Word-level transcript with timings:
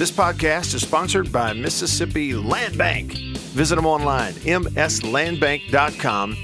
This 0.00 0.10
podcast 0.10 0.72
is 0.72 0.80
sponsored 0.80 1.30
by 1.30 1.52
Mississippi 1.52 2.32
Land 2.32 2.78
Bank. 2.78 3.12
Visit 3.52 3.76
them 3.76 3.84
online, 3.84 4.32
mslandbank.com. 4.32 6.36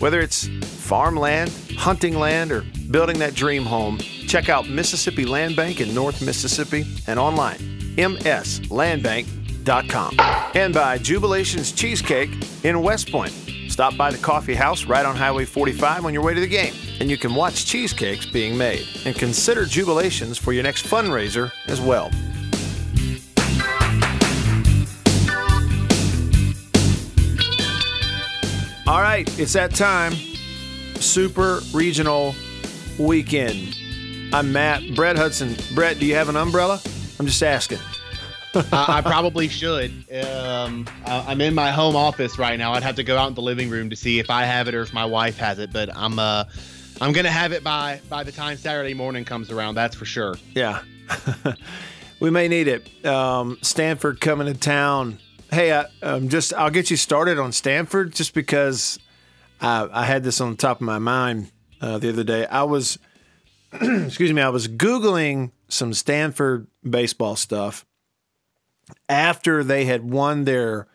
Whether 0.00 0.20
it's 0.20 0.48
farmland, 0.48 1.52
hunting 1.76 2.18
land, 2.18 2.50
or 2.50 2.64
building 2.90 3.20
that 3.20 3.36
dream 3.36 3.64
home, 3.64 3.98
check 3.98 4.48
out 4.48 4.68
Mississippi 4.68 5.24
Land 5.24 5.54
Bank 5.54 5.80
in 5.80 5.94
North 5.94 6.20
Mississippi 6.20 6.84
and 7.06 7.20
online, 7.20 7.58
mslandbank.com. 7.94 10.16
And 10.56 10.74
by 10.74 10.98
Jubilations 10.98 11.76
Cheesecake 11.76 12.30
in 12.64 12.82
West 12.82 13.12
Point. 13.12 13.32
Stop 13.68 13.96
by 13.96 14.10
the 14.10 14.18
coffee 14.18 14.54
house 14.54 14.84
right 14.84 15.06
on 15.06 15.14
Highway 15.14 15.44
45 15.44 16.06
on 16.06 16.12
your 16.12 16.24
way 16.24 16.34
to 16.34 16.40
the 16.40 16.48
game, 16.48 16.74
and 16.98 17.08
you 17.08 17.16
can 17.16 17.36
watch 17.36 17.66
cheesecakes 17.66 18.26
being 18.26 18.58
made. 18.58 18.84
And 19.04 19.14
consider 19.14 19.64
Jubilations 19.64 20.40
for 20.40 20.52
your 20.52 20.64
next 20.64 20.86
fundraiser 20.86 21.52
as 21.68 21.80
well. 21.80 22.10
All 28.86 29.02
right, 29.02 29.28
it's 29.36 29.54
that 29.54 29.74
time. 29.74 30.12
Super 31.00 31.60
Regional 31.74 32.36
Weekend. 33.00 33.76
I'm 34.32 34.52
Matt. 34.52 34.94
Brett 34.94 35.16
Hudson. 35.16 35.56
Brett, 35.74 35.98
do 35.98 36.06
you 36.06 36.14
have 36.14 36.28
an 36.28 36.36
umbrella? 36.36 36.80
I'm 37.18 37.26
just 37.26 37.42
asking. 37.42 37.80
I, 38.54 38.62
I, 38.70 39.00
probably 39.00 39.48
should. 39.48 39.90
Um, 40.24 40.86
I, 41.04 41.32
am 41.32 41.40
in 41.40 41.52
my 41.52 41.72
home 41.72 41.96
office 41.96 42.38
right 42.38 42.56
now. 42.56 42.74
I'd 42.74 42.84
have 42.84 42.94
to 42.94 43.02
go 43.02 43.18
out 43.18 43.26
in 43.26 43.34
the 43.34 43.42
living 43.42 43.70
room 43.70 43.90
to 43.90 43.96
see 43.96 44.20
if 44.20 44.30
I 44.30 44.44
have 44.44 44.68
it 44.68 44.74
or 44.74 44.82
if 44.82 44.92
my 44.92 45.04
wife 45.04 45.36
has 45.38 45.58
it. 45.58 45.72
But 45.72 45.90
I'm 45.96 46.20
uh, 46.20 46.44
I'm 47.00 47.12
gonna 47.12 47.28
have 47.28 47.50
it 47.50 47.64
by 47.64 48.00
by 48.08 48.22
the 48.22 48.30
time 48.30 48.56
Saturday 48.56 48.94
morning 48.94 49.24
comes 49.24 49.50
around. 49.50 49.74
That's 49.74 49.96
for 49.96 50.04
sure. 50.04 50.36
Yeah, 50.54 50.80
we 52.20 52.30
may 52.30 52.46
need 52.46 52.68
it. 52.68 53.04
Um, 53.04 53.58
Stanford 53.62 54.20
coming 54.20 54.46
to 54.46 54.54
town 54.54 55.18
Hey, 55.50 55.72
I, 55.72 55.86
um, 56.02 56.28
just 56.28 56.52
I'll 56.54 56.70
get 56.70 56.90
you 56.90 56.96
started 56.96 57.38
on 57.38 57.52
Stanford 57.52 58.14
just 58.14 58.34
because 58.34 58.98
I, 59.60 59.88
I 59.92 60.04
had 60.04 60.24
this 60.24 60.40
on 60.40 60.50
the 60.50 60.56
top 60.56 60.78
of 60.78 60.82
my 60.82 60.98
mind 60.98 61.50
uh, 61.80 61.98
the 61.98 62.08
other 62.08 62.24
day. 62.24 62.46
I 62.46 62.64
was, 62.64 62.98
excuse 63.72 64.32
me, 64.32 64.42
I 64.42 64.48
was 64.48 64.68
Googling 64.68 65.52
some 65.68 65.94
Stanford 65.94 66.66
baseball 66.88 67.36
stuff 67.36 67.84
after 69.08 69.64
they 69.64 69.84
had 69.84 70.08
won 70.08 70.44
their 70.44 70.86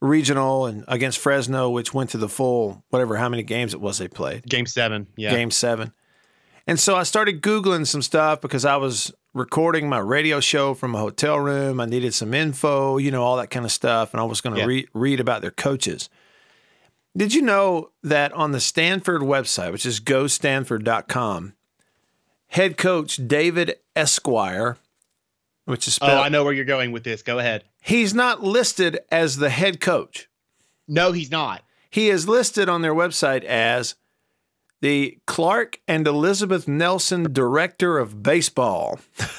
regional 0.00 0.66
and 0.66 0.84
against 0.88 1.18
Fresno, 1.18 1.70
which 1.70 1.92
went 1.92 2.10
to 2.10 2.18
the 2.18 2.28
full 2.28 2.84
whatever 2.90 3.16
how 3.16 3.28
many 3.28 3.42
games 3.42 3.74
it 3.74 3.80
was 3.80 3.98
they 3.98 4.08
played. 4.08 4.44
Game 4.44 4.66
seven, 4.66 5.06
yeah. 5.16 5.30
Game 5.30 5.50
seven. 5.50 5.92
And 6.66 6.78
so 6.78 6.94
I 6.94 7.02
started 7.02 7.42
Googling 7.42 7.86
some 7.86 8.02
stuff 8.02 8.40
because 8.40 8.64
I 8.64 8.76
was 8.76 9.12
recording 9.32 9.88
my 9.88 9.98
radio 9.98 10.40
show 10.40 10.74
from 10.74 10.94
a 10.94 10.98
hotel 10.98 11.38
room. 11.38 11.80
I 11.80 11.86
needed 11.86 12.14
some 12.14 12.34
info, 12.34 12.98
you 12.98 13.10
know, 13.10 13.22
all 13.22 13.36
that 13.36 13.50
kind 13.50 13.64
of 13.64 13.72
stuff. 13.72 14.12
And 14.12 14.20
I 14.20 14.24
was 14.24 14.40
going 14.40 14.54
to 14.54 14.60
yeah. 14.60 14.66
re- 14.66 14.88
read 14.92 15.20
about 15.20 15.42
their 15.42 15.50
coaches. 15.50 16.08
Did 17.16 17.34
you 17.34 17.42
know 17.42 17.90
that 18.02 18.32
on 18.32 18.52
the 18.52 18.60
Stanford 18.60 19.22
website, 19.22 19.72
which 19.72 19.86
is 19.86 20.00
gostanford.com, 20.00 21.54
head 22.48 22.76
coach 22.76 23.20
David 23.26 23.76
Esquer, 23.96 24.76
which 25.64 25.88
is 25.88 25.98
oh, 26.00 26.06
spelled, 26.06 26.20
Oh, 26.20 26.22
I 26.22 26.28
know 26.28 26.44
where 26.44 26.52
you're 26.52 26.64
going 26.64 26.92
with 26.92 27.04
this. 27.04 27.22
Go 27.22 27.38
ahead. 27.38 27.64
He's 27.82 28.14
not 28.14 28.42
listed 28.42 29.00
as 29.10 29.36
the 29.36 29.50
head 29.50 29.80
coach. 29.80 30.28
No, 30.86 31.12
he's 31.12 31.30
not. 31.30 31.62
He 31.88 32.08
is 32.08 32.28
listed 32.28 32.68
on 32.68 32.82
their 32.82 32.94
website 32.94 33.42
as 33.44 33.96
the 34.80 35.18
Clark 35.26 35.80
and 35.86 36.06
Elizabeth 36.06 36.66
Nelson 36.66 37.32
Director 37.32 37.98
of 37.98 38.22
Baseball. 38.22 38.98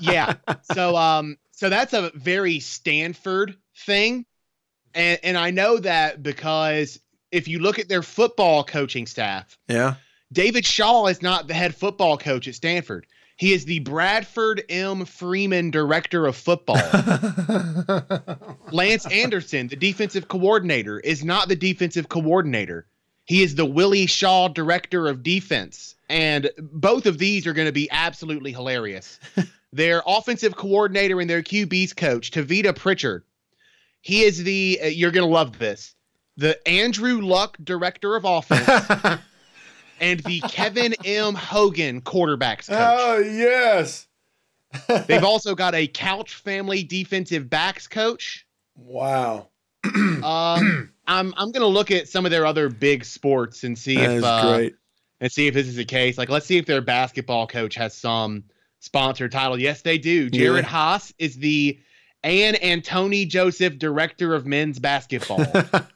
yeah. 0.00 0.34
So 0.74 0.96
um 0.96 1.38
so 1.52 1.68
that's 1.68 1.92
a 1.92 2.10
very 2.14 2.60
Stanford 2.60 3.56
thing. 3.76 4.26
And 4.94 5.18
and 5.22 5.36
I 5.36 5.50
know 5.50 5.78
that 5.78 6.22
because 6.22 6.98
if 7.30 7.48
you 7.48 7.58
look 7.58 7.78
at 7.78 7.88
their 7.88 8.02
football 8.02 8.64
coaching 8.64 9.06
staff, 9.06 9.58
yeah. 9.68 9.94
David 10.32 10.66
Shaw 10.66 11.06
is 11.06 11.22
not 11.22 11.46
the 11.46 11.54
head 11.54 11.74
football 11.74 12.18
coach 12.18 12.48
at 12.48 12.56
Stanford. 12.56 13.06
He 13.36 13.52
is 13.52 13.66
the 13.66 13.80
Bradford 13.80 14.64
M. 14.70 15.04
Freeman 15.04 15.70
Director 15.70 16.26
of 16.26 16.36
Football. 16.36 16.76
Lance 18.72 19.06
Anderson, 19.06 19.68
the 19.68 19.76
defensive 19.76 20.28
coordinator, 20.28 21.00
is 21.00 21.22
not 21.22 21.48
the 21.48 21.56
defensive 21.56 22.08
coordinator. 22.08 22.86
He 23.26 23.42
is 23.42 23.54
the 23.54 23.66
Willie 23.66 24.06
Shaw 24.06 24.48
director 24.48 25.08
of 25.08 25.22
defense. 25.22 25.96
And 26.08 26.50
both 26.58 27.06
of 27.06 27.18
these 27.18 27.46
are 27.46 27.52
going 27.52 27.66
to 27.66 27.72
be 27.72 27.88
absolutely 27.90 28.52
hilarious. 28.52 29.18
their 29.72 30.02
offensive 30.06 30.56
coordinator 30.56 31.20
and 31.20 31.28
their 31.28 31.42
QB's 31.42 31.92
coach, 31.92 32.30
Tavita 32.30 32.74
Pritchard. 32.74 33.24
He 34.00 34.22
is 34.22 34.44
the, 34.44 34.80
uh, 34.82 34.86
you're 34.86 35.10
going 35.10 35.26
to 35.26 35.32
love 35.32 35.58
this, 35.58 35.94
the 36.36 36.66
Andrew 36.68 37.20
Luck 37.20 37.56
director 37.62 38.14
of 38.14 38.24
offense. 38.24 39.20
and 40.00 40.20
the 40.20 40.40
Kevin 40.48 40.94
M. 41.04 41.34
Hogan 41.34 42.00
quarterbacks 42.02 42.68
coach. 42.68 42.78
Oh, 42.78 43.18
yes. 43.18 44.06
They've 45.06 45.24
also 45.24 45.54
got 45.54 45.74
a 45.74 45.86
Couch 45.86 46.34
family 46.34 46.84
defensive 46.84 47.50
backs 47.50 47.88
coach. 47.88 48.46
Wow. 48.76 49.48
um, 50.22 50.92
I'm 51.06 51.34
I'm 51.36 51.52
gonna 51.52 51.66
look 51.66 51.90
at 51.90 52.08
some 52.08 52.24
of 52.24 52.30
their 52.30 52.46
other 52.46 52.68
big 52.68 53.04
sports 53.04 53.64
and 53.64 53.78
see 53.78 53.96
that 53.96 54.18
if 54.18 54.24
uh, 54.24 54.68
and 55.20 55.32
see 55.32 55.46
if 55.46 55.54
this 55.54 55.66
is 55.66 55.76
the 55.76 55.84
case. 55.84 56.18
Like, 56.18 56.28
let's 56.28 56.46
see 56.46 56.58
if 56.58 56.66
their 56.66 56.80
basketball 56.80 57.46
coach 57.46 57.74
has 57.76 57.94
some 57.94 58.44
sponsor 58.80 59.28
title. 59.28 59.58
Yes, 59.58 59.82
they 59.82 59.98
do. 59.98 60.30
Jerod 60.30 60.62
yeah. 60.62 60.68
Haas 60.68 61.12
is 61.18 61.36
the 61.36 61.78
Ann 62.22 62.56
and 62.56 62.84
Tony 62.84 63.24
Joseph 63.24 63.78
Director 63.78 64.34
of 64.34 64.46
Men's 64.46 64.78
Basketball. 64.78 65.46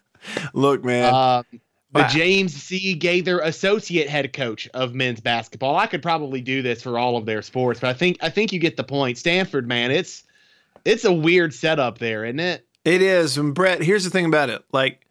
Look, 0.54 0.84
man. 0.84 1.12
Uh, 1.12 1.42
the 1.92 2.02
wow. 2.02 2.08
James 2.08 2.54
C. 2.54 2.94
Gaither 2.94 3.40
Associate 3.40 4.08
Head 4.08 4.32
Coach 4.32 4.68
of 4.74 4.94
Men's 4.94 5.20
Basketball. 5.20 5.76
I 5.76 5.86
could 5.86 6.02
probably 6.02 6.40
do 6.40 6.62
this 6.62 6.82
for 6.82 6.98
all 6.98 7.16
of 7.16 7.26
their 7.26 7.42
sports, 7.42 7.80
but 7.80 7.90
I 7.90 7.94
think 7.94 8.18
I 8.20 8.30
think 8.30 8.52
you 8.52 8.60
get 8.60 8.76
the 8.76 8.84
point. 8.84 9.18
Stanford, 9.18 9.66
man, 9.66 9.90
it's 9.90 10.22
it's 10.84 11.04
a 11.04 11.12
weird 11.12 11.52
setup 11.52 11.98
there, 11.98 12.24
isn't 12.24 12.38
it? 12.38 12.64
It 12.84 13.02
is. 13.02 13.36
And 13.36 13.54
Brett, 13.54 13.82
here's 13.82 14.04
the 14.04 14.10
thing 14.10 14.26
about 14.26 14.50
it. 14.50 14.64
Like, 14.72 15.06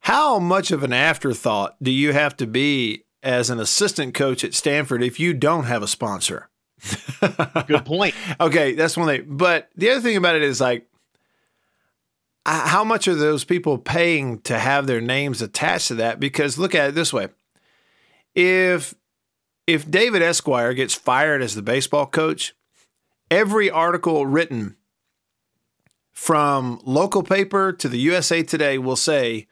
how 0.00 0.38
much 0.38 0.70
of 0.70 0.82
an 0.82 0.92
afterthought 0.92 1.76
do 1.82 1.90
you 1.90 2.12
have 2.12 2.36
to 2.38 2.46
be 2.46 3.04
as 3.22 3.50
an 3.50 3.60
assistant 3.60 4.14
coach 4.14 4.44
at 4.44 4.54
Stanford 4.54 5.02
if 5.02 5.20
you 5.20 5.34
don't 5.34 5.64
have 5.64 5.82
a 5.82 5.88
sponsor? 5.88 6.48
Good 7.66 7.84
point. 7.84 8.14
okay, 8.40 8.74
that's 8.74 8.96
one 8.96 9.06
thing. 9.06 9.26
But 9.28 9.68
the 9.76 9.90
other 9.90 10.00
thing 10.00 10.16
about 10.16 10.36
it 10.36 10.42
is 10.42 10.60
like, 10.60 10.86
how 12.46 12.82
much 12.84 13.06
are 13.06 13.14
those 13.14 13.44
people 13.44 13.78
paying 13.78 14.40
to 14.40 14.58
have 14.58 14.86
their 14.86 15.00
names 15.00 15.42
attached 15.42 15.88
to 15.88 15.94
that? 15.96 16.18
Because 16.18 16.58
look 16.58 16.74
at 16.74 16.88
it 16.88 16.94
this 16.94 17.12
way: 17.12 17.28
if 18.34 18.94
if 19.66 19.88
David 19.88 20.22
Esquer 20.22 20.74
gets 20.74 20.94
fired 20.94 21.42
as 21.42 21.54
the 21.54 21.62
baseball 21.62 22.06
coach, 22.06 22.54
every 23.30 23.70
article 23.70 24.26
written 24.26 24.76
from 26.20 26.78
local 26.84 27.22
paper 27.22 27.72
to 27.72 27.88
the 27.88 27.96
USA 27.96 28.42
Today 28.42 28.76
will 28.76 28.94
say 28.94 29.46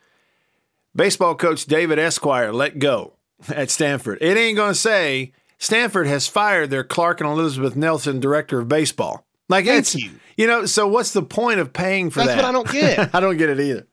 baseball 0.94 1.34
coach 1.34 1.64
David 1.64 1.98
Esquer 1.98 2.52
let 2.52 2.78
go 2.78 3.14
at 3.48 3.70
Stanford. 3.70 4.18
It 4.20 4.36
ain't 4.36 4.58
going 4.58 4.72
to 4.72 4.78
say 4.78 5.32
Stanford 5.56 6.06
has 6.06 6.26
fired 6.28 6.68
their 6.68 6.84
Clark 6.84 7.22
and 7.22 7.30
Elizabeth 7.30 7.74
Nelson 7.74 8.20
director 8.20 8.58
of 8.60 8.68
baseball. 8.68 9.24
Like 9.48 9.64
Thank 9.64 9.78
it's 9.78 9.94
you. 9.94 10.10
you 10.36 10.46
know, 10.46 10.66
so 10.66 10.86
what's 10.86 11.14
the 11.14 11.22
point 11.22 11.58
of 11.58 11.72
paying 11.72 12.10
for 12.10 12.18
That's 12.18 12.32
that? 12.32 12.42
That's 12.42 12.68
what 12.68 12.76
I 12.76 12.80
don't 12.82 12.96
get. 12.98 13.14
I 13.14 13.20
don't 13.20 13.38
get 13.38 13.48
it 13.48 13.60
either. 13.60 13.86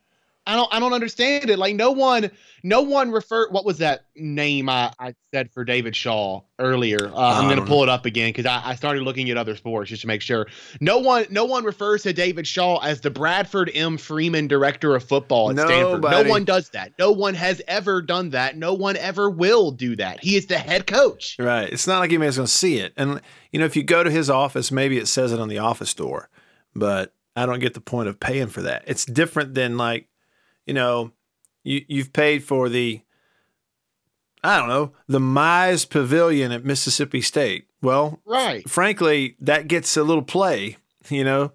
I 0.46 0.56
don't 0.58 0.74
I 0.74 0.82
don't 0.82 0.92
understand 0.92 1.50
it. 1.50 1.58
Like 1.58 1.76
no 1.76 1.92
one 1.92 2.30
no 2.66 2.82
one 2.82 3.12
referred 3.12 3.52
what 3.52 3.64
was 3.64 3.78
that 3.78 4.06
name 4.16 4.70
I, 4.70 4.92
I 5.00 5.14
said 5.32 5.52
for 5.52 5.64
David 5.64 5.96
Shaw 5.96 6.42
earlier. 6.58 7.12
Uh, 7.14 7.40
I'm 7.40 7.48
gonna 7.48 7.64
pull 7.64 7.84
it 7.84 7.90
up 7.90 8.06
again 8.08 8.30
because 8.30 8.48
I, 8.48 8.72
I 8.72 8.76
started 8.76 9.04
looking 9.04 9.30
at 9.30 9.38
other 9.38 9.56
sports 9.56 9.92
just 9.92 10.02
to 10.02 10.08
make 10.08 10.24
sure. 10.24 10.48
No 10.82 10.98
one 10.98 11.28
no 11.30 11.46
one 11.46 11.64
refers 11.64 12.02
to 12.04 12.14
David 12.14 12.48
Shaw 12.48 12.80
as 12.80 13.02
the 13.02 13.12
Bradford 13.12 13.70
M. 13.76 14.00
Freeman 14.00 14.48
director 14.48 14.96
of 14.96 15.04
football 15.04 15.52
at 15.52 15.58
Nobody. 15.58 15.76
Stanford. 15.76 16.02
No 16.02 16.24
one 16.24 16.44
does 16.44 16.70
that. 16.70 16.94
No 16.98 17.12
one 17.12 17.36
has 17.36 17.62
ever 17.68 18.02
done 18.02 18.32
that. 18.32 18.58
No 18.58 18.74
one 18.74 18.98
ever 18.98 19.30
will 19.30 19.70
do 19.70 19.96
that. 19.98 20.24
He 20.24 20.36
is 20.36 20.48
the 20.48 20.58
head 20.58 20.88
coach. 20.88 21.36
Right. 21.38 21.72
It's 21.72 21.86
not 21.86 22.00
like 22.00 22.10
anybody's 22.10 22.38
gonna 22.38 22.48
see 22.48 22.80
it. 22.80 22.94
And 22.98 23.22
you 23.52 23.60
know, 23.60 23.66
if 23.66 23.76
you 23.76 23.84
go 23.84 24.04
to 24.04 24.10
his 24.10 24.28
office, 24.28 24.72
maybe 24.72 24.98
it 24.98 25.08
says 25.08 25.32
it 25.32 25.40
on 25.40 25.50
the 25.50 25.60
office 25.60 25.94
door, 25.94 26.30
but 26.76 27.14
I 27.36 27.46
don't 27.46 27.60
get 27.60 27.76
the 27.76 27.82
point 27.82 28.10
of 28.10 28.20
paying 28.20 28.48
for 28.48 28.64
that. 28.64 28.86
It's 28.88 29.06
different 29.06 29.54
than 29.54 29.78
like 29.78 30.08
you 30.66 30.74
know, 30.74 31.12
you 31.66 31.84
you've 31.88 32.14
paid 32.14 32.44
for 32.44 32.70
the 32.70 33.02
I 34.44 34.60
don't 34.60 34.70
know, 34.70 34.94
the 35.08 35.20
Mize 35.20 35.90
Pavilion 35.90 36.52
at 36.52 36.64
Mississippi 36.64 37.20
State. 37.20 37.66
Well, 37.82 38.20
right. 38.26 38.68
Frankly, 38.70 39.36
that 39.40 39.68
gets 39.68 39.98
a 39.98 40.04
little 40.04 40.24
play, 40.24 40.78
you 41.10 41.24
know. 41.24 41.52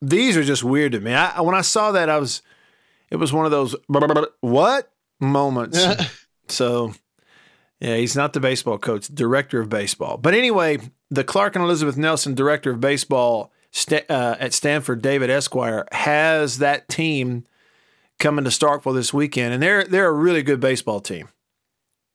These 0.00 0.36
are 0.36 0.44
just 0.44 0.62
weird 0.62 0.92
to 0.92 1.00
me. 1.00 1.12
I 1.12 1.40
when 1.40 1.56
I 1.56 1.60
saw 1.60 1.92
that 1.92 2.08
I 2.08 2.18
was 2.18 2.40
it 3.10 3.16
was 3.16 3.32
one 3.32 3.44
of 3.44 3.50
those 3.50 3.74
what 4.40 4.92
moments. 5.20 5.84
so, 6.48 6.94
yeah, 7.80 7.96
he's 7.96 8.16
not 8.16 8.32
the 8.32 8.40
baseball 8.40 8.78
coach, 8.78 9.08
director 9.08 9.60
of 9.60 9.68
baseball. 9.68 10.18
But 10.18 10.34
anyway, 10.34 10.78
the 11.10 11.24
Clark 11.24 11.56
and 11.56 11.64
Elizabeth 11.64 11.96
Nelson 11.96 12.34
director 12.34 12.70
of 12.70 12.80
baseball 12.80 13.52
uh, 13.90 14.36
at 14.38 14.52
Stanford, 14.52 15.02
David 15.02 15.30
Esquer, 15.30 15.86
has 15.92 16.58
that 16.58 16.88
team 16.88 17.44
coming 18.18 18.44
to 18.44 18.50
Starkville 18.50 18.94
this 18.94 19.12
weekend, 19.14 19.54
and 19.54 19.62
they're 19.62 19.84
they're 19.84 20.08
a 20.08 20.12
really 20.12 20.42
good 20.42 20.60
baseball 20.60 21.00
team. 21.00 21.28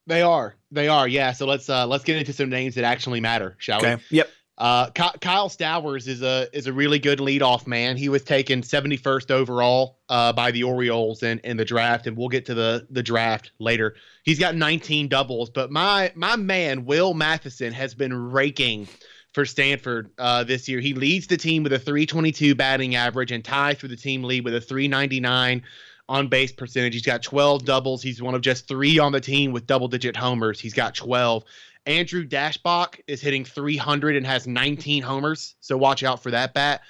They 0.06 0.22
are. 0.22 0.56
They 0.72 0.88
are. 0.88 1.08
Yeah. 1.08 1.32
So 1.32 1.46
let's 1.46 1.70
uh 1.70 1.88
let's 1.88 2.04
get 2.04 2.18
into 2.18 2.34
some 2.34 2.50
names 2.50 2.76
that 2.76 2.84
actually 2.84 3.22
matter, 3.22 3.56
shall 3.60 3.80
okay. 3.80 3.96
we? 3.96 4.18
Yep. 4.18 4.30
Uh, 4.56 4.88
Kyle 4.92 5.50
Stowers 5.50 6.08
is 6.08 6.22
a 6.22 6.48
is 6.54 6.68
a 6.68 6.74
really 6.74 7.00
good 7.00 7.18
leadoff 7.18 7.66
man. 7.66 7.98
He 7.98 8.08
was 8.08 8.24
taken 8.24 8.62
71st 8.62 9.32
overall 9.32 9.98
uh, 10.10 10.32
by 10.32 10.52
the 10.52 10.64
Orioles 10.64 11.24
in, 11.24 11.40
in 11.40 11.58
the 11.58 11.66
draft, 11.66 12.06
and 12.06 12.16
we'll 12.16 12.30
get 12.30 12.46
to 12.46 12.54
the 12.54 12.86
the 12.92 13.02
draft 13.02 13.52
later. 13.60 13.96
He's 14.24 14.38
got 14.38 14.56
19 14.56 15.08
doubles, 15.08 15.50
but 15.50 15.72
my 15.72 16.12
my 16.14 16.36
man 16.36 16.86
Will 16.86 17.16
Matthiessen 17.16 17.74
has 17.74 17.96
been 17.96 18.14
raking 18.14 18.88
for 19.34 19.44
Stanford 19.44 20.12
uh, 20.20 20.44
this 20.44 20.70
year. 20.70 20.80
He 20.80 20.94
leads 20.94 21.26
the 21.26 21.38
team 21.38 21.64
with 21.64 21.74
a 21.74 21.80
322 21.80 22.54
batting 22.54 22.94
average 22.94 23.32
and 23.32 23.44
ties 23.44 23.80
for 23.80 23.88
the 23.88 23.96
team 23.96 24.24
lead 24.24 24.46
with 24.46 24.54
a 24.54 24.62
399 24.62 25.64
on 26.10 26.28
base 26.28 26.52
percentage. 26.52 26.94
He's 26.94 27.04
got 27.06 27.24
12 27.24 27.66
doubles. 27.66 28.02
He's 28.02 28.22
one 28.22 28.36
of 28.36 28.42
just 28.42 28.68
three 28.68 29.00
on 29.00 29.12
the 29.12 29.22
team 29.22 29.52
with 29.52 29.68
double 29.68 29.88
digit 29.88 30.16
homers. 30.16 30.60
He's 30.60 30.74
got 30.74 30.96
12. 30.96 31.44
Andrew 31.86 32.26
Daschbach 32.26 33.00
is 33.08 33.22
hitting 33.22 33.44
300 33.44 34.16
and 34.16 34.26
has 34.26 34.48
19 34.48 35.04
homers, 35.04 35.56
so 35.60 35.78
watch 35.78 36.04
out 36.04 36.24
for 36.24 36.32
that 36.32 36.54
bat. 36.54 36.82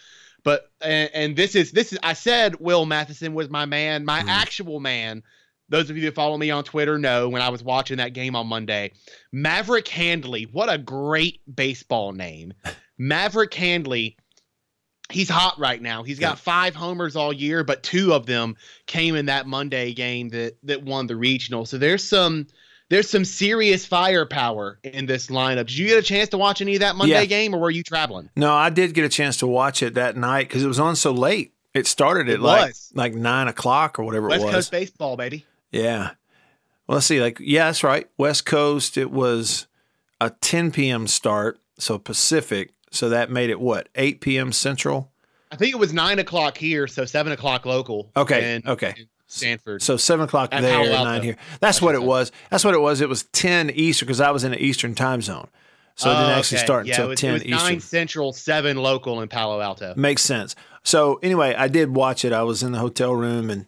But 0.44 0.70
and, 0.82 1.10
and 1.14 1.36
this 1.36 1.56
is 1.56 1.72
this 1.72 1.94
is 1.94 2.00
I 2.04 2.14
said 2.14 2.60
Will 2.60 2.86
Matthiessen 2.86 3.34
was 3.34 3.50
my 3.50 3.66
man, 3.66 4.06
my 4.06 4.22
mm. 4.22 4.28
actual 4.28 4.80
man. 4.80 5.24
Those 5.70 5.90
of 5.90 5.96
you 5.98 6.04
that 6.04 6.16
follow 6.16 6.38
me 6.38 6.52
on 6.52 6.64
Twitter 6.64 7.00
know 7.00 7.30
when 7.30 7.42
I 7.42 7.50
was 7.50 7.64
watching 7.64 7.98
that 7.98 8.14
game 8.14 8.36
on 8.36 8.48
Monday. 8.48 8.92
Maverick 9.32 9.88
Handley, 9.88 10.44
what 10.44 10.72
a 10.72 10.78
great 10.78 11.40
baseball 11.56 12.12
name. 12.12 12.54
Maverick 12.98 13.54
Handley 13.54 14.18
he's 15.14 15.30
hot 15.30 15.58
right 15.60 15.82
now. 15.82 16.04
He's 16.04 16.20
got 16.20 16.40
five 16.40 16.76
homers 16.76 17.16
all 17.16 17.32
year, 17.32 17.64
but 17.64 17.84
two 17.84 18.14
of 18.14 18.26
them 18.26 18.56
came 18.86 19.16
in 19.16 19.28
that 19.28 19.48
Monday 19.48 19.94
game 19.94 20.30
that 20.30 20.58
that 20.64 20.84
won 20.84 21.08
the 21.08 21.16
regional. 21.16 21.66
So 21.66 21.78
there's 21.78 22.04
some 22.04 22.48
there's 22.90 23.10
some 23.10 23.26
serious 23.26 23.86
firepower 23.86 24.80
in 24.84 25.06
this 25.06 25.28
lineup. 25.28 25.68
Did 25.68 25.78
you 25.78 25.88
get 25.88 26.00
a 26.00 26.04
chance 26.04 26.30
to 26.30 26.38
watch 26.38 26.62
any 26.62 26.76
of 26.76 26.82
that 26.82 26.96
Monday 26.96 27.14
yeah. 27.14 27.26
game, 27.26 27.54
or 27.54 27.60
were 27.60 27.72
you 27.72 27.84
traveling? 27.84 28.30
No, 28.36 28.54
I 28.54 28.70
did 28.70 28.94
get 28.94 29.06
a 29.06 29.10
chance 29.10 29.38
to 29.38 29.48
watch 29.48 29.82
it 29.82 29.94
that 29.96 30.18
night 30.18 30.48
because 30.48 30.64
it 30.64 30.68
was 30.68 30.80
on 30.80 30.96
so 30.96 31.12
late. 31.12 31.54
It 31.74 31.88
started 31.88 32.30
at 32.30 32.36
it 32.36 32.40
like 32.42 32.76
like 32.94 33.14
nine 33.16 33.48
o'clock 33.48 33.98
or 34.00 34.04
whatever 34.04 34.28
West 34.28 34.42
it 34.42 34.46
was. 34.46 34.54
West 34.54 34.56
Coast 34.56 34.72
baseball, 34.72 35.18
baby. 35.18 35.46
Yeah. 35.72 36.12
Well, 36.88 36.98
let's 36.98 37.06
see. 37.06 37.22
Like, 37.22 37.38
yeah, 37.40 37.66
that's 37.66 37.84
right. 37.84 38.08
West 38.18 38.46
Coast. 38.46 38.98
It 38.98 39.10
was 39.10 39.68
a 40.20 40.30
10 40.30 40.72
p.m. 40.72 41.08
start, 41.08 41.60
so 41.78 41.98
Pacific. 41.98 42.74
So 42.94 43.10
that 43.10 43.32
made 43.32 43.50
it 43.50 43.60
what 43.60 43.90
8 43.96 44.22
p.m. 44.22 44.52
Central. 44.52 45.12
I 45.52 45.56
think 45.56 45.74
it 45.74 45.78
was 45.78 45.94
nine 45.94 46.20
o'clock 46.20 46.58
here, 46.58 46.88
so 46.88 47.06
seven 47.06 47.32
o'clock 47.32 47.66
local. 47.66 48.12
Okay. 48.16 48.56
And, 48.56 48.68
okay. 48.68 48.94
And 48.98 49.08
Stanford. 49.28 49.82
So 49.82 49.98
seven 49.98 50.26
o'clock 50.26 50.52
there, 50.52 50.62
nine 50.62 51.24
here. 51.24 51.38
That's 51.60 51.82
what 51.82 51.96
it 51.96 52.04
was. 52.04 52.32
That's 52.52 52.64
what 52.64 52.76
it 52.76 52.82
was. 52.82 53.02
It 53.02 53.10
was 53.10 53.24
ten 53.24 53.70
Eastern 53.72 54.08
because 54.08 54.22
I 54.22 54.32
was 54.32 54.44
in 54.44 54.52
the 54.52 54.64
Eastern 54.64 54.94
time 54.94 55.22
zone, 55.22 55.48
so 55.96 56.12
it 56.12 56.14
didn't 56.14 56.30
oh, 56.30 56.34
actually 56.34 56.58
start 56.60 56.86
yeah, 56.86 56.94
until 56.94 57.06
it 57.06 57.10
was, 57.10 57.20
ten 57.20 57.30
it 57.30 57.34
was 57.34 57.44
Eastern. 57.46 57.68
Nine 57.68 57.80
Central, 57.80 58.34
seven 58.34 58.78
local 58.78 59.22
in 59.22 59.30
Palo 59.30 59.60
Alto. 59.60 59.94
Makes 59.96 60.22
sense. 60.22 60.56
So 60.84 61.20
anyway, 61.24 61.56
I 61.56 61.68
did 61.68 61.96
watch 61.96 62.26
it. 62.26 62.32
I 62.32 62.44
was 62.44 62.62
in 62.62 62.74
the 62.74 62.80
hotel 62.80 63.14
room 63.14 63.50
and 63.50 63.66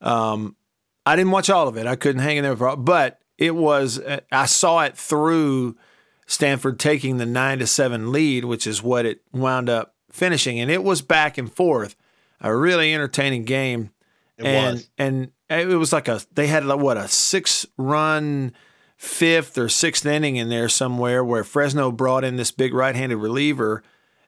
um, 0.00 0.56
I 1.04 1.14
didn't 1.14 1.30
watch 1.30 1.50
all 1.50 1.68
of 1.68 1.76
it. 1.76 1.86
I 1.86 1.94
couldn't 1.94 2.22
hang 2.22 2.38
in 2.38 2.42
there 2.42 2.56
for, 2.56 2.76
but 2.76 3.20
it 3.38 3.54
was. 3.54 4.00
I 4.32 4.46
saw 4.46 4.82
it 4.82 4.96
through 4.96 5.76
Stanford 6.26 6.78
taking 6.78 7.18
the 7.18 7.26
nine 7.26 7.58
to 7.60 7.66
seven 7.66 8.12
lead, 8.12 8.44
which 8.44 8.66
is 8.66 8.82
what 8.82 9.06
it 9.06 9.22
wound 9.32 9.68
up 9.68 9.94
finishing, 10.10 10.58
and 10.58 10.70
it 10.70 10.82
was 10.82 11.02
back 11.02 11.38
and 11.38 11.52
forth. 11.52 11.96
A 12.40 12.54
really 12.54 12.92
entertaining 12.92 13.44
game. 13.44 13.90
It 14.36 14.44
and, 14.44 14.74
was. 14.74 14.90
And 14.98 15.30
it 15.48 15.78
was 15.78 15.92
like 15.92 16.08
a 16.08 16.20
they 16.32 16.46
had 16.46 16.64
like 16.64 16.80
what 16.80 16.96
a 16.96 17.08
six 17.08 17.66
run 17.76 18.52
fifth 18.96 19.58
or 19.58 19.68
sixth 19.68 20.06
inning 20.06 20.36
in 20.36 20.48
there 20.48 20.68
somewhere 20.68 21.24
where 21.24 21.44
Fresno 21.44 21.92
brought 21.92 22.24
in 22.24 22.36
this 22.36 22.50
big 22.50 22.74
right 22.74 22.96
handed 22.96 23.16
reliever 23.16 23.82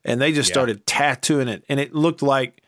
and 0.04 0.20
they 0.20 0.32
just 0.32 0.50
yeah. 0.50 0.54
started 0.54 0.86
tattooing 0.86 1.48
it 1.48 1.64
and 1.68 1.80
it 1.80 1.94
looked 1.94 2.22
like 2.22 2.62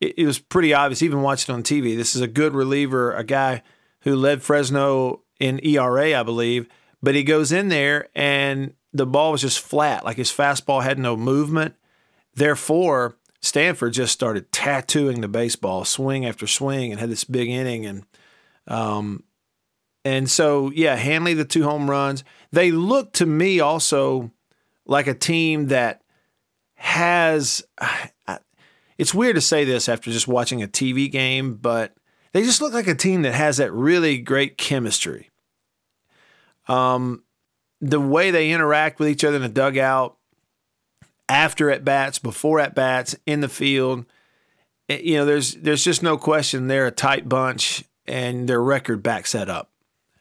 it, 0.00 0.18
it, 0.18 0.26
was 0.26 0.38
pretty 0.40 0.74
obvious 0.74 1.00
even 1.00 1.22
watching 1.22 1.54
on 1.54 1.62
TV 1.62 1.96
this 1.96 2.16
is 2.16 2.20
a 2.20 2.26
good 2.26 2.54
reliever 2.54 3.12
a 3.12 3.22
guy 3.22 3.62
who 4.00 4.16
led 4.16 4.42
Fresno 4.42 5.22
in 5.38 5.64
ERA 5.64 6.18
I 6.18 6.22
believe 6.24 6.68
but 7.02 7.14
he 7.14 7.22
goes 7.22 7.52
in 7.52 7.68
there 7.68 8.08
and 8.14 8.74
the 8.92 9.06
ball 9.06 9.32
was 9.32 9.42
just 9.42 9.60
flat 9.60 10.04
like 10.04 10.16
his 10.16 10.32
fastball 10.32 10.82
had 10.82 10.98
no 10.98 11.16
movement 11.16 11.74
therefore 12.34 13.18
Stanford 13.40 13.92
just 13.92 14.12
started 14.12 14.50
tattooing 14.50 15.20
the 15.20 15.28
baseball, 15.28 15.84
swing 15.84 16.26
after 16.26 16.46
swing, 16.46 16.90
and 16.90 17.00
had 17.00 17.10
this 17.10 17.24
big 17.24 17.48
inning. 17.48 17.86
And 17.86 18.04
um, 18.66 19.24
and 20.04 20.28
so 20.28 20.70
yeah, 20.74 20.96
Handley 20.96 21.34
the 21.34 21.44
two 21.44 21.64
home 21.64 21.88
runs. 21.88 22.24
They 22.50 22.70
look 22.70 23.12
to 23.14 23.26
me 23.26 23.60
also 23.60 24.32
like 24.86 25.06
a 25.06 25.14
team 25.14 25.68
that 25.68 26.02
has. 26.74 27.62
It's 28.96 29.14
weird 29.14 29.36
to 29.36 29.40
say 29.40 29.64
this 29.64 29.88
after 29.88 30.10
just 30.10 30.26
watching 30.26 30.60
a 30.60 30.66
TV 30.66 31.08
game, 31.08 31.54
but 31.54 31.94
they 32.32 32.42
just 32.42 32.60
look 32.60 32.72
like 32.72 32.88
a 32.88 32.96
team 32.96 33.22
that 33.22 33.32
has 33.32 33.58
that 33.58 33.72
really 33.72 34.18
great 34.18 34.58
chemistry. 34.58 35.27
Um, 36.68 37.22
the 37.80 38.00
way 38.00 38.30
they 38.30 38.50
interact 38.50 38.98
with 38.98 39.08
each 39.08 39.24
other 39.24 39.36
in 39.36 39.42
the 39.42 39.48
dugout, 39.48 40.16
after 41.28 41.70
at 41.70 41.84
bats, 41.84 42.18
before 42.18 42.60
at 42.60 42.74
bats, 42.74 43.16
in 43.26 43.40
the 43.40 43.48
field. 43.48 44.04
Eh, 44.88 45.00
you 45.02 45.16
know, 45.16 45.24
there's 45.24 45.54
there's 45.54 45.84
just 45.84 46.02
no 46.02 46.16
question 46.16 46.66
they're 46.66 46.86
a 46.86 46.92
tight 46.92 47.28
bunch, 47.28 47.84
and 48.06 48.48
their 48.48 48.62
record 48.62 49.02
backs 49.02 49.32
that 49.32 49.48
up. 49.48 49.70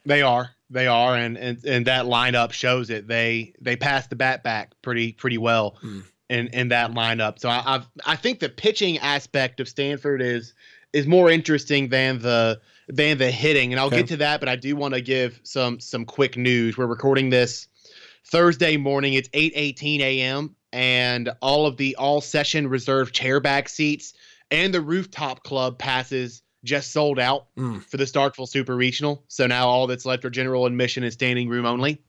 They 0.06 0.22
are, 0.22 0.52
they 0.70 0.88
are, 0.88 1.16
and 1.16 1.38
and, 1.38 1.64
and 1.66 1.88
that 1.88 2.06
lineup 2.06 2.52
shows 2.52 2.90
it. 2.90 3.08
They 3.08 3.54
they 3.60 3.76
pass 3.76 4.08
the 4.08 4.16
bat 4.16 4.44
back 4.44 4.72
pretty 4.82 5.14
pretty 5.14 5.38
well 5.38 5.78
mm. 5.84 6.04
in 6.30 6.48
in 6.48 6.70
that 6.70 6.92
lineup. 6.92 7.40
So 7.40 7.50
I 7.50 7.64
I've, 7.66 7.88
I 8.06 8.16
think 8.16 8.40
the 8.40 8.50
pitching 8.50 8.98
aspect 9.00 9.60
of 9.60 9.68
Stanford 9.68 10.22
is 10.22 10.54
is 10.94 11.08
more 11.08 11.30
interesting 11.30 11.90
than 11.90 12.20
the 12.20 12.60
than 12.88 13.18
the 13.18 13.32
hitting, 13.32 13.74
and 13.74 13.80
I'll 13.80 13.88
okay. 13.88 13.98
get 13.98 14.08
to 14.08 14.18
that. 14.18 14.40
But 14.40 14.50
I 14.50 14.56
do 14.56 14.76
want 14.76 14.94
to 14.94 15.02
give 15.02 15.40
some 15.44 15.80
some 15.80 16.06
quick 16.06 16.38
news. 16.38 16.78
We're 16.78 16.88
recording 16.88 17.30
this 17.30 17.68
Thursday 18.26 18.78
morning. 18.78 19.14
It's 19.14 19.30
8:18 19.30 20.00
a.m 20.02 20.56
and 20.74 21.30
all 21.42 21.66
of 21.66 21.78
the 21.78 21.96
all 21.96 22.22
session 22.22 22.68
reserve 22.68 23.12
chairback 23.12 23.70
seats 23.70 24.14
and 24.52 24.74
the 24.74 24.82
rooftop 24.82 25.44
club 25.44 25.78
passes 25.78 26.42
just 26.64 26.92
sold 26.92 27.20
out 27.20 27.48
mm. 27.56 27.84
for 27.84 27.98
the 27.98 28.04
Starkville 28.04 28.48
Super 28.48 28.76
Regional. 28.76 29.24
So 29.28 29.48
now 29.48 29.68
all 29.68 29.88
that's 29.88 30.06
left 30.06 30.26
are 30.26 30.30
general 30.30 30.66
admission 30.66 31.04
and 31.04 31.14
standing 31.14 31.48
room 31.50 31.66
only. 31.66 32.02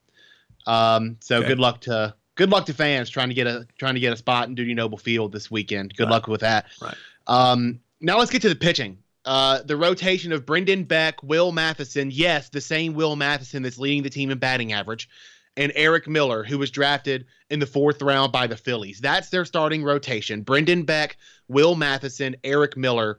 Um, 0.67 1.17
so 1.21 1.39
okay. 1.39 1.49
good 1.49 1.59
luck 1.59 1.81
to 1.83 2.15
good 2.35 2.51
luck 2.51 2.67
to 2.67 2.75
fans 2.75 3.09
trying 3.11 3.29
to 3.29 3.35
get 3.35 3.47
a 3.47 3.67
trying 3.79 3.95
to 3.95 4.01
get 4.01 4.13
a 4.13 4.17
spot 4.17 4.49
in 4.49 4.55
Dudy 4.55 4.75
Noble 4.75 4.99
Field 4.99 5.33
this 5.33 5.51
weekend. 5.51 5.95
Good 5.97 6.05
right. 6.05 6.11
luck 6.11 6.27
with 6.27 6.41
that. 6.41 6.67
Right. 6.83 6.97
Um, 7.27 7.81
now 8.01 8.19
let's 8.19 8.31
get 8.31 8.43
to 8.43 8.49
the 8.49 8.57
pitching. 8.57 8.99
Uh, 9.25 9.63
the 9.63 9.77
rotation 9.77 10.33
of 10.33 10.47
Brendan 10.47 10.85
Beck, 10.85 11.23
Will 11.23 11.53
Matthiessen, 11.53 12.11
yes, 12.13 12.49
the 12.49 12.61
same 12.61 12.95
Will 12.95 13.17
Matthiessen 13.17 13.63
that's 13.63 13.79
leading 13.79 14.03
the 14.03 14.11
team 14.11 14.31
in 14.31 14.39
batting 14.39 14.73
average, 14.73 15.09
and 15.57 15.73
Erik 15.75 16.07
Miller, 16.07 16.45
who 16.45 16.57
was 16.57 16.71
drafted 16.71 17.27
in 17.51 17.59
the 17.59 17.67
fourth 17.67 18.01
round 18.01 18.33
by 18.33 18.47
the 18.47 18.57
Phillies. 18.57 19.01
That's 19.01 19.29
their 19.29 19.45
starting 19.45 19.83
rotation. 19.83 20.43
Brendan 20.43 20.85
Beck, 20.85 21.17
Will 21.49 21.75
Matthiessen, 21.75 22.37
Erik 22.45 22.77
Miller. 22.77 23.19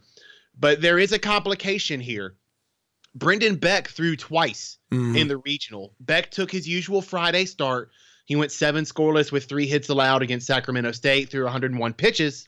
But 0.57 0.81
there 0.81 0.97
is 0.99 1.11
a 1.11 1.19
complication 1.19 1.99
here. 1.99 2.35
Brendan 3.15 3.57
Beck 3.57 3.89
threw 3.89 4.15
twice 4.15 4.77
mm-hmm. 4.91 5.15
in 5.15 5.27
the 5.27 5.37
regional. 5.37 5.93
Beck 5.99 6.31
took 6.31 6.51
his 6.51 6.67
usual 6.67 7.01
Friday 7.01 7.45
start. 7.45 7.91
He 8.25 8.35
went 8.35 8.51
seven 8.51 8.85
scoreless 8.85 9.31
with 9.31 9.45
three 9.45 9.67
hits 9.67 9.89
allowed 9.89 10.21
against 10.21 10.47
Sacramento 10.47 10.91
State 10.91 11.29
through 11.29 11.43
101 11.43 11.93
pitches. 11.93 12.47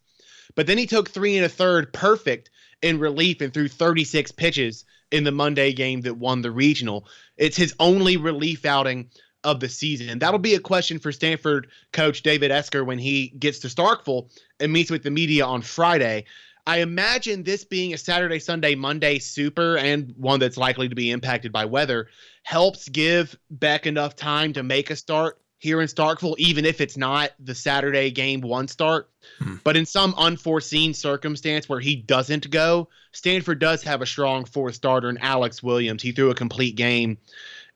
But 0.55 0.67
then 0.67 0.77
he 0.77 0.85
took 0.85 1.09
three 1.09 1.37
and 1.37 1.45
a 1.45 1.49
third 1.49 1.91
perfect 1.93 2.49
in 2.81 2.99
relief 2.99 3.41
and 3.41 3.53
threw 3.53 3.67
36 3.67 4.31
pitches 4.31 4.85
in 5.11 5.23
the 5.23 5.31
Monday 5.31 5.73
game 5.73 6.01
that 6.01 6.17
won 6.17 6.41
the 6.41 6.51
regional. 6.51 7.05
It's 7.37 7.57
his 7.57 7.75
only 7.79 8.17
relief 8.17 8.65
outing 8.65 9.09
of 9.43 9.59
the 9.59 9.69
season. 9.69 10.09
And 10.09 10.21
that'll 10.21 10.39
be 10.39 10.55
a 10.55 10.59
question 10.59 10.99
for 10.99 11.11
Stanford 11.11 11.67
coach 11.91 12.23
David 12.23 12.51
Esquer 12.51 12.83
when 12.83 12.99
he 12.99 13.29
gets 13.29 13.59
to 13.59 13.67
Starkville 13.67 14.29
and 14.59 14.71
meets 14.71 14.91
with 14.91 15.03
the 15.03 15.11
media 15.11 15.45
on 15.45 15.61
Friday. 15.61 16.25
I 16.67 16.77
imagine 16.77 17.41
this 17.41 17.63
being 17.63 17.93
a 17.93 17.97
Saturday, 17.97 18.37
Sunday, 18.37 18.75
Monday 18.75 19.17
super 19.17 19.77
and 19.77 20.13
one 20.15 20.39
that's 20.39 20.57
likely 20.57 20.89
to 20.89 20.95
be 20.95 21.09
impacted 21.09 21.51
by 21.51 21.65
weather 21.65 22.07
helps 22.43 22.87
give 22.87 23.35
Beck 23.49 23.87
enough 23.87 24.15
time 24.15 24.53
to 24.53 24.63
make 24.63 24.91
a 24.91 24.95
start 24.95 25.40
here 25.61 25.79
in 25.79 25.87
Starkville, 25.87 26.33
even 26.39 26.65
if 26.65 26.81
it's 26.81 26.97
not 26.97 27.31
the 27.39 27.53
Saturday 27.53 28.09
game 28.09 28.41
one 28.41 28.67
start. 28.67 29.11
Hmm. 29.37 29.57
But 29.63 29.77
in 29.77 29.85
some 29.85 30.15
unforeseen 30.17 30.95
circumstance 30.95 31.69
where 31.69 31.79
he 31.79 31.95
doesn't 31.95 32.49
go, 32.49 32.89
Stanford 33.11 33.59
does 33.59 33.83
have 33.83 34.01
a 34.01 34.07
strong 34.07 34.45
fourth 34.45 34.73
starter 34.73 35.07
in 35.07 35.19
Alex 35.19 35.61
Williams. 35.61 36.01
He 36.01 36.13
threw 36.13 36.31
a 36.31 36.35
complete 36.35 36.75
game 36.75 37.19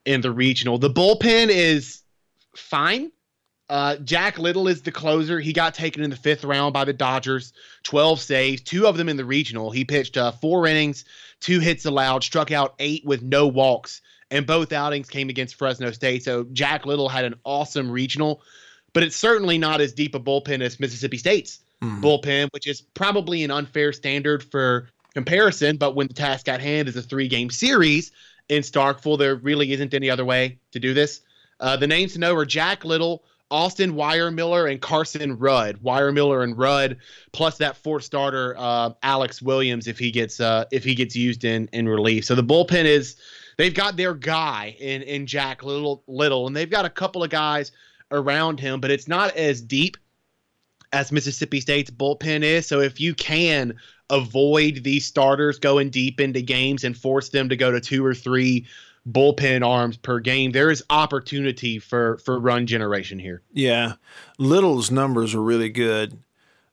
in 0.04 0.22
the 0.22 0.32
regional. 0.32 0.80
The 0.80 0.90
bullpen 0.90 1.50
is 1.50 2.02
fine. 2.56 3.12
Uh, 3.70 3.98
Jack 3.98 4.40
Little 4.40 4.68
is 4.68 4.82
the 4.82 4.92
closer. 4.92 5.40
He 5.40 5.54
got 5.54 5.76
taken 5.76 6.04
in 6.04 6.10
the 6.10 6.16
fifth 6.16 6.44
round 6.44 6.74
by 6.74 6.86
the 6.86 6.94
Dodgers. 6.94 7.54
12 7.84 8.20
saves, 8.20 8.62
two 8.64 8.88
of 8.88 8.98
them 8.98 9.10
in 9.10 9.18
the 9.18 9.26
regional. 9.26 9.70
He 9.70 9.86
pitched 9.86 10.18
uh, 10.18 10.32
four 10.32 10.66
innings, 10.66 11.06
two 11.40 11.60
hits 11.60 11.86
allowed, 11.86 12.24
struck 12.24 12.52
out 12.52 12.74
eight 12.80 13.06
with 13.06 13.22
no 13.22 13.46
walks, 13.46 14.02
and 14.32 14.46
both 14.46 14.74
outings 14.74 15.10
came 15.10 15.30
against 15.30 15.56
Fresno 15.56 15.92
State. 15.92 16.24
So 16.24 16.46
Jack 16.54 16.86
Little 16.86 17.10
had 17.10 17.26
an 17.26 17.36
awesome 17.44 17.90
regional, 17.92 18.42
but 18.94 19.04
it's 19.04 19.16
certainly 19.16 19.58
not 19.58 19.82
as 19.82 19.94
deep 19.94 20.16
a 20.16 20.20
bullpen 20.20 20.62
as 20.62 20.80
Mississippi 20.80 21.18
State's 21.18 21.60
mm. 21.82 22.02
bullpen, 22.02 22.50
which 22.52 22.68
is 22.68 22.82
probably 22.82 23.44
an 23.44 23.52
unfair 23.52 23.94
standard 23.94 24.44
for 24.44 24.90
comparison. 25.14 25.78
But 25.78 25.96
when 25.96 26.08
the 26.08 26.14
task 26.14 26.48
at 26.48 26.62
hand 26.62 26.88
is 26.88 26.96
a 26.96 27.02
three 27.02 27.28
game 27.28 27.50
series 27.50 28.12
in 28.50 28.62
Starkville, 28.62 29.18
there 29.18 29.36
really 29.36 29.72
isn't 29.72 29.94
any 29.94 30.10
other 30.10 30.26
way 30.26 30.60
to 30.72 30.80
do 30.80 30.94
this. 30.94 31.22
Uh, 31.60 31.78
the 31.78 31.88
names 31.88 32.14
to 32.14 32.20
know 32.20 32.36
are 32.36 32.46
Jack 32.46 32.84
Little, 32.84 33.24
Austin 33.50 33.94
Weiermiller, 33.94 34.70
and 34.70 34.82
Carson 34.82 35.38
Rudd. 35.38 35.82
Weiermiller 35.82 36.44
and 36.44 36.58
Rudd, 36.58 36.98
plus 37.32 37.58
that 37.60 37.78
fourth 37.78 38.04
starter 38.04 38.56
uh, 38.58 38.92
Alex 39.04 39.42
Williams 39.42 39.88
if 39.88 39.98
he 39.98 40.12
gets 40.12 40.40
uh, 40.40 40.66
if 40.72 40.84
he 40.84 40.96
gets 40.96 41.16
used 41.16 41.46
in 41.46 41.70
in 41.72 41.88
relief. 41.88 42.26
So 42.26 42.36
the 42.36 42.44
bullpen 42.44 42.86
is 42.86 43.16
they've 43.58 43.74
got 43.74 43.98
their 43.98 44.14
guy 44.14 44.76
in 44.80 45.02
in 45.02 45.26
Jack 45.26 45.64
Little 45.64 46.04
Little, 46.08 46.48
and 46.48 46.56
they've 46.56 46.70
got 46.70 46.86
a 46.86 46.90
couple 46.90 47.24
of 47.24 47.30
guys 47.30 47.72
around 48.12 48.60
him, 48.60 48.80
but 48.80 48.92
it's 48.92 49.08
not 49.08 49.36
as 49.36 49.62
deep 49.62 49.98
as 50.94 51.12
Mississippi 51.12 51.60
State's 51.60 51.92
bullpen 51.92 52.44
is. 52.44 52.68
So 52.68 52.80
if 52.80 53.00
you 53.00 53.14
can 53.14 53.76
avoid 54.10 54.84
these 54.84 55.06
starters 55.06 55.60
going 55.60 55.90
deep 55.90 56.20
into 56.20 56.42
games 56.42 56.84
and 56.84 56.96
force 56.96 57.30
them 57.30 57.50
to 57.50 57.56
go 57.56 57.72
to 57.72 57.82
two 57.82 58.06
or 58.06 58.14
three 58.14 58.66
bullpen 59.10 59.66
arms 59.66 59.98
per 59.98 60.20
game, 60.20 60.52
there 60.52 60.72
is 60.72 60.84
opportunity 60.90 61.80
for 61.80 62.18
for 62.20 62.40
run 62.40 62.66
generation 62.68 63.20
here. 63.20 63.42
Yeah, 63.54 63.94
Little's 64.38 64.92
numbers 64.92 65.36
are 65.36 65.42
really 65.42 65.70
good. 65.70 66.18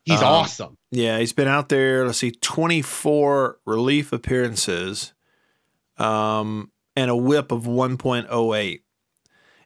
He's 0.04 0.20
um, 0.20 0.26
awesome. 0.26 0.76
Yeah, 0.90 1.18
he's 1.18 1.32
been 1.32 1.48
out 1.48 1.68
there. 1.68 2.06
Let's 2.06 2.18
see, 2.18 2.32
twenty 2.32 2.82
four 2.82 3.58
relief 3.64 4.12
appearances, 4.12 5.12
um, 5.98 6.70
and 6.96 7.10
a 7.10 7.16
WHIP 7.16 7.52
of 7.52 7.66
one 7.66 7.96
point 7.96 8.26
oh 8.30 8.54
eight. 8.54 8.84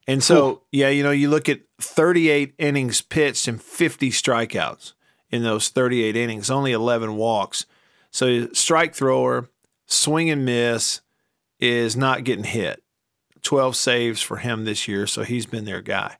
And 0.06 0.22
so, 0.22 0.40
cool. 0.40 0.66
yeah, 0.70 0.88
you 0.88 1.02
know, 1.02 1.10
you 1.10 1.28
look 1.28 1.48
at 1.48 1.62
38 1.80 2.54
innings 2.58 3.02
pitched 3.02 3.48
and 3.48 3.60
50 3.60 4.10
strikeouts 4.10 4.92
in 5.30 5.42
those 5.42 5.68
38 5.68 6.16
innings, 6.16 6.48
only 6.48 6.72
11 6.72 7.16
walks. 7.16 7.66
So, 8.12 8.48
strike 8.52 8.94
thrower, 8.94 9.48
swing 9.86 10.30
and 10.30 10.44
miss 10.44 11.00
is 11.58 11.96
not 11.96 12.24
getting 12.24 12.44
hit. 12.44 12.82
12 13.42 13.76
saves 13.76 14.22
for 14.22 14.38
him 14.38 14.64
this 14.64 14.88
year, 14.88 15.06
so 15.06 15.22
he's 15.22 15.46
been 15.46 15.64
their 15.64 15.82
guy. 15.82 16.16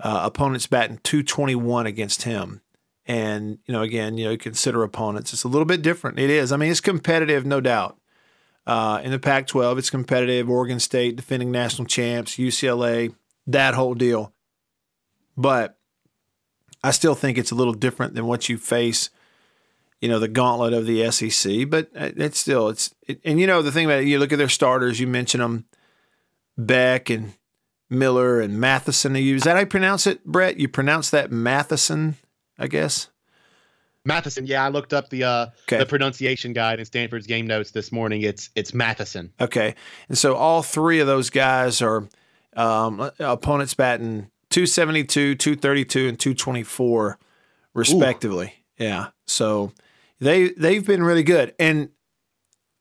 Uh, 0.00 0.20
opponents 0.24 0.66
batting 0.66 1.00
221 1.02 1.86
against 1.86 2.22
him. 2.22 2.60
And, 3.06 3.58
you 3.66 3.72
know, 3.72 3.82
again, 3.82 4.18
you 4.18 4.26
know, 4.26 4.36
consider 4.36 4.82
opponents. 4.82 5.32
It's 5.32 5.44
a 5.44 5.48
little 5.48 5.64
bit 5.64 5.82
different. 5.82 6.18
It 6.18 6.30
is. 6.30 6.52
I 6.52 6.56
mean, 6.56 6.70
it's 6.70 6.80
competitive, 6.80 7.46
no 7.46 7.60
doubt. 7.60 7.98
Uh, 8.68 9.00
in 9.02 9.10
the 9.10 9.18
Pac 9.18 9.46
12, 9.46 9.78
it's 9.78 9.88
competitive. 9.88 10.50
Oregon 10.50 10.78
State, 10.78 11.16
defending 11.16 11.50
national 11.50 11.86
champs, 11.86 12.36
UCLA, 12.36 13.14
that 13.46 13.72
whole 13.72 13.94
deal. 13.94 14.34
But 15.38 15.78
I 16.84 16.90
still 16.90 17.14
think 17.14 17.38
it's 17.38 17.50
a 17.50 17.54
little 17.54 17.72
different 17.72 18.14
than 18.14 18.26
what 18.26 18.50
you 18.50 18.58
face, 18.58 19.08
you 20.02 20.08
know, 20.10 20.18
the 20.18 20.28
gauntlet 20.28 20.74
of 20.74 20.84
the 20.84 21.10
SEC. 21.10 21.70
But 21.70 21.88
uh, 21.96 22.10
it's 22.14 22.38
still 22.38 22.68
it's 22.68 22.94
it, 23.06 23.22
and 23.24 23.40
you 23.40 23.46
know 23.46 23.62
the 23.62 23.72
thing 23.72 23.86
about 23.86 24.00
it, 24.00 24.06
you 24.06 24.18
look 24.18 24.32
at 24.32 24.38
their 24.38 24.50
starters. 24.50 25.00
You 25.00 25.06
mention 25.06 25.40
them, 25.40 25.64
Beck 26.58 27.08
and 27.08 27.32
Miller 27.88 28.38
and 28.38 28.58
Matthiessen. 28.58 29.18
Is 29.18 29.44
that 29.44 29.54
how 29.54 29.60
you 29.60 29.66
pronounce 29.66 30.06
it, 30.06 30.26
Brett? 30.26 30.58
You 30.58 30.68
pronounce 30.68 31.08
that 31.08 31.30
Matthiessen, 31.30 32.16
I 32.58 32.66
guess. 32.66 33.08
Matthiessen, 34.06 34.46
yeah, 34.46 34.64
I 34.64 34.68
looked 34.68 34.92
up 34.92 35.10
the 35.10 35.24
uh, 35.24 35.46
okay. 35.64 35.78
the 35.78 35.86
pronunciation 35.86 36.52
guide 36.52 36.78
in 36.78 36.84
Stanford's 36.84 37.26
game 37.26 37.46
notes 37.46 37.72
this 37.72 37.92
morning. 37.92 38.22
It's 38.22 38.50
it's 38.54 38.72
Matthiessen. 38.72 39.30
Okay, 39.40 39.74
and 40.08 40.16
so 40.16 40.34
all 40.34 40.62
three 40.62 41.00
of 41.00 41.06
those 41.06 41.30
guys 41.30 41.82
are 41.82 42.08
um, 42.56 43.10
opponents 43.18 43.74
batting 43.74 44.30
272, 44.50 45.34
232, 45.34 46.08
and 46.08 46.18
224, 46.18 47.18
respectively. 47.74 48.54
Ooh. 48.80 48.84
Yeah. 48.84 49.06
So 49.26 49.72
they 50.20 50.50
they've 50.50 50.86
been 50.86 51.02
really 51.02 51.22
good. 51.22 51.54
And 51.58 51.90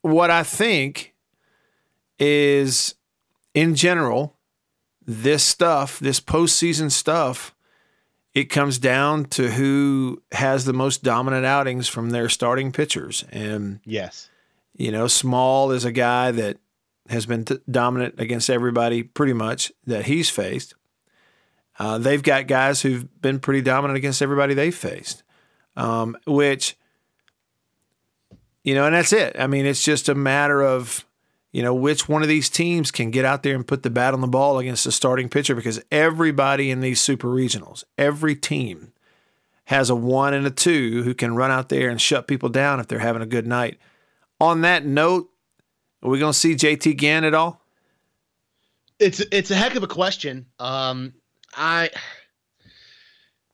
what 0.01 0.31
I 0.31 0.43
think 0.43 1.13
is 2.19 2.95
in 3.53 3.75
general, 3.75 4.37
this 5.05 5.43
stuff, 5.43 5.99
this 5.99 6.19
postseason 6.19 6.91
stuff, 6.91 7.53
it 8.37 8.51
comes 8.51 8.77
down 8.77 9.25
to 9.25 9.49
who 9.49 10.21
has 10.31 10.63
the 10.63 10.73
most 10.73 11.01
dominant 11.01 11.43
outings 11.43 11.87
from 11.87 12.11
their 12.11 12.29
starting 12.29 12.71
pitchers. 12.71 13.25
And 13.31 13.79
yes, 13.83 14.29
you 14.75 14.91
know, 14.91 15.07
Small 15.07 15.71
is 15.71 15.85
a 15.85 15.91
guy 15.91 16.29
that 16.29 16.59
has 17.09 17.25
been 17.25 17.45
t- 17.45 17.57
dominant 17.69 18.19
against 18.19 18.51
everybody 18.51 19.01
pretty 19.01 19.33
much 19.33 19.71
that 19.87 20.05
he's 20.05 20.29
faced. 20.29 20.75
Uh, 21.79 21.97
they've 21.97 22.21
got 22.21 22.45
guys 22.45 22.83
who've 22.83 23.07
been 23.23 23.39
pretty 23.39 23.61
dominant 23.63 23.97
against 23.97 24.21
everybody 24.21 24.53
they've 24.53 24.75
faced, 24.75 25.23
um, 25.75 26.15
which, 26.27 26.77
you 28.63 28.75
know, 28.75 28.85
and 28.85 28.93
that's 28.93 29.13
it. 29.13 29.35
I 29.39 29.47
mean, 29.47 29.65
it's 29.65 29.83
just 29.83 30.09
a 30.09 30.15
matter 30.15 30.61
of, 30.61 31.07
you 31.51 31.63
know, 31.63 31.73
which 31.73 32.09
one 32.09 32.21
of 32.21 32.27
these 32.27 32.49
teams 32.49 32.91
can 32.91 33.11
get 33.11 33.25
out 33.25 33.43
there 33.43 33.55
and 33.55 33.67
put 33.67 33.83
the 33.83 33.89
bat 33.89 34.13
on 34.13 34.21
the 34.21 34.27
ball 34.27 34.59
against 34.59 34.83
the 34.83 34.91
starting 34.91 35.29
pitcher 35.29 35.55
because 35.55 35.81
everybody 35.91 36.69
in 36.69 36.81
these 36.81 36.99
super 36.99 37.27
regionals, 37.27 37.83
every 37.97 38.35
team 38.35 38.93
has 39.65 39.89
a 39.89 39.95
one 39.95 40.33
and 40.33 40.45
a 40.45 40.51
two 40.51 41.03
who 41.03 41.13
can 41.13 41.35
run 41.35 41.51
out 41.51 41.69
there 41.69 41.89
and 41.89 42.01
shut 42.01 42.27
people 42.27 42.49
down 42.49 42.79
if 42.79 42.87
they're 42.87 42.99
having 42.99 43.21
a 43.21 43.27
good 43.27 43.47
night. 43.47 43.77
On 44.39 44.61
that 44.61 44.85
note, 44.85 45.29
are 46.03 46.09
we 46.09 46.19
going 46.19 46.31
to 46.31 46.37
see 46.37 46.55
JT 46.55 46.99
Ginn 46.99 47.23
at 47.23 47.33
all? 47.33 47.61
It's 48.99 49.19
it's 49.31 49.51
a 49.51 49.55
heck 49.55 49.75
of 49.75 49.83
a 49.83 49.87
question. 49.87 50.45
Um, 50.59 51.13
I 51.55 51.89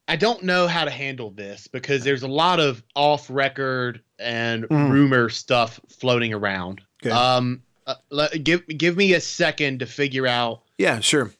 I 0.07 0.15
don't 0.15 0.43
know 0.43 0.67
how 0.67 0.85
to 0.85 0.91
handle 0.91 1.31
this 1.31 1.67
because 1.67 2.03
there's 2.03 2.23
a 2.23 2.27
lot 2.27 2.59
of 2.59 2.83
off 2.95 3.29
record 3.29 4.01
and 4.19 4.65
mm. 4.65 4.91
rumor 4.91 5.29
stuff 5.29 5.79
floating 5.89 6.33
around. 6.33 6.81
Okay. 7.01 7.13
Um, 7.13 7.61
uh, 7.87 8.27
give 8.41 8.65
give 8.67 8.97
me 8.97 9.13
a 9.13 9.21
second 9.21 9.79
to 9.79 9.85
figure 9.85 10.27
out. 10.27 10.61
Yeah, 10.77 10.99
sure. 10.99 11.31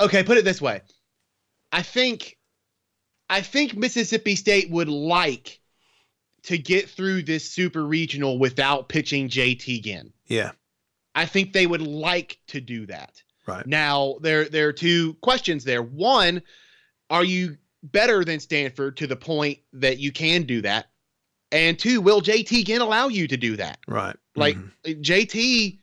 Okay, 0.00 0.22
put 0.22 0.38
it 0.38 0.44
this 0.44 0.60
way. 0.60 0.80
I 1.72 1.82
think 1.82 2.38
I 3.28 3.40
think 3.40 3.76
Mississippi 3.76 4.36
State 4.36 4.70
would 4.70 4.88
like 4.88 5.60
to 6.44 6.58
get 6.58 6.88
through 6.88 7.22
this 7.22 7.50
super 7.50 7.84
regional 7.84 8.38
without 8.38 8.88
pitching 8.88 9.28
JT 9.28 9.82
Ginn. 9.82 10.12
Yeah. 10.26 10.52
I 11.14 11.26
think 11.26 11.52
they 11.52 11.66
would 11.66 11.82
like 11.82 12.38
to 12.48 12.60
do 12.60 12.86
that. 12.86 13.22
Right. 13.46 13.66
Now, 13.66 14.16
there 14.20 14.46
there 14.46 14.68
are 14.68 14.72
two 14.72 15.14
questions 15.14 15.64
there. 15.64 15.82
One, 15.82 16.42
are 17.10 17.24
you 17.24 17.58
better 17.82 18.24
than 18.24 18.40
Stanford 18.40 18.96
to 18.98 19.06
the 19.06 19.16
point 19.16 19.58
that 19.74 19.98
you 19.98 20.12
can 20.12 20.42
do 20.42 20.62
that? 20.62 20.86
And 21.52 21.78
two, 21.78 22.00
will 22.00 22.20
JT 22.20 22.64
Ginn 22.64 22.80
allow 22.80 23.08
you 23.08 23.28
to 23.28 23.36
do 23.36 23.56
that? 23.56 23.78
Right. 23.86 24.16
Like 24.34 24.56
mm-hmm. 24.56 25.00
JT 25.00 25.78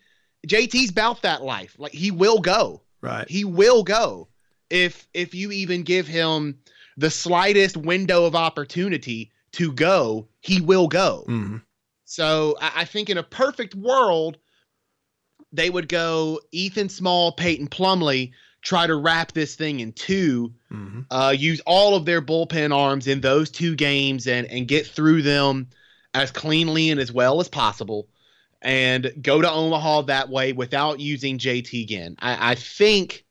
JT's 0.48 0.89
about 0.89 1.22
that 1.22 1.44
life. 1.44 1.75
Like 1.77 1.94
he 1.94 2.12
will 2.12 2.39
go. 2.39 2.82
Right. 3.01 3.30
He 3.30 3.46
will 3.46 3.84
go 3.84 4.27
if 4.72 5.08
if 5.13 5.36
you 5.36 5.51
even 5.51 5.84
give 5.84 6.08
him 6.08 6.58
the 6.98 7.12
slightest 7.12 7.77
window 7.77 8.25
of 8.25 8.36
opportunity 8.36 9.32
to 9.53 9.72
go, 9.72 10.27
he 10.39 10.62
will 10.62 10.88
go. 10.88 11.25
Mm-hmm. 11.27 11.58
So 12.06 12.58
I, 12.60 12.72
I 12.77 12.86
think 12.86 13.10
in 13.10 13.18
a 13.18 13.24
perfect 13.24 13.75
world, 13.75 14.38
they 15.51 15.70
would 15.70 15.89
go 15.89 16.39
Ethan 16.51 16.89
Small, 16.89 17.34
Peyton 17.34 17.68
Plumlee, 17.68 18.32
try 18.62 18.86
to 18.88 18.96
wrap 18.96 19.32
this 19.32 19.56
thing 19.56 19.80
in 19.80 19.91
2 19.94 20.53
mm-hmm. 20.72 21.00
uh, 21.10 21.32
use 21.32 21.62
all 21.65 21.96
of 21.96 22.06
their 22.06 22.22
bullpen 22.22 22.75
arms 22.75 23.08
in 23.08 23.22
those 23.22 23.50
two 23.50 23.75
games 23.75 24.27
and 24.27 24.48
and 24.48 24.68
get 24.68 24.86
through 24.88 25.22
them 25.22 25.68
as 26.13 26.32
cleanly 26.32 26.89
and 26.89 27.00
as 27.00 27.12
well 27.12 27.39
as 27.39 27.48
possible, 27.48 28.08
and 28.62 29.13
go 29.22 29.41
to 29.41 29.50
Omaha 29.50 30.01
that 30.03 30.30
way 30.30 30.51
without 30.51 31.00
using 31.00 31.38
JT 31.38 31.82
again. 31.84 32.18
I, 32.20 32.51
I 32.51 32.56
think 32.56 33.25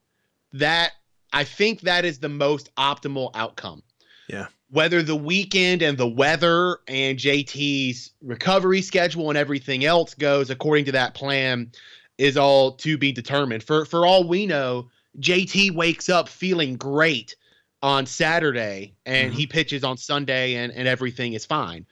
that 0.55 0.93
I 1.33 1.45
think 1.45 1.83
that 1.83 2.05
is 2.05 2.19
the 2.19 2.29
most 2.29 2.75
optimal 2.77 3.31
outcome. 3.35 3.83
Yeah 4.29 4.47
whether 4.71 5.03
the 5.03 5.17
weekend 5.17 5.83
and 5.83 5.99
the 5.99 6.09
weather 6.09 6.79
and 6.87 7.19
JT's 7.19 8.13
recovery 8.23 8.83
schedule 8.83 9.29
and 9.29 9.37
everything 9.37 9.85
else 9.85 10.15
goes 10.15 10.49
according 10.49 10.85
to 10.85 10.93
that 10.93 11.15
plan 11.15 11.71
is 12.19 12.37
all 12.37 12.73
to 12.73 12.97
be 12.97 13.13
determined. 13.13 13.63
For 13.63 13.85
for 13.85 14.07
all 14.07 14.27
we 14.27 14.47
know, 14.47 14.89
JT 15.21 15.73
wakes 15.73 16.09
up 16.09 16.29
feeling 16.29 16.77
great 16.77 17.37
on 17.83 18.07
Saturday 18.07 18.95
and 19.07 19.31
mm-hmm. 19.31 19.39
he 19.39 19.47
pitches 19.47 19.85
on 19.85 19.97
Sunday 19.97 20.55
and, 20.55 20.73
and 20.73 20.87
everything 20.87 21.33
is 21.33 21.47
fine. 21.47 21.87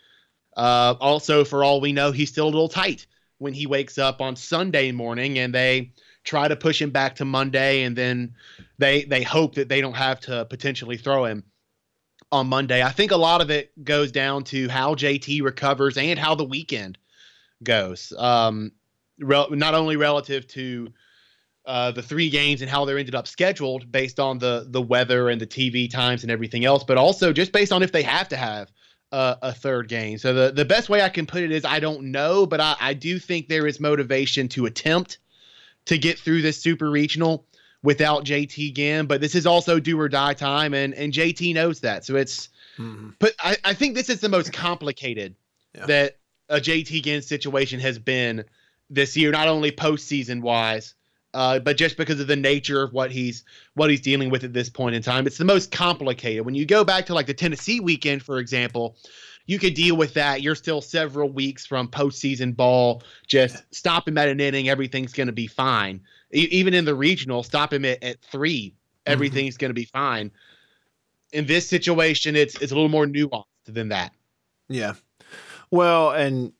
Uh, 0.56 0.94
also, 1.00 1.44
for 1.44 1.62
all 1.62 1.80
we 1.80 1.92
know, 1.92 2.10
he's 2.10 2.30
still 2.30 2.46
a 2.46 2.50
little 2.50 2.68
tight 2.68 3.06
when 3.38 3.54
he 3.54 3.66
wakes 3.66 3.98
up 3.98 4.20
on 4.20 4.34
Sunday 4.36 4.90
morning 4.90 5.38
and 5.38 5.54
they 5.54 5.92
try 6.24 6.46
to 6.46 6.56
push 6.56 6.80
him 6.80 6.90
back 6.90 7.16
to 7.16 7.24
Monday, 7.24 7.84
and 7.84 7.96
then 7.96 8.34
they 8.78 9.04
they 9.04 9.22
hope 9.22 9.54
that 9.54 9.68
they 9.68 9.80
don't 9.80 9.96
have 9.96 10.20
to 10.20 10.44
potentially 10.44 10.96
throw 10.96 11.24
him 11.24 11.42
on 12.30 12.46
Monday. 12.46 12.82
I 12.82 12.90
think 12.90 13.10
a 13.10 13.16
lot 13.16 13.40
of 13.40 13.50
it 13.50 13.72
goes 13.82 14.12
down 14.12 14.44
to 14.44 14.68
how 14.68 14.94
JT 14.94 15.42
recovers 15.42 15.96
and 15.96 16.18
how 16.18 16.34
the 16.34 16.44
weekend 16.44 16.98
goes. 17.62 18.12
Um, 18.16 18.72
rel- 19.18 19.50
not 19.50 19.74
only 19.74 19.96
relative 19.96 20.46
to 20.48 20.88
uh, 21.68 21.90
the 21.90 22.02
three 22.02 22.30
games 22.30 22.62
and 22.62 22.70
how 22.70 22.86
they're 22.86 22.98
ended 22.98 23.14
up 23.14 23.28
scheduled 23.28 23.92
based 23.92 24.18
on 24.18 24.38
the 24.38 24.66
the 24.70 24.80
weather 24.80 25.28
and 25.28 25.38
the 25.38 25.46
TV 25.46 25.88
times 25.88 26.22
and 26.22 26.32
everything 26.32 26.64
else, 26.64 26.82
but 26.82 26.96
also 26.96 27.30
just 27.30 27.52
based 27.52 27.72
on 27.72 27.82
if 27.82 27.92
they 27.92 28.02
have 28.02 28.26
to 28.30 28.36
have 28.36 28.72
uh, 29.12 29.34
a 29.42 29.52
third 29.52 29.86
game. 29.86 30.16
So 30.16 30.32
the 30.32 30.50
the 30.50 30.64
best 30.64 30.88
way 30.88 31.02
I 31.02 31.10
can 31.10 31.26
put 31.26 31.42
it 31.42 31.52
is 31.52 31.66
I 31.66 31.78
don't 31.78 32.04
know, 32.10 32.46
but 32.46 32.58
I, 32.58 32.74
I 32.80 32.94
do 32.94 33.18
think 33.18 33.48
there 33.48 33.66
is 33.66 33.80
motivation 33.80 34.48
to 34.48 34.64
attempt 34.64 35.18
to 35.84 35.98
get 35.98 36.18
through 36.18 36.40
this 36.40 36.58
super 36.58 36.90
regional 36.90 37.44
without 37.82 38.24
JT 38.24 38.74
Ginn. 38.74 39.04
But 39.04 39.20
this 39.20 39.34
is 39.34 39.46
also 39.46 39.78
do 39.78 40.00
or 40.00 40.08
die 40.08 40.32
time, 40.32 40.72
and 40.72 40.94
and 40.94 41.12
JT 41.12 41.52
knows 41.52 41.80
that. 41.80 42.02
So 42.02 42.16
it's 42.16 42.48
mm-hmm. 42.78 43.10
but 43.18 43.34
I, 43.40 43.58
I 43.62 43.74
think 43.74 43.94
this 43.94 44.08
is 44.08 44.20
the 44.20 44.30
most 44.30 44.54
complicated 44.54 45.34
yeah. 45.74 45.84
that 45.84 46.16
a 46.48 46.56
JT 46.60 47.02
Ginn 47.02 47.20
situation 47.20 47.78
has 47.80 47.98
been 47.98 48.46
this 48.88 49.18
year, 49.18 49.30
not 49.30 49.48
only 49.48 49.70
postseason 49.70 50.40
wise, 50.40 50.94
uh, 51.34 51.58
but 51.58 51.76
just 51.76 51.96
because 51.96 52.20
of 52.20 52.26
the 52.26 52.36
nature 52.36 52.82
of 52.82 52.92
what 52.92 53.10
he's 53.10 53.44
what 53.74 53.90
he's 53.90 54.00
dealing 54.00 54.30
with 54.30 54.44
at 54.44 54.52
this 54.52 54.68
point 54.68 54.94
in 54.94 55.02
time, 55.02 55.26
it's 55.26 55.38
the 55.38 55.44
most 55.44 55.70
complicated. 55.70 56.44
When 56.44 56.54
you 56.54 56.64
go 56.64 56.84
back 56.84 57.06
to 57.06 57.14
like 57.14 57.26
the 57.26 57.34
Tennessee 57.34 57.80
weekend, 57.80 58.22
for 58.22 58.38
example, 58.38 58.96
you 59.46 59.58
could 59.58 59.74
deal 59.74 59.96
with 59.96 60.14
that. 60.14 60.42
You're 60.42 60.54
still 60.54 60.80
several 60.80 61.30
weeks 61.30 61.66
from 61.66 61.88
postseason 61.88 62.56
ball. 62.56 63.02
Just 63.26 63.62
stop 63.74 64.08
him 64.08 64.16
at 64.18 64.28
an 64.28 64.40
inning, 64.40 64.68
everything's 64.68 65.12
going 65.12 65.26
to 65.26 65.32
be 65.32 65.46
fine. 65.46 66.00
E- 66.32 66.48
even 66.50 66.74
in 66.74 66.84
the 66.84 66.94
regional, 66.94 67.42
stop 67.42 67.72
him 67.72 67.84
at, 67.84 68.02
at 68.02 68.22
three, 68.22 68.70
mm-hmm. 68.70 69.12
everything's 69.12 69.54
mm-hmm. 69.54 69.60
going 69.60 69.70
to 69.70 69.74
be 69.74 69.84
fine. 69.84 70.30
In 71.32 71.46
this 71.46 71.68
situation, 71.68 72.36
it's 72.36 72.60
it's 72.62 72.72
a 72.72 72.74
little 72.74 72.88
more 72.88 73.06
nuanced 73.06 73.44
than 73.66 73.90
that. 73.90 74.12
Yeah. 74.68 74.94
Well, 75.70 76.12
and 76.12 76.52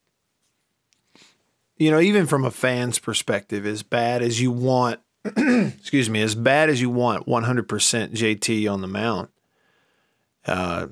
you 1.78 1.90
know, 1.90 2.00
even 2.00 2.26
from 2.26 2.44
a 2.44 2.50
fan's 2.50 2.98
perspective, 2.98 3.64
as 3.64 3.82
bad 3.82 4.20
as 4.20 4.40
you 4.40 4.50
want, 4.50 5.00
excuse 5.24 6.10
me, 6.10 6.20
as 6.20 6.34
bad 6.34 6.68
as 6.68 6.80
you 6.80 6.90
want 6.90 7.26
100% 7.26 7.66
JT 7.66 8.72
on 8.72 8.80
the 8.80 8.88
mound, 8.88 9.28
uh, 10.46 10.88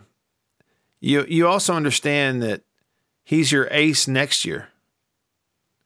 you 1.01 1.25
you 1.29 1.47
also 1.47 1.75
understand 1.75 2.43
that 2.43 2.63
he's 3.23 3.53
your 3.53 3.69
ace 3.71 4.09
next 4.09 4.45
year. 4.45 4.69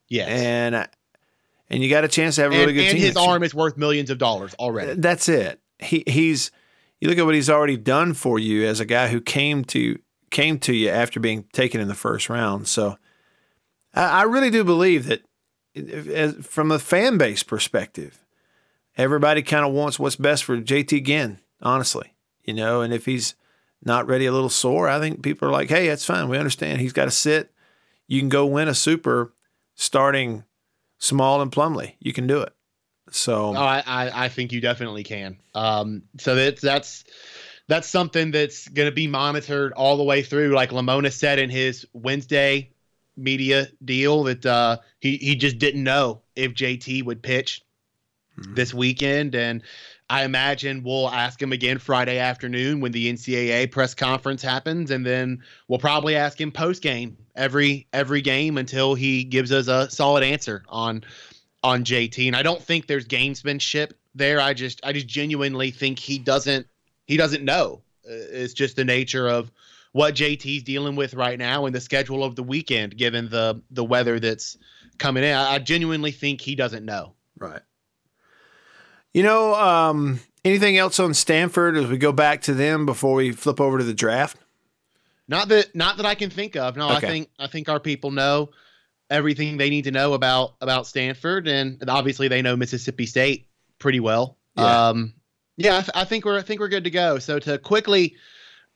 Yes. 0.09 0.29
And 0.29 0.75
uh, 0.75 0.87
and 1.69 1.83
you 1.83 1.89
got 1.89 2.05
a 2.05 2.09
chance 2.09 2.37
to 2.37 2.43
have 2.43 2.53
a 2.53 2.55
really 2.55 2.71
and, 2.71 2.75
good 2.75 2.89
and 2.89 2.99
team. 2.99 3.07
his 3.07 3.17
arm 3.17 3.43
is 3.43 3.55
worth 3.55 3.77
millions 3.77 4.11
of 4.11 4.19
dollars 4.19 4.55
already. 4.55 4.95
That's 4.95 5.29
it. 5.29 5.61
He 5.79 6.05
he's 6.07 6.51
you 7.01 7.09
look 7.09 7.19
at 7.19 7.25
what 7.25 7.35
he's 7.35 7.51
already 7.51 7.77
done 7.77 8.13
for 8.13 8.39
you 8.39 8.67
as 8.67 8.81
a 8.81 8.85
guy 8.85 9.09
who 9.09 9.21
came 9.21 9.65
to 9.67 9.99
came 10.31 10.59
to 10.61 10.75
you 10.75 10.89
after 10.91 11.21
being 11.21 11.45
taken 11.53 11.81
in 11.81 11.89
the 11.89 11.95
first 11.95 12.29
round. 12.29 12.69
So 12.69 12.99
I, 13.95 14.23
really 14.23 14.51
do 14.51 14.65
believe 14.65 15.07
that 15.07 15.23
as, 15.75 16.35
from 16.47 16.71
a 16.71 16.79
fan 16.79 17.19
base 17.19 17.43
perspective, 17.43 18.25
everybody 18.97 19.43
kind 19.43 19.65
of 19.65 19.73
wants 19.73 19.99
what's 19.99 20.17
best 20.17 20.45
for 20.45 20.59
JT 20.59 21.05
Ginn, 21.05 21.41
honestly. 21.61 22.15
You 22.45 22.55
know, 22.55 22.81
and 22.81 22.93
if 22.93 23.07
he's 23.07 23.35
not 23.83 24.07
ready, 24.07 24.27
a 24.27 24.33
little 24.33 24.49
sore, 24.49 24.89
I 24.89 24.99
think 24.99 25.23
people 25.23 25.49
are 25.49 25.53
like, 25.53 25.69
hey, 25.69 25.89
that's 25.89 26.05
fine. 26.05 26.29
We 26.29 26.39
understand 26.39 26.81
he's 26.81 26.93
got 26.93 27.07
to 27.07 27.11
sit. 27.11 27.53
You 28.07 28.21
can 28.21 28.29
go 28.29 28.47
win 28.47 28.69
a 28.69 28.75
super 28.75 29.33
starting 29.75 30.45
small 30.99 31.41
and 31.41 31.51
Plumlee. 31.51 31.95
You 32.01 32.13
can 32.13 32.27
do 32.27 32.41
it. 32.41 32.53
So 33.11 33.57
oh, 33.57 33.61
I, 33.61 33.83
I, 33.87 34.25
I 34.25 34.29
think 34.29 34.53
you 34.53 34.61
definitely 34.61 35.03
can. 35.03 35.39
Um, 35.55 36.03
so 36.19 36.35
that's 36.35 36.61
that's 36.61 37.05
that's 37.67 37.89
something 37.89 38.31
that's 38.31 38.69
going 38.69 38.89
to 38.89 38.95
be 38.95 39.07
monitored 39.07 39.73
all 39.73 39.97
the 39.97 40.05
way 40.05 40.23
through. 40.23 40.55
Like 40.55 40.71
Lemonis 40.71 41.13
said 41.13 41.39
in 41.39 41.51
his 41.51 41.87
Wednesday 41.93 42.71
media 43.17 43.69
deal 43.85 44.25
that 44.25 44.45
uh, 44.45 44.79
he 45.01 45.17
he 45.17 45.37
just 45.37 45.59
didn't 45.59 45.85
know 45.85 46.23
if 46.37 46.55
JT 46.55 47.05
would 47.05 47.23
pitch 47.23 47.63
mm-hmm. 48.39 48.55
this 48.55 48.75
weekend, 48.75 49.35
and 49.35 49.63
I 50.09 50.25
imagine 50.25 50.83
we'll 50.83 51.09
ask 51.09 51.41
him 51.41 51.53
again 51.53 51.79
Friday 51.79 52.19
afternoon 52.19 52.81
when 52.81 52.93
the 52.93 53.13
NCAA 53.13 53.71
press 53.71 53.95
conference 53.95 54.43
happens, 54.43 54.91
and 54.91 55.07
then 55.07 55.43
we'll 55.69 55.79
probably 55.79 56.17
ask 56.17 56.41
him 56.41 56.51
post 56.51 56.83
game 56.83 57.17
every 57.37 57.87
every 57.93 58.21
game 58.21 58.59
until 58.59 58.95
he 58.95 59.25
gives 59.25 59.53
us 59.53 59.69
a 59.69 59.89
solid 59.91 60.25
answer 60.25 60.65
on 60.69 61.05
on 61.63 61.85
JT. 61.85 62.27
And 62.27 62.37
I 62.37 62.43
don't 62.43 62.63
think 62.63 62.87
there's 62.87 63.07
gamesmanship 63.07 63.93
there. 64.15 64.41
I 64.41 64.55
just 64.55 64.81
I 64.83 64.93
just 64.93 65.07
genuinely 65.07 65.71
think 65.71 65.99
he 65.99 66.19
doesn't 66.19 66.67
he 67.07 67.17
doesn't 67.17 67.45
know. 67.45 67.83
Uh, 68.05 68.13
it's 68.13 68.55
just 68.55 68.77
the 68.77 68.85
nature 68.85 69.29
of 69.29 69.51
what 69.93 70.15
JT's 70.15 70.63
dealing 70.63 70.97
with 70.97 71.15
right 71.15 71.39
now 71.39 71.67
and 71.67 71.75
the 71.75 71.81
schedule 71.81 72.23
of 72.23 72.37
the 72.37 72.43
weekend, 72.43 72.97
given 72.97 73.29
the 73.29 73.63
the 73.71 73.85
weather 73.85 74.21
that's 74.21 74.57
coming 74.99 75.25
in. 75.25 75.35
I, 75.35 75.55
I 75.55 75.59
genuinely 75.59 76.13
think 76.13 76.41
he 76.41 76.55
doesn't 76.55 76.85
know. 76.85 77.15
Right. 77.39 77.63
You 79.13 79.25
know, 79.25 79.55
um, 79.55 80.21
anything 80.45 80.79
else 80.79 81.01
on 81.01 81.15
Stanford 81.15 81.77
as 81.77 81.89
we 81.89 81.99
go 81.99 82.13
back 82.13 82.43
to 82.43 82.55
them 82.55 82.87
before 82.87 83.15
we 83.15 83.33
flip 83.33 83.61
over 83.61 83.79
to 83.79 83.85
the 83.85 83.95
draft? 83.95 84.37
Not 85.27 85.49
that 85.49 85.75
not 85.75 85.97
that 85.97 86.07
I 86.07 86.15
can 86.15 86.31
think 86.31 86.57
of. 86.57 86.77
No, 86.77 86.87
okay. 86.97 87.07
I 87.07 87.11
think 87.11 87.31
I 87.39 87.47
think 87.47 87.69
our 87.69 87.81
people 87.81 88.11
know 88.11 88.51
everything 89.09 89.57
they 89.57 89.71
need 89.71 89.85
to 89.85 89.91
know 89.91 90.13
about 90.13 90.55
about 90.61 90.87
Stanford, 90.87 91.49
and 91.49 91.83
obviously 91.89 92.29
they 92.29 92.43
know 92.43 92.57
Mississippi 92.57 93.07
State 93.07 93.47
pretty 93.79 94.01
well. 94.01 94.39
Yeah. 94.57 94.89
Um, 94.89 95.15
yeah, 95.57 95.79
I, 95.79 95.81
th- 95.81 95.91
I 95.95 96.05
think 96.05 96.25
we're 96.25 96.39
I 96.39 96.43
think 96.43 96.61
we're 96.61 96.69
good 96.69 96.85
to 96.85 96.91
go. 96.91 97.19
So 97.19 97.39
to 97.41 97.59
quickly 97.59 98.17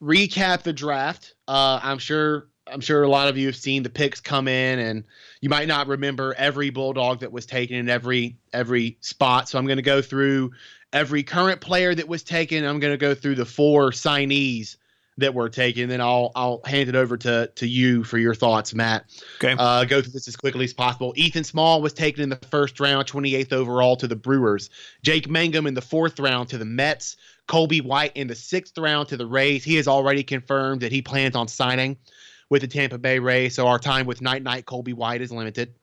recap 0.05 0.63
the 0.63 0.73
draft. 0.73 1.35
Uh, 1.49 1.81
I'm 1.83 1.99
sure 1.99 2.49
I'm 2.67 2.81
sure 2.81 3.03
a 3.03 3.09
lot 3.09 3.29
of 3.29 3.37
you 3.37 3.47
have 3.47 3.57
seen 3.57 3.83
the 3.83 3.91
picks 3.91 4.21
come 4.21 4.49
in, 4.49 4.79
and 4.79 5.05
you 5.41 5.49
might 5.49 5.69
not 5.69 5.87
remember 5.87 6.35
every 6.39 6.71
bulldog 6.71 7.21
that 7.21 7.33
was 7.33 7.47
taken 7.47 7.77
in 7.77 7.89
every 7.89 8.37
every 8.53 8.99
spot. 9.01 9.49
So 9.49 9.59
I'm 9.59 9.67
going 9.67 9.77
to 9.77 9.83
go 9.83 10.03
through 10.03 10.53
every 10.93 11.23
current 11.23 11.61
player 11.61 11.95
that 11.95 12.09
was 12.09 12.23
taken. 12.23 12.65
I'm 12.65 12.81
going 12.81 12.93
to 12.93 12.99
go 12.99 13.15
through 13.15 13.35
the 13.37 13.45
four 13.45 13.91
signees 13.91 14.77
that 15.19 15.35
were 15.35 15.49
taken. 15.49 15.89
Then 15.89 16.01
I'll 16.01 16.33
I'll 16.35 16.61
hand 16.65 16.89
it 16.89 16.97
over 16.97 17.17
to 17.19 17.51
to 17.55 17.67
you 17.67 18.05
for 18.05 18.19
your 18.19 18.35
thoughts, 18.35 18.75
Matt. 18.75 19.05
Okay. 19.37 19.55
Uh, 19.59 19.85
go 19.85 20.01
through 20.01 20.13
this 20.13 20.29
as 20.29 20.37
quickly 20.37 20.65
as 20.65 20.73
possible. 20.73 21.13
Ethan 21.17 21.45
Small 21.45 21.83
was 21.83 21.93
taken 21.93 22.23
in 22.23 22.29
the 22.29 22.37
first 22.51 22.81
round, 22.81 23.07
28th 23.07 23.53
overall 23.53 23.97
to 23.97 24.09
the 24.09 24.17
Brewers. 24.17 24.71
Jake 25.03 25.29
Mangum 25.29 25.67
in 25.67 25.75
the 25.75 25.83
fourth 25.83 26.19
round 26.19 26.49
to 26.51 26.59
the 26.59 26.65
Mets. 26.65 27.17
Colby 27.47 27.81
White 27.81 28.13
in 28.15 28.27
the 28.27 28.35
sixth 28.35 28.77
round 28.79 29.09
to 29.09 29.17
the 29.17 29.27
Rays. 29.27 29.65
He 29.65 29.77
has 29.77 29.89
already 29.89 30.23
confirmed 30.23 30.81
that 30.81 30.93
he 30.93 31.03
plans 31.03 31.37
on 31.37 31.49
signing 31.49 31.97
with 32.51 32.63
the 32.63 32.69
Tampa 32.69 32.99
Bay 32.99 33.19
Rays. 33.19 33.55
So 33.55 33.67
our 33.67 33.79
time 33.79 34.07
with 34.07 34.23
Night 34.23 34.43
Night 34.43 34.67
Colby 34.67 34.93
White 34.93 35.21
is 35.21 35.33
limited. 35.33 35.75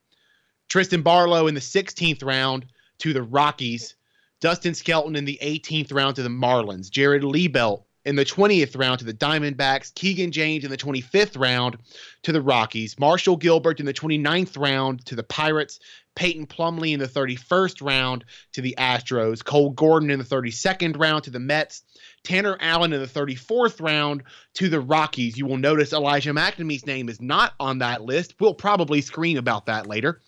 Trysten 0.69 1.03
Barlow 1.03 1.47
in 1.47 1.53
the 1.53 1.61
16th 1.61 2.23
round 2.23 2.65
to 2.99 3.13
the 3.13 3.23
Rockies. 3.23 3.95
Dustin 4.39 4.73
Skelton 4.73 5.15
in 5.15 5.25
the 5.25 5.37
18th 5.41 5.93
round 5.93 6.15
to 6.15 6.23
the 6.23 6.29
Marlins. 6.29 6.89
Jared 6.89 7.23
Liebelt 7.23 7.83
in 8.05 8.15
the 8.15 8.25
20th 8.25 8.77
round 8.77 8.99
to 8.99 9.05
the 9.05 9.13
Diamondbacks, 9.13 9.93
Keegan 9.93 10.31
James 10.31 10.63
in 10.63 10.71
the 10.71 10.77
25th 10.77 11.39
round 11.39 11.77
to 12.23 12.31
the 12.31 12.41
Rockies, 12.41 12.97
Marshall 12.97 13.37
Gilbert 13.37 13.79
in 13.79 13.85
the 13.85 13.93
29th 13.93 14.57
round 14.57 15.05
to 15.05 15.15
the 15.15 15.23
Pirates, 15.23 15.79
Peyton 16.15 16.45
Plumlee 16.45 16.93
in 16.93 16.99
the 16.99 17.07
31st 17.07 17.81
round 17.81 18.25
to 18.53 18.61
the 18.61 18.75
Astros, 18.77 19.43
Cole 19.43 19.71
Gordon 19.71 20.11
in 20.11 20.19
the 20.19 20.25
32nd 20.25 20.99
round 20.99 21.23
to 21.23 21.29
the 21.29 21.39
Mets, 21.39 21.83
Tanner 22.23 22.57
Allen 22.59 22.93
in 22.93 23.01
the 23.01 23.07
34th 23.07 23.81
round 23.81 24.23
to 24.55 24.69
the 24.69 24.81
Rockies. 24.81 25.37
You 25.37 25.45
will 25.45 25.57
notice 25.57 25.93
Elijah 25.93 26.33
MacNamee's 26.33 26.85
name 26.85 27.09
is 27.09 27.21
not 27.21 27.53
on 27.59 27.79
that 27.79 28.03
list. 28.03 28.35
We'll 28.39 28.53
probably 28.53 29.01
scream 29.01 29.37
about 29.37 29.65
that 29.67 29.87
later. 29.87 30.21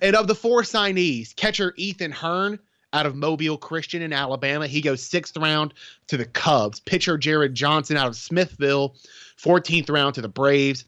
And 0.00 0.16
of 0.16 0.28
the 0.28 0.34
four 0.34 0.62
signees, 0.62 1.34
catcher 1.34 1.74
Ethan 1.76 2.12
Hearn 2.12 2.58
out 2.92 3.06
of 3.06 3.16
Mobile 3.16 3.58
Christian 3.58 4.02
in 4.02 4.12
Alabama. 4.12 4.66
He 4.66 4.80
goes 4.80 5.02
sixth 5.02 5.36
round 5.36 5.74
to 6.06 6.16
the 6.16 6.24
Cubs. 6.24 6.80
Pitcher 6.80 7.18
Jared 7.18 7.54
Johnson 7.54 7.96
out 7.96 8.06
of 8.06 8.16
Smithville, 8.16 8.94
14th 9.36 9.90
round 9.90 10.14
to 10.14 10.22
the 10.22 10.28
Braves. 10.28 10.84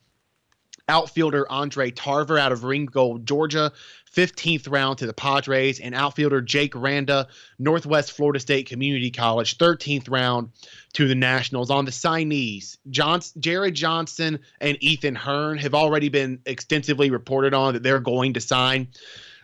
Outfielder 0.89 1.51
Andre 1.51 1.91
Tarver 1.91 2.39
out 2.39 2.53
of 2.53 2.63
Ringgold, 2.63 3.27
Georgia, 3.27 3.73
15th 4.17 4.71
round 4.71 4.99
to 4.99 5.07
the 5.07 5.13
Padres. 5.13 5.79
And 5.79 5.95
outfielder 5.95 6.41
Jake 6.41 6.75
Randa, 6.75 7.29
Northwest 7.59 8.13
Florida 8.13 8.41
State 8.41 8.67
Community 8.67 9.11
College, 9.11 9.59
13th 9.59 10.11
round 10.11 10.51
to 10.95 11.07
the 11.07 11.15
Nationals. 11.15 11.71
On 11.71 11.85
the 11.85 11.91
signees, 11.91 12.79
Johnson, 12.91 13.41
Jared 13.41 13.75
Johnson 13.75 14.41
and 14.61 14.79
Ethan 14.81 15.15
Hearn 15.15 15.59
have 15.59 15.75
already 15.75 16.09
been 16.09 16.41
extensively 16.47 17.11
reported 17.11 17.55
on 17.55 17.75
that 17.75 17.83
they're 17.83 18.01
going 18.01 18.35
to 18.35 18.41
sign. 18.41 18.89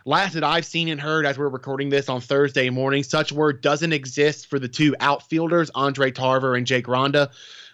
Last 0.05 0.33
that 0.33 0.43
I've 0.43 0.65
seen 0.65 0.89
and 0.89 0.99
heard 0.99 1.25
as 1.25 1.37
we're 1.37 1.47
recording 1.47 1.89
this 1.89 2.09
on 2.09 2.19
Thursday 2.19 2.69
morning, 2.69 3.03
such 3.03 3.31
word 3.31 3.61
doesn't 3.61 3.93
exist 3.93 4.47
for 4.47 4.59
the 4.59 4.67
two 4.67 4.95
outfielders, 4.99 5.71
Andre 5.73 6.11
Tarver 6.11 6.55
and 6.55 6.67
Jake 6.67 6.89
Randa. 6.89 7.31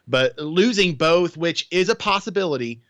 But 0.07 0.37
losing 0.37 0.95
both, 0.95 1.37
which 1.37 1.67
is 1.71 1.89
a 1.89 1.95
possibility, 1.95 2.81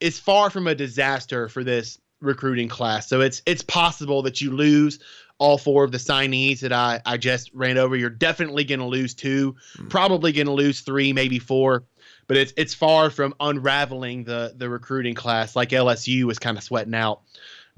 is 0.00 0.18
far 0.18 0.50
from 0.50 0.66
a 0.66 0.74
disaster 0.74 1.48
for 1.48 1.62
this 1.62 2.00
recruiting 2.20 2.68
class. 2.68 3.08
So 3.08 3.20
it's 3.20 3.42
it's 3.46 3.62
possible 3.62 4.22
that 4.22 4.40
you 4.40 4.50
lose 4.50 4.98
all 5.38 5.56
four 5.56 5.84
of 5.84 5.92
the 5.92 5.98
signees 5.98 6.60
that 6.60 6.72
I, 6.72 7.00
I 7.06 7.16
just 7.16 7.50
ran 7.54 7.78
over. 7.78 7.96
You're 7.96 8.10
definitely 8.10 8.64
going 8.64 8.80
to 8.80 8.86
lose 8.86 9.14
two, 9.14 9.54
mm. 9.76 9.88
probably 9.88 10.32
going 10.32 10.46
to 10.46 10.52
lose 10.52 10.80
three, 10.80 11.12
maybe 11.12 11.38
four. 11.38 11.84
But 12.26 12.36
it's 12.36 12.52
it's 12.56 12.74
far 12.74 13.10
from 13.10 13.34
unraveling 13.40 14.24
the 14.24 14.52
the 14.56 14.68
recruiting 14.68 15.14
class 15.14 15.56
like 15.56 15.70
LSU 15.70 16.24
was 16.24 16.38
kind 16.38 16.58
of 16.58 16.64
sweating 16.64 16.94
out 16.94 17.22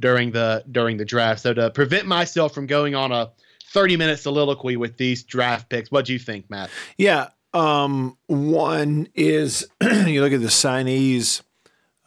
during 0.00 0.32
the 0.32 0.64
during 0.70 0.96
the 0.96 1.04
draft. 1.04 1.42
So 1.42 1.54
to 1.54 1.70
prevent 1.70 2.06
myself 2.06 2.52
from 2.52 2.66
going 2.66 2.94
on 2.94 3.12
a 3.12 3.30
30 3.72 3.96
minute 3.96 4.18
soliloquy 4.18 4.76
with 4.76 4.96
these 4.96 5.22
draft 5.22 5.68
picks, 5.68 5.90
what 5.92 6.04
do 6.04 6.12
you 6.12 6.18
think, 6.18 6.50
Matt? 6.50 6.70
Yeah, 6.96 7.28
um, 7.52 8.16
one 8.26 9.08
is 9.14 9.68
you 9.82 10.20
look 10.22 10.32
at 10.32 10.40
the 10.40 10.48
signees, 10.48 11.42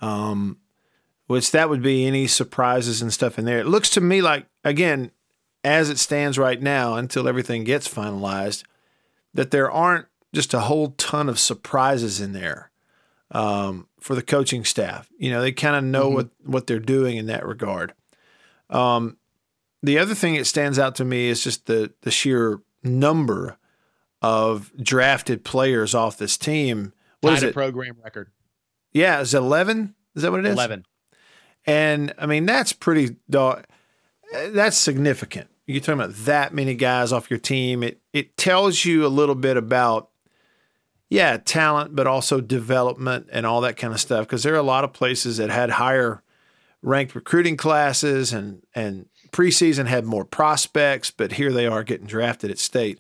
um, 0.02 0.58
which 1.34 1.50
that 1.50 1.68
would 1.68 1.82
be 1.82 2.06
any 2.06 2.28
surprises 2.28 3.02
and 3.02 3.12
stuff 3.12 3.40
in 3.40 3.46
there. 3.46 3.58
It 3.58 3.66
looks 3.66 3.90
to 3.92 4.02
me 4.02 4.22
like 4.22 4.46
again, 4.64 5.10
as 5.64 5.90
it 5.90 5.98
stands 5.98 6.38
right 6.38 6.62
now, 6.62 6.94
until 6.94 7.28
everything 7.28 7.64
gets 7.64 7.92
finalized, 7.92 8.64
that 9.34 9.50
there 9.50 9.72
aren't 9.72 10.06
just 10.32 10.54
a 10.54 10.60
whole 10.60 10.90
ton 10.92 11.30
of 11.30 11.40
surprises 11.40 12.22
in 12.22 12.34
there 12.34 12.70
um, 13.32 13.88
for 14.00 14.14
the 14.14 14.22
coaching 14.22 14.64
staff. 14.64 15.10
You 15.18 15.32
know, 15.32 15.42
they 15.42 15.52
kind 15.52 15.76
of 15.76 15.84
know 15.84 16.06
mm-hmm. 16.06 16.16
what 16.16 16.30
what 16.44 16.68
they're 16.68 16.78
doing 16.78 17.18
in 17.18 17.26
that 17.26 17.48
regard. 17.48 17.96
Um, 18.70 19.18
the 19.82 19.98
other 19.98 20.14
thing 20.14 20.36
that 20.36 20.46
stands 20.46 20.78
out 20.78 20.94
to 20.98 21.04
me 21.04 21.30
is 21.30 21.44
just 21.44 21.66
the 21.66 21.92
the 22.02 22.12
sheer 22.12 22.62
number 22.84 23.58
of 24.22 24.72
drafted 24.80 25.44
players 25.44 25.96
off 25.96 26.16
this 26.16 26.38
team. 26.38 26.94
What 27.22 27.32
Tied 27.32 27.38
is 27.38 27.44
it? 27.44 27.54
Program 27.56 27.98
record. 28.04 28.30
Yeah, 28.92 29.20
is 29.20 29.34
eleven? 29.34 29.96
Is 30.16 30.22
that 30.22 30.30
what 30.30 30.42
it 30.42 30.46
is? 30.46 30.54
Eleven. 30.54 30.86
And 31.66 32.14
I 32.18 32.26
mean 32.26 32.46
that's 32.46 32.74
pretty. 32.74 33.16
That's 33.28 34.78
significant. 34.78 35.50
You're 35.66 35.80
talking 35.80 36.02
about 36.02 36.16
that 36.26 36.54
many 36.54 36.76
guys 36.76 37.14
off 37.14 37.30
your 37.30 37.40
team. 37.40 37.84
It 37.84 38.02
it 38.12 38.36
tells 38.38 38.84
you 38.84 39.06
a 39.06 39.08
little 39.08 39.36
bit 39.36 39.58
about 39.58 40.10
yeah, 41.10 41.38
talent, 41.38 41.96
but 41.96 42.08
also 42.08 42.42
development 42.42 43.30
and 43.32 43.46
all 43.46 43.62
that 43.62 43.78
kind 43.78 43.94
of 43.94 44.00
stuff. 44.00 44.26
Because 44.26 44.42
there 44.42 44.56
are 44.56 44.58
a 44.58 44.64
lot 44.64 44.84
of 44.84 44.94
places 44.94 45.38
that 45.38 45.52
had 45.52 45.70
higher 45.70 46.24
ranked 46.82 47.16
recruiting 47.16 47.56
classes 47.56 48.34
and 48.34 48.64
and 48.74 49.08
preseason 49.32 49.88
had 49.88 50.06
more 50.06 50.26
prospects, 50.26 51.12
but 51.12 51.34
here 51.34 51.52
they 51.52 51.68
are 51.68 51.84
getting 51.84 52.08
drafted 52.08 52.52
at 52.52 52.60
state. 52.60 53.00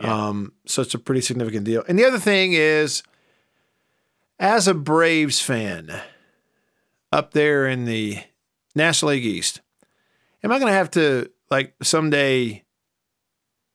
Yeah. 0.00 0.28
Um, 0.28 0.52
so 0.66 0.82
it's 0.82 0.94
a 0.94 0.98
pretty 0.98 1.20
significant 1.20 1.64
deal. 1.64 1.84
And 1.88 1.98
the 1.98 2.04
other 2.04 2.18
thing 2.18 2.52
is, 2.52 3.02
as 4.38 4.68
a 4.68 4.74
Braves 4.74 5.40
fan 5.40 6.00
up 7.12 7.32
there 7.32 7.66
in 7.66 7.84
the 7.84 8.18
National 8.74 9.12
League 9.12 9.24
East, 9.24 9.60
am 10.42 10.52
I 10.52 10.58
going 10.58 10.70
to 10.70 10.76
have 10.76 10.90
to 10.92 11.30
like 11.50 11.74
someday 11.82 12.64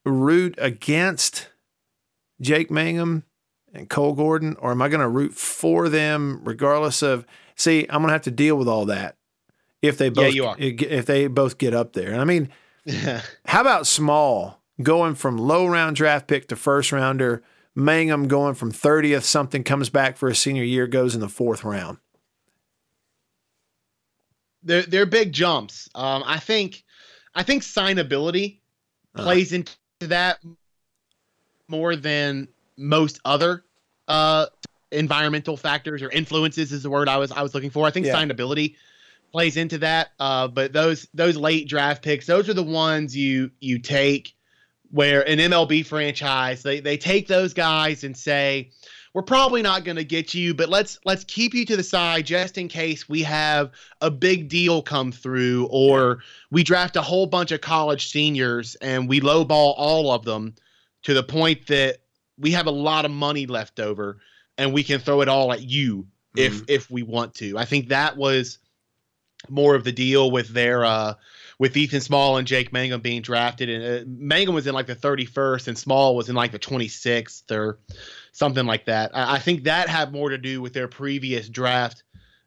root 0.05 0.55
against 0.57 1.49
Jake 2.41 2.69
Mangum 2.69 3.23
and 3.73 3.89
Cole 3.89 4.13
Gordon, 4.13 4.55
or 4.59 4.71
am 4.71 4.81
I 4.81 4.89
going 4.89 5.01
to 5.01 5.07
root 5.07 5.33
for 5.33 5.89
them 5.89 6.41
regardless 6.43 7.01
of? 7.01 7.25
See, 7.55 7.85
I'm 7.89 8.01
going 8.01 8.07
to 8.07 8.13
have 8.13 8.21
to 8.23 8.31
deal 8.31 8.55
with 8.55 8.67
all 8.67 8.85
that 8.85 9.15
if 9.81 9.97
they 9.97 10.09
both 10.09 10.33
yeah, 10.33 10.55
if 10.57 11.05
they 11.05 11.27
both 11.27 11.57
get 11.57 11.73
up 11.73 11.93
there. 11.93 12.19
I 12.19 12.23
mean, 12.25 12.49
how 13.45 13.61
about 13.61 13.87
Small 13.87 14.61
going 14.81 15.15
from 15.15 15.37
low 15.37 15.65
round 15.65 15.95
draft 15.95 16.27
pick 16.27 16.47
to 16.47 16.55
first 16.55 16.91
rounder? 16.91 17.43
Mangum 17.75 18.27
going 18.27 18.53
from 18.53 18.71
30th 18.71 19.23
something 19.23 19.63
comes 19.63 19.89
back 19.89 20.15
for 20.15 20.29
a 20.29 20.35
senior 20.35 20.63
year 20.63 20.85
goes 20.85 21.15
in 21.15 21.21
the 21.21 21.29
fourth 21.29 21.63
round. 21.63 21.97
They're 24.63 24.83
they're 24.83 25.05
big 25.05 25.33
jumps. 25.33 25.89
Um, 25.95 26.23
I 26.25 26.39
think 26.39 26.83
I 27.35 27.43
think 27.43 27.63
signability 27.63 28.59
uh 29.15 29.23
plays 29.23 29.53
into 29.53 29.73
that 30.01 30.39
more 31.67 31.95
than 31.95 32.47
most 32.77 33.19
other 33.25 33.63
uh, 34.07 34.47
environmental 34.91 35.57
factors 35.57 36.01
or 36.01 36.09
influences 36.09 36.71
is 36.71 36.83
the 36.83 36.89
word 36.89 37.09
I 37.09 37.17
was 37.17 37.31
I 37.31 37.41
was 37.41 37.53
looking 37.53 37.69
for. 37.69 37.85
I 37.85 37.91
think 37.91 38.05
yeah. 38.05 38.15
signability 38.15 38.75
plays 39.31 39.57
into 39.57 39.79
that. 39.79 40.11
Uh, 40.19 40.47
but 40.47 40.73
those 40.73 41.07
those 41.13 41.35
late 41.35 41.67
draft 41.67 42.03
picks, 42.03 42.25
those 42.25 42.49
are 42.49 42.53
the 42.53 42.63
ones 42.63 43.15
you 43.15 43.51
you 43.59 43.79
take 43.79 44.33
where 44.91 45.27
an 45.27 45.39
MLB 45.39 45.85
franchise 45.85 46.63
they 46.63 46.79
they 46.79 46.97
take 46.97 47.27
those 47.27 47.53
guys 47.53 48.03
and 48.03 48.15
say 48.15 48.71
we're 49.13 49.21
probably 49.21 49.61
not 49.61 49.83
going 49.83 49.97
to 49.97 50.03
get 50.03 50.33
you, 50.33 50.53
but 50.53 50.69
let's 50.69 50.99
let's 51.05 51.23
keep 51.25 51.53
you 51.53 51.65
to 51.65 51.77
the 51.77 51.83
side 51.83 52.25
just 52.25 52.57
in 52.57 52.67
case 52.67 53.07
we 53.07 53.21
have 53.23 53.71
a 54.01 54.09
big 54.09 54.49
deal 54.49 54.81
come 54.81 55.11
through 55.11 55.67
or 55.69 56.19
we 56.49 56.63
draft 56.63 56.95
a 56.95 57.01
whole 57.01 57.27
bunch 57.27 57.51
of 57.51 57.61
college 57.61 58.09
seniors 58.09 58.75
and 58.75 59.07
we 59.07 59.21
lowball 59.21 59.73
all 59.77 60.11
of 60.11 60.25
them 60.25 60.55
to 61.03 61.13
the 61.13 61.23
point 61.23 61.67
that 61.67 61.99
we 62.39 62.51
have 62.51 62.65
a 62.65 62.71
lot 62.71 63.05
of 63.05 63.11
money 63.11 63.45
left 63.45 63.79
over 63.79 64.17
and 64.57 64.73
we 64.73 64.83
can 64.83 64.99
throw 64.99 65.21
it 65.21 65.29
all 65.29 65.53
at 65.53 65.61
you 65.61 66.07
if 66.35 66.53
mm-hmm. 66.53 66.63
if 66.67 66.89
we 66.89 67.03
want 67.03 67.35
to. 67.35 67.57
I 67.57 67.65
think 67.65 67.89
that 67.89 68.17
was 68.17 68.57
more 69.49 69.75
of 69.75 69.83
the 69.83 69.91
deal 69.91 70.31
with 70.31 70.47
their 70.49 70.85
uh 70.85 71.13
with 71.59 71.77
Ethan 71.77 72.01
Small 72.01 72.37
and 72.37 72.47
Jake 72.47 72.73
Mangum 72.73 73.01
being 73.01 73.21
drafted 73.21 73.69
and 73.69 73.83
uh, 73.83 74.05
Mangum 74.07 74.55
was 74.55 74.65
in 74.65 74.73
like 74.73 74.87
the 74.87 74.95
31st 74.95 75.67
and 75.67 75.77
Small 75.77 76.15
was 76.15 76.29
in 76.29 76.35
like 76.35 76.51
the 76.51 76.59
26th 76.59 77.51
or 77.51 77.77
something 78.33 78.65
like 78.65 78.85
that. 78.85 79.15
I, 79.15 79.35
I 79.35 79.39
think 79.39 79.63
that 79.63 79.87
had 79.87 80.11
more 80.11 80.29
to 80.29 80.37
do 80.37 80.61
with 80.61 80.73
their 80.73 80.89
previous 80.89 81.47
draft 81.47 82.03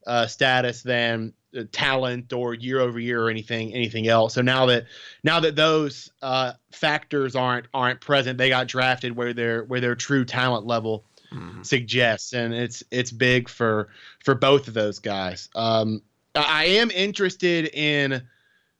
uh, 0.07 0.27
status 0.27 0.83
than 0.83 1.33
uh, 1.57 1.63
talent 1.73 2.33
or 2.33 2.55
year 2.55 2.81
over 2.81 2.99
year 3.01 3.23
or 3.23 3.31
anything 3.31 3.73
anything 3.73 4.07
else. 4.07 4.35
So 4.35 4.43
now 4.43 4.67
that 4.67 4.85
now 5.25 5.41
that 5.41 5.57
those 5.57 6.11
uh, 6.21 6.53
factors 6.73 7.35
aren't 7.35 7.67
aren't 7.73 8.01
present, 8.01 8.37
they 8.37 8.51
got 8.51 8.69
drafted 8.69 9.17
where 9.17 9.33
their 9.33 9.65
where 9.65 9.81
their 9.81 9.95
true 9.95 10.25
talent 10.25 10.67
level 10.67 11.05
mm-hmm. 11.33 11.63
suggests, 11.63 12.35
and 12.35 12.53
it's 12.53 12.85
it's 12.91 13.11
big 13.11 13.49
for 13.49 13.89
for 14.23 14.35
both 14.35 14.69
of 14.69 14.75
those 14.75 14.99
guys. 14.99 15.49
Um, 15.55 16.03
I 16.35 16.65
am 16.65 16.91
interested 16.91 17.71
in 17.73 18.23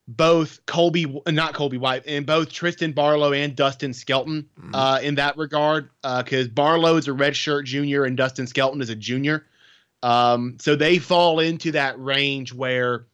both 0.09 0.65
Colby, 0.67 1.21
not 1.29 1.55
Colby 1.55 1.79
White, 1.79 2.05
and 2.07 2.25
both 2.25 2.51
Trysten 2.51 2.95
Barlow 2.95 3.33
and 3.33 3.57
Dustin 3.57 3.93
Skelton 3.93 4.49
mm-hmm. 4.59 4.75
uh, 4.75 4.99
in 5.01 5.17
that 5.17 5.37
regard, 5.37 5.91
because 6.03 6.47
uh, 6.47 6.51
Barlow 6.53 6.97
is 6.97 7.09
a 7.09 7.13
redshirt 7.13 7.65
junior 7.65 8.05
and 8.05 8.17
Dustin 8.17 8.47
Skelton 8.47 8.81
is 8.81 8.91
a 8.91 8.95
junior. 8.95 9.47
Um, 10.03 10.59
so 10.61 10.77
they 10.77 10.99
fall 10.99 11.41
into 11.41 11.73
that 11.73 11.99
range 11.99 12.55
where 12.55 13.07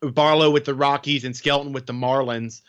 Barlow 0.00 0.50
with 0.50 0.64
the 0.64 0.74
Rockies 0.74 1.24
and 1.24 1.36
Skelton 1.36 1.72
with 1.72 1.86
the 1.86 1.92
Marlins. 1.92 2.62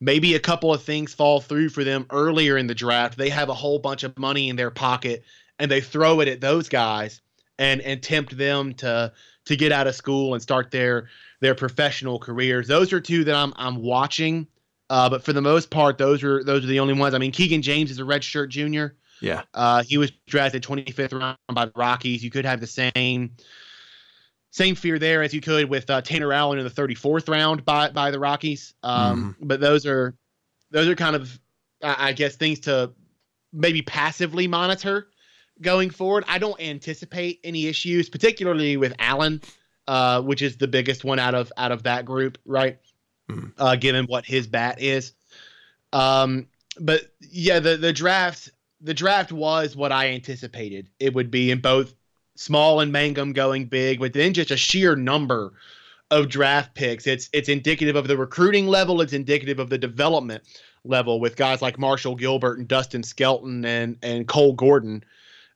Maybe 0.00 0.34
a 0.34 0.40
couple 0.40 0.72
of 0.72 0.82
things 0.82 1.12
fall 1.12 1.40
through 1.40 1.70
for 1.70 1.84
them 1.84 2.06
earlier 2.10 2.56
in 2.56 2.66
the 2.66 2.74
draft. 2.74 3.18
They 3.18 3.28
have 3.28 3.48
a 3.48 3.54
whole 3.54 3.78
bunch 3.78 4.02
of 4.02 4.18
money 4.18 4.48
in 4.48 4.56
their 4.56 4.70
pocket 4.70 5.24
and 5.58 5.70
they 5.70 5.80
throw 5.80 6.20
it 6.20 6.28
at 6.28 6.40
those 6.40 6.68
guys 6.68 7.20
and 7.58 7.80
and 7.82 8.02
tempt 8.02 8.36
them 8.36 8.74
to 8.74 9.12
to 9.44 9.56
get 9.56 9.72
out 9.72 9.86
of 9.86 9.94
school 9.94 10.34
and 10.34 10.42
start 10.42 10.70
their 10.70 11.08
their 11.40 11.54
professional 11.54 12.18
careers. 12.18 12.68
Those 12.68 12.92
are 12.92 13.00
two 13.00 13.24
that 13.24 13.34
I'm 13.34 13.52
I'm 13.56 13.76
watching. 13.76 14.46
Uh, 14.88 15.08
but 15.08 15.24
for 15.24 15.32
the 15.32 15.40
most 15.40 15.70
part, 15.70 15.98
those 15.98 16.22
are 16.24 16.42
those 16.42 16.64
are 16.64 16.68
the 16.68 16.80
only 16.80 16.94
ones. 16.94 17.14
I 17.14 17.18
mean, 17.18 17.32
Keegan 17.32 17.62
James 17.62 17.90
is 17.90 17.98
a 17.98 18.02
redshirt 18.02 18.48
junior. 18.48 18.96
Yeah. 19.20 19.42
Uh, 19.54 19.82
he 19.82 19.98
was 19.98 20.10
drafted 20.26 20.62
25th 20.62 21.18
round 21.18 21.38
by 21.52 21.66
the 21.66 21.72
Rockies. 21.76 22.24
You 22.24 22.30
could 22.30 22.44
have 22.44 22.60
the 22.60 22.66
same 22.66 23.36
same 24.50 24.74
fear 24.74 24.98
there 24.98 25.22
as 25.22 25.32
you 25.32 25.40
could 25.40 25.70
with 25.70 25.88
uh, 25.88 26.00
Tanner 26.02 26.32
Allen 26.32 26.58
in 26.58 26.64
the 26.64 26.70
34th 26.70 27.28
round 27.28 27.64
by 27.64 27.90
by 27.90 28.10
the 28.10 28.18
Rockies. 28.18 28.74
Um, 28.82 29.34
mm-hmm. 29.34 29.46
But 29.46 29.60
those 29.60 29.86
are 29.86 30.16
those 30.70 30.88
are 30.88 30.96
kind 30.96 31.16
of 31.16 31.38
I 31.82 32.12
guess 32.12 32.36
things 32.36 32.60
to 32.60 32.92
maybe 33.52 33.82
passively 33.82 34.46
monitor 34.46 35.08
going 35.60 35.90
forward. 35.90 36.24
I 36.28 36.38
don't 36.38 36.60
anticipate 36.60 37.40
any 37.44 37.66
issues, 37.66 38.08
particularly 38.08 38.76
with 38.76 38.94
Allen, 38.98 39.40
uh, 39.90 40.22
which 40.22 40.40
is 40.40 40.56
the 40.56 40.68
biggest 40.68 41.02
one 41.04 41.18
out 41.18 41.34
of 41.34 41.52
out 41.56 41.72
of 41.72 41.82
that 41.82 42.04
group, 42.04 42.38
right? 42.46 42.78
Mm-hmm. 43.28 43.48
Uh, 43.58 43.74
given 43.74 44.04
what 44.04 44.24
his 44.24 44.46
bat 44.46 44.80
is. 44.80 45.14
Um, 45.92 46.46
but 46.78 47.10
yeah, 47.18 47.58
the 47.58 47.76
the 47.76 47.92
draft 47.92 48.50
the 48.80 48.94
draft 48.94 49.32
was 49.32 49.74
what 49.74 49.90
I 49.90 50.10
anticipated 50.10 50.88
it 51.00 51.12
would 51.12 51.28
be 51.28 51.50
in 51.50 51.60
both 51.60 51.92
Small 52.36 52.78
and 52.78 52.92
Mangum 52.92 53.32
going 53.32 53.66
big, 53.66 53.98
but 53.98 54.12
then 54.12 54.32
just 54.32 54.52
a 54.52 54.56
sheer 54.56 54.94
number 54.94 55.54
of 56.12 56.28
draft 56.28 56.72
picks. 56.76 57.08
It's 57.08 57.28
it's 57.32 57.48
indicative 57.48 57.96
of 57.96 58.06
the 58.06 58.16
recruiting 58.16 58.68
level. 58.68 59.00
It's 59.00 59.12
indicative 59.12 59.58
of 59.58 59.70
the 59.70 59.78
development 59.78 60.44
level 60.84 61.18
with 61.18 61.34
guys 61.34 61.62
like 61.62 61.80
Marshall 61.80 62.14
Gilbert 62.14 62.58
and 62.58 62.68
Dustin 62.68 63.02
Skelton 63.02 63.64
and 63.64 63.96
and 64.04 64.28
Cole 64.28 64.52
Gordon. 64.52 65.02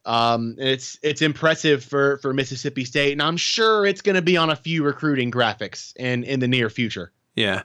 Um, 0.06 0.56
it's 0.58 0.98
it's 1.02 1.22
impressive 1.22 1.82
for 1.82 2.18
for 2.18 2.34
Mississippi 2.34 2.84
State, 2.84 3.12
and 3.12 3.22
I'm 3.22 3.36
sure 3.36 3.86
it's 3.86 4.02
going 4.02 4.16
to 4.16 4.22
be 4.22 4.36
on 4.36 4.50
a 4.50 4.56
few 4.56 4.84
recruiting 4.84 5.30
graphics 5.30 5.94
in 5.96 6.24
in 6.24 6.40
the 6.40 6.48
near 6.48 6.68
future. 6.68 7.12
Yeah. 7.34 7.62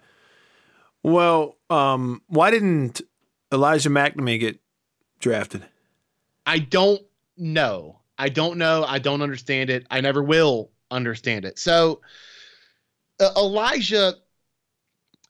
Well, 1.04 1.58
um, 1.70 2.22
why 2.28 2.52
didn't 2.52 3.02
Elijah 3.52 3.90
MacNamee 3.90 4.40
get 4.40 4.60
drafted? 5.20 5.66
I 6.46 6.60
don't 6.60 7.02
know. 7.38 8.00
I 8.18 8.30
don't 8.30 8.58
know. 8.58 8.84
I 8.86 9.00
don't 9.00 9.22
understand 9.22 9.70
it. 9.70 9.86
I 9.90 10.02
never 10.02 10.22
will 10.22 10.72
understand 10.92 11.46
it. 11.46 11.58
So 11.60 12.02
uh, 13.20 13.32
Elijah, 13.38 14.16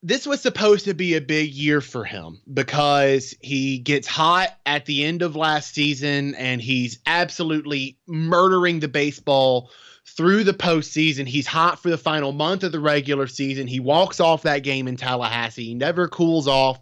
this 0.02 0.26
was 0.26 0.42
supposed 0.42 0.86
to 0.86 0.94
be 0.94 1.16
a 1.16 1.22
big 1.22 1.52
year 1.52 1.82
for 1.82 2.06
him 2.06 2.40
because 2.54 3.36
he 3.42 3.80
gets 3.80 4.08
hot 4.08 4.58
at 4.66 4.86
the 4.86 5.04
end 5.04 5.22
of 5.22 5.36
last 5.36 5.74
season 5.74 6.36
and 6.36 6.62
he's 6.62 7.00
absolutely 7.06 7.98
murdering 8.08 8.80
the 8.80 8.88
baseball 8.88 9.72
through 10.06 10.46
the 10.46 10.54
postseason. 10.54 11.28
He's 11.28 11.48
hot 11.48 11.82
for 11.82 11.90
the 11.90 11.98
final 11.98 12.32
month 12.32 12.64
of 12.64 12.72
the 12.72 12.80
regular 12.80 13.28
season. 13.28 13.68
He 13.68 13.82
walks 13.82 14.22
off 14.22 14.44
that 14.44 14.64
game 14.64 14.88
in 14.88 14.96
Tallahassee. 14.96 15.66
He 15.66 15.76
never 15.76 16.08
cools 16.08 16.48
off 16.48 16.80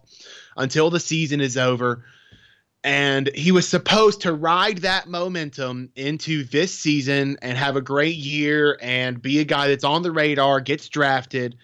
until 0.56 0.88
the 0.88 1.00
season 1.00 1.40
is 1.40 1.56
over. 1.56 2.04
And 2.84 3.28
he 3.34 3.50
was 3.50 3.66
supposed 3.66 4.20
to 4.22 4.32
ride 4.32 4.78
that 4.78 5.08
momentum 5.08 5.90
into 5.96 6.44
this 6.44 6.72
season 6.72 7.36
and 7.42 7.58
have 7.58 7.74
a 7.74 7.80
great 7.80 8.16
year 8.16 8.78
and 8.80 9.20
be 9.20 9.40
a 9.40 9.44
guy 9.44 9.66
that's 9.66 9.82
on 9.82 10.02
the 10.02 10.12
radar, 10.12 10.60
gets 10.60 10.88
drafted 10.88 11.56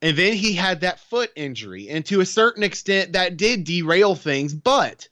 and 0.00 0.16
then 0.16 0.34
he 0.34 0.52
had 0.52 0.80
that 0.80 1.00
foot 1.00 1.30
injury. 1.34 1.88
And 1.88 2.04
to 2.06 2.20
a 2.20 2.26
certain 2.26 2.62
extent, 2.62 3.12
that 3.12 3.36
did 3.36 3.64
derail 3.64 4.14
things. 4.14 4.54
But, 4.54 5.08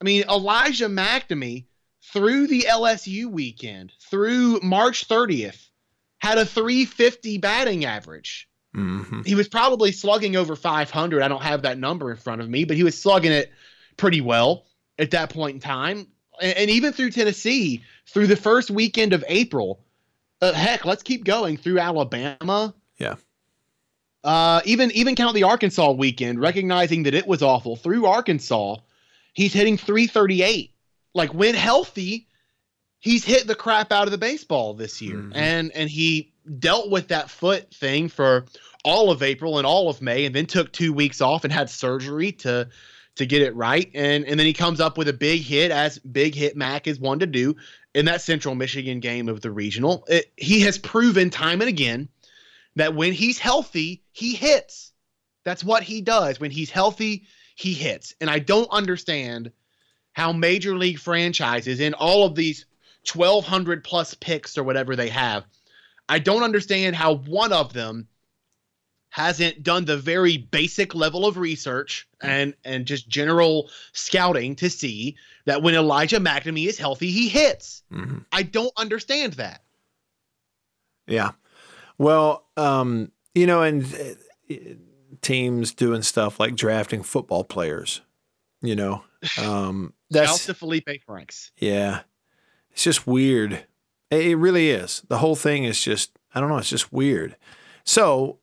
I 0.00 0.04
mean, 0.04 0.24
Elijah 0.28 0.88
MacNamee, 0.88 1.66
through 2.12 2.46
the 2.46 2.66
LSU 2.68 3.26
weekend, 3.26 3.92
through 4.10 4.60
March 4.62 5.06
30th, 5.06 5.68
had 6.18 6.38
a 6.38 6.46
350 6.46 7.38
batting 7.38 7.84
average. 7.84 8.48
Mm-hmm. 8.74 9.22
He 9.22 9.34
was 9.34 9.48
probably 9.48 9.92
slugging 9.92 10.36
over 10.36 10.56
500. 10.56 11.22
I 11.22 11.28
don't 11.28 11.42
have 11.42 11.62
that 11.62 11.78
number 11.78 12.10
in 12.10 12.16
front 12.16 12.40
of 12.40 12.48
me, 12.48 12.64
but 12.64 12.76
he 12.76 12.84
was 12.84 13.00
slugging 13.00 13.32
it 13.32 13.52
pretty 13.96 14.20
well 14.20 14.64
at 14.98 15.10
that 15.10 15.30
point 15.30 15.54
in 15.54 15.60
time. 15.60 16.06
And, 16.40 16.56
and 16.56 16.70
even 16.70 16.92
through 16.92 17.10
Tennessee, 17.10 17.84
through 18.06 18.28
the 18.28 18.36
first 18.36 18.70
weekend 18.70 19.12
of 19.12 19.24
April, 19.28 19.84
uh, 20.40 20.52
heck, 20.52 20.86
let's 20.86 21.02
keep 21.02 21.24
going 21.24 21.58
through 21.58 21.80
Alabama. 21.80 22.74
Yeah 22.98 23.16
uh, 24.24 24.60
even 24.64 24.90
even 24.92 25.14
count 25.14 25.34
the 25.34 25.44
Arkansas 25.44 25.92
weekend, 25.92 26.40
recognizing 26.40 27.04
that 27.04 27.14
it 27.14 27.26
was 27.26 27.42
awful 27.42 27.76
through 27.76 28.06
Arkansas, 28.06 28.76
he's 29.32 29.52
hitting 29.52 29.76
338. 29.76 30.74
Like 31.14 31.32
when 31.34 31.54
healthy, 31.54 32.28
he's 32.98 33.24
hit 33.24 33.46
the 33.46 33.54
crap 33.54 33.92
out 33.92 34.06
of 34.06 34.12
the 34.12 34.18
baseball 34.18 34.74
this 34.74 35.00
year, 35.00 35.16
mm-hmm. 35.16 35.32
and 35.34 35.72
and 35.74 35.88
he 35.88 36.32
dealt 36.58 36.90
with 36.90 37.08
that 37.08 37.30
foot 37.30 37.72
thing 37.74 38.08
for 38.08 38.44
all 38.84 39.10
of 39.10 39.22
April 39.22 39.58
and 39.58 39.66
all 39.66 39.88
of 39.88 40.02
May, 40.02 40.26
and 40.26 40.34
then 40.34 40.46
took 40.46 40.72
two 40.72 40.92
weeks 40.92 41.20
off 41.20 41.44
and 41.44 41.52
had 41.52 41.70
surgery 41.70 42.32
to 42.32 42.68
to 43.16 43.26
get 43.26 43.42
it 43.42 43.54
right, 43.56 43.90
and 43.94 44.24
and 44.26 44.38
then 44.38 44.46
he 44.46 44.52
comes 44.52 44.80
up 44.80 44.98
with 44.98 45.08
a 45.08 45.12
big 45.14 45.40
hit 45.40 45.70
as 45.70 45.98
big 45.98 46.34
hit 46.34 46.56
Mac 46.56 46.86
is 46.86 47.00
one 47.00 47.18
to 47.20 47.26
do 47.26 47.56
in 47.94 48.04
that 48.04 48.20
Central 48.20 48.54
Michigan 48.54 49.00
game 49.00 49.28
of 49.28 49.40
the 49.40 49.50
regional. 49.50 50.04
It, 50.08 50.30
he 50.36 50.60
has 50.60 50.78
proven 50.78 51.30
time 51.30 51.60
and 51.60 51.68
again 51.68 52.08
that 52.76 52.94
when 52.94 53.12
he's 53.12 53.38
healthy, 53.38 54.02
he 54.12 54.34
hits. 54.34 54.92
That's 55.44 55.64
what 55.64 55.82
he 55.82 56.00
does. 56.00 56.38
When 56.38 56.50
he's 56.50 56.70
healthy, 56.70 57.24
he 57.54 57.74
hits. 57.74 58.14
And 58.20 58.30
I 58.30 58.38
don't 58.38 58.70
understand 58.70 59.52
how 60.12 60.32
major 60.32 60.76
league 60.76 60.98
franchises 60.98 61.80
in 61.80 61.94
all 61.94 62.24
of 62.24 62.34
these 62.34 62.66
1200 63.12 63.84
plus 63.84 64.14
picks 64.14 64.58
or 64.58 64.64
whatever 64.64 64.96
they 64.96 65.08
have, 65.08 65.44
I 66.08 66.18
don't 66.18 66.42
understand 66.42 66.96
how 66.96 67.14
one 67.14 67.52
of 67.52 67.72
them 67.72 68.08
hasn't 69.10 69.62
done 69.62 69.84
the 69.84 69.96
very 69.96 70.36
basic 70.36 70.94
level 70.94 71.26
of 71.26 71.36
research 71.36 72.06
and 72.22 72.54
and 72.64 72.86
just 72.86 73.08
general 73.08 73.68
scouting 73.92 74.54
to 74.56 74.70
see 74.70 75.16
that 75.46 75.62
when 75.62 75.74
Elijah 75.74 76.20
MacNamee 76.20 76.68
is 76.68 76.78
healthy, 76.78 77.10
he 77.10 77.28
hits. 77.28 77.82
Mm-hmm. 77.92 78.18
I 78.30 78.44
don't 78.44 78.72
understand 78.76 79.34
that. 79.34 79.64
Yeah. 81.06 81.32
Well, 82.00 82.46
um, 82.56 83.12
you 83.34 83.46
know, 83.46 83.60
and 83.60 83.84
uh, 84.50 84.54
teams 85.20 85.74
doing 85.74 86.00
stuff 86.00 86.40
like 86.40 86.56
drafting 86.56 87.02
football 87.02 87.44
players, 87.44 88.00
you 88.62 88.74
know, 88.74 89.04
um, 89.38 89.92
that's 90.08 90.46
to 90.46 90.54
Felipe 90.54 90.88
Franks. 91.04 91.52
Yeah, 91.58 92.00
it's 92.70 92.84
just 92.84 93.06
weird. 93.06 93.66
It 94.10 94.38
really 94.38 94.70
is. 94.70 95.02
The 95.08 95.18
whole 95.18 95.36
thing 95.36 95.64
is 95.64 95.84
just, 95.84 96.18
I 96.34 96.40
don't 96.40 96.48
know, 96.48 96.56
it's 96.56 96.70
just 96.70 96.90
weird. 96.90 97.36
So 97.84 98.38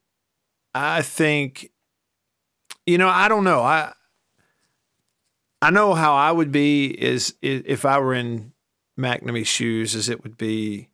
I 0.76 1.02
think, 1.02 1.72
you 2.86 3.00
know, 3.00 3.10
I 3.10 3.28
don't 3.28 3.44
know. 3.44 3.62
I 3.64 3.92
I 5.64 5.72
know 5.72 5.96
how 5.96 6.14
I 6.14 6.32
would 6.32 6.52
be 6.52 6.90
is 6.90 7.34
if 7.42 7.86
I 7.86 7.98
were 7.98 8.14
in 8.14 8.54
MacNamee's 9.00 9.48
shoes, 9.48 9.96
as 9.96 10.10
it 10.10 10.22
would 10.22 10.38
be 10.38 10.90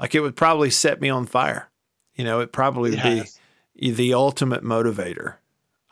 like 0.00 0.16
it 0.16 0.20
would 0.20 0.34
probably 0.34 0.68
set 0.68 1.00
me 1.00 1.08
on 1.08 1.26
fire. 1.26 1.68
You 2.14 2.24
know, 2.24 2.40
it 2.40 2.52
probably 2.52 2.90
would 2.90 2.98
yes. 2.98 3.38
be 3.74 3.90
the 3.90 4.14
ultimate 4.14 4.62
motivator. 4.62 5.36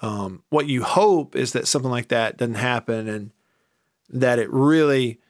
Um, 0.02 0.42
what 0.48 0.66
you 0.66 0.82
hope 0.82 1.36
is 1.36 1.52
that 1.52 1.68
something 1.68 1.90
like 1.90 2.08
that 2.08 2.36
doesn't 2.36 2.54
happen 2.54 3.08
and 3.08 3.30
that 4.08 4.38
it 4.38 4.50
really 4.50 5.20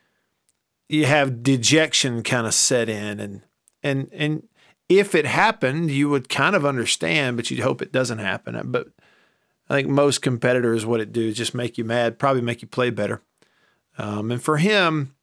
you 0.88 1.07
have 1.07 1.42
dejection 1.42 2.22
kind 2.22 2.46
of 2.46 2.55
set 2.55 2.88
in 2.88 3.20
and 3.20 3.42
and 3.83 4.09
and 4.12 4.48
if 4.88 5.14
it 5.14 5.24
happened 5.24 5.90
you 5.90 6.09
would 6.09 6.29
kind 6.29 6.57
of 6.57 6.66
understand 6.66 7.37
but 7.37 7.50
you'd 7.50 7.61
hope 7.61 7.81
it 7.81 7.92
doesn't 7.92 8.18
happen 8.18 8.61
but 8.66 8.88
i 9.68 9.74
think 9.74 9.88
most 9.88 10.20
competitors 10.20 10.85
what 10.85 11.00
it 11.00 11.12
do 11.12 11.29
is 11.29 11.37
just 11.37 11.55
make 11.55 11.79
you 11.79 11.85
mad 11.85 12.18
probably 12.18 12.42
make 12.42 12.61
you 12.61 12.68
play 12.68 12.90
better 12.90 13.22
um, 13.98 14.31
and 14.33 14.42
for 14.42 14.57
him 14.57 15.14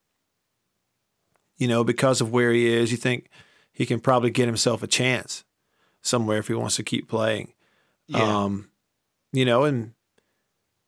you 1.58 1.67
know 1.67 1.84
because 1.84 2.21
of 2.21 2.32
where 2.32 2.53
he 2.53 2.67
is 2.67 2.91
you 2.91 2.97
think 2.97 3.30
he 3.71 3.86
can 3.86 3.99
probably 3.99 4.30
get 4.30 4.45
himself 4.45 4.82
a 4.82 4.88
chance 4.88 5.43
somewhere 6.08 6.39
if 6.39 6.48
he 6.48 6.54
wants 6.54 6.76
to 6.78 6.84
keep 6.84 7.08
playing. 7.08 7.54
Yeah. 8.08 8.43
Um, 8.43 8.70
you 9.34 9.46
know, 9.46 9.63
and 9.63 9.93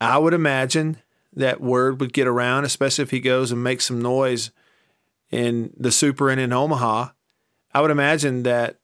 I 0.01 0.17
would 0.17 0.33
imagine 0.33 0.97
that 1.33 1.61
word 1.61 1.99
would 1.99 2.13
get 2.13 2.27
around, 2.27 2.65
especially 2.65 3.03
if 3.03 3.11
he 3.11 3.19
goes 3.19 3.51
and 3.51 3.63
makes 3.63 3.85
some 3.85 4.01
noise 4.01 4.51
in 5.29 5.73
the 5.77 5.91
super 5.91 6.29
and 6.29 6.39
in 6.39 6.53
Omaha. 6.53 7.09
I 7.73 7.81
would 7.81 7.91
imagine 7.91 8.43
that 8.43 8.79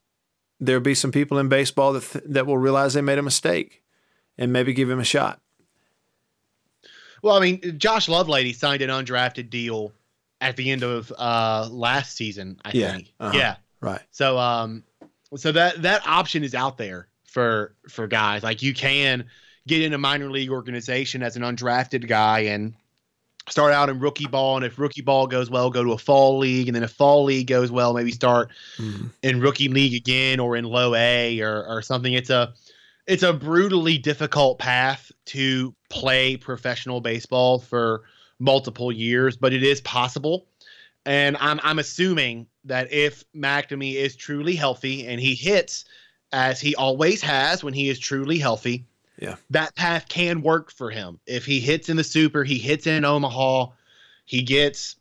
there'll 0.60 0.82
be 0.82 0.96
some 0.96 1.12
people 1.12 1.38
in 1.38 1.50
baseball 1.50 1.94
that 1.94 2.04
th- 2.04 2.24
that 2.28 2.46
will 2.46 2.58
realize 2.58 2.94
they 2.94 3.02
made 3.02 3.18
a 3.18 3.24
mistake 3.24 3.82
and 4.38 4.54
maybe 4.54 4.74
give 4.74 4.90
him 4.90 5.00
a 5.00 5.06
shot. 5.06 5.42
Well, 7.24 7.36
I 7.36 7.40
mean, 7.40 7.80
Josh 7.80 8.08
Lovelady 8.08 8.54
signed 8.54 8.84
an 8.84 8.90
undrafted 8.90 9.50
deal 9.50 9.92
at 10.42 10.56
the 10.56 10.70
end 10.70 10.84
of 10.84 11.12
uh, 11.18 11.68
last 11.72 12.16
season, 12.16 12.60
I 12.64 12.72
yeah. 12.74 12.92
think. 12.92 13.14
Uh-huh. 13.20 13.38
Yeah. 13.38 13.56
Right. 13.82 14.02
So, 14.12 14.38
um, 14.38 14.84
so 15.36 15.52
that 15.52 15.82
that 15.82 16.08
option 16.08 16.44
is 16.44 16.56
out 16.56 16.78
there 16.78 17.08
for 17.26 17.76
for 17.90 18.08
guys. 18.08 18.44
Like 18.44 18.62
you 18.62 18.74
can 18.74 19.26
get 19.68 19.82
in 19.82 19.94
a 19.94 19.98
minor 19.98 20.30
league 20.30 20.50
organization 20.50 21.24
as 21.24 21.36
an 21.36 21.42
undrafted 21.42 22.08
guy 22.08 22.40
and 22.42 22.74
start 23.48 23.74
out 23.74 23.90
in 23.90 24.00
rookie 24.00 24.28
ball 24.28 24.56
and 24.56 24.66
if 24.66 24.80
rookie 24.80 25.02
ball 25.02 25.28
goes 25.28 25.50
well 25.50 25.70
go 25.70 25.84
to 25.84 25.92
a 25.92 25.98
fall 25.98 26.38
league 26.40 26.68
and 26.68 26.76
then 26.76 26.84
if 26.84 26.92
fall 26.92 27.24
league 27.24 27.48
goes 27.48 27.72
well 27.72 27.94
maybe 27.94 28.12
start 28.12 28.50
mm-hmm. 28.78 29.08
in 29.22 29.40
rookie 29.40 29.68
league 29.68 29.94
again 29.94 30.40
or 30.40 30.56
in 30.56 30.66
low 30.66 30.96
a 30.96 31.40
or, 31.42 31.64
or 31.68 31.82
something 31.82 32.14
it's 32.14 32.32
a 32.32 32.54
it's 33.06 33.22
a 33.22 33.32
brutally 33.32 34.00
difficult 34.00 34.58
path 34.58 35.12
to 35.26 35.76
play 35.90 36.36
professional 36.36 37.02
baseball 37.02 37.60
for 37.60 38.02
multiple 38.40 38.92
years 38.92 39.38
but 39.38 39.54
it 39.54 39.62
is 39.62 39.80
possible 39.82 40.48
and 41.06 41.38
i'm 41.40 41.60
i'm 41.64 41.80
assuming 41.80 42.48
that 42.66 42.92
if 42.92 43.24
MacNamee 43.36 43.96
is 43.96 44.16
truly 44.16 44.56
healthy 44.56 45.08
and 45.08 45.22
he 45.22 45.36
hits 45.36 45.86
as 46.32 46.60
he 46.60 46.76
always 46.76 47.22
has 47.22 47.64
when 47.64 47.74
he 47.74 47.90
is 47.90 48.00
truly 48.00 48.38
healthy, 48.38 48.86
yeah, 49.20 49.36
that 49.52 49.76
path 49.76 50.08
can 50.10 50.42
work 50.42 50.72
for 50.72 50.90
him. 50.90 51.20
If 51.26 51.46
he 51.46 51.60
hits 51.60 51.88
in 51.88 51.96
the 51.96 52.04
super, 52.04 52.44
he 52.44 52.58
hits 52.58 52.88
in 52.88 53.06
Omaha, 53.06 53.68
he 54.26 54.42
gets 54.42 54.98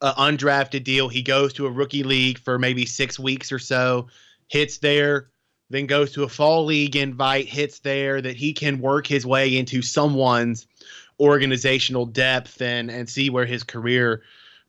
an 0.00 0.14
undrafted 0.14 0.82
deal, 0.82 1.08
he 1.08 1.22
goes 1.22 1.52
to 1.52 1.66
a 1.66 1.70
rookie 1.70 2.02
league 2.02 2.38
for 2.38 2.58
maybe 2.58 2.86
six 2.86 3.18
weeks 3.18 3.52
or 3.52 3.58
so, 3.58 4.08
hits 4.48 4.78
there, 4.78 5.28
then 5.68 5.86
goes 5.86 6.12
to 6.12 6.24
a 6.24 6.28
fall 6.28 6.64
league 6.64 6.96
invite, 6.96 7.46
hits 7.46 7.78
there, 7.80 8.20
that 8.20 8.36
he 8.36 8.52
can 8.52 8.80
work 8.80 9.06
his 9.06 9.24
way 9.24 9.56
into 9.56 9.82
someone's 9.82 10.66
organizational 11.20 12.06
depth 12.06 12.62
and 12.62 12.90
and 12.90 13.08
see 13.08 13.28
where 13.28 13.44
his 13.44 13.62
career 13.62 14.22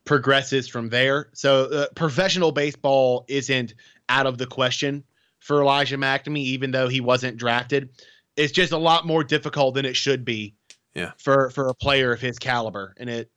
progresses 0.04 0.68
from 0.68 0.88
there. 0.88 1.28
So 1.32 1.64
uh, 1.66 1.86
professional 1.94 2.52
baseball 2.52 3.24
isn't 3.28 3.74
out 4.08 4.26
of 4.26 4.38
the 4.38 4.46
question 4.46 5.04
for 5.38 5.60
Elijah 5.60 5.96
MacNamee, 5.96 6.38
even 6.38 6.70
though 6.70 6.88
he 6.88 7.00
wasn't 7.00 7.36
drafted. 7.36 7.90
It's 8.36 8.52
just 8.52 8.72
a 8.72 8.78
lot 8.78 9.06
more 9.06 9.24
difficult 9.24 9.74
than 9.74 9.84
it 9.84 9.96
should 9.96 10.24
be. 10.24 10.54
Yeah. 10.94 11.12
For 11.16 11.50
for 11.50 11.68
a 11.68 11.74
player 11.74 12.12
of 12.12 12.20
his 12.20 12.38
caliber, 12.38 12.94
and 12.98 13.08
it 13.08 13.30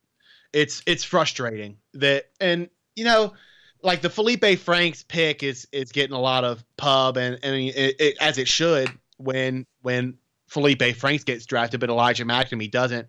it's 0.52 0.82
it's 0.86 1.04
frustrating 1.04 1.78
that 1.94 2.26
and 2.42 2.70
you 2.96 3.06
know 3.06 3.34
like 3.82 4.02
the 4.02 4.10
Felipe 4.10 4.60
Franks 4.60 5.04
pick 5.04 5.42
is 5.42 5.66
is 5.72 5.92
getting 5.94 6.16
a 6.16 6.20
lot 6.20 6.44
of 6.44 6.66
pub 6.76 7.18
and 7.18 7.40
and 7.44 7.56
it, 7.56 7.96
it, 8.00 8.18
as 8.20 8.38
it 8.38 8.48
should 8.50 8.90
when 9.18 9.66
when 9.84 10.18
Felipe 10.48 10.96
Franks 10.98 11.24
gets 11.24 11.46
drafted, 11.46 11.80
but 11.80 11.90
Elijah 11.90 12.26
MacNamee 12.26 12.72
doesn't. 12.72 13.08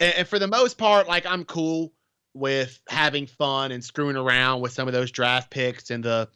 And, 0.00 0.14
and 0.14 0.28
for 0.28 0.38
the 0.38 0.46
most 0.46 0.76
part, 0.78 1.08
like 1.08 1.24
I'm 1.24 1.44
cool 1.44 1.92
with 2.38 2.80
having 2.88 3.26
fun 3.26 3.72
and 3.72 3.82
screwing 3.82 4.16
around 4.16 4.60
with 4.60 4.72
some 4.72 4.88
of 4.88 4.94
those 4.94 5.10
draft 5.10 5.50
picks 5.50 5.90
in 5.90 6.00
the 6.00 6.28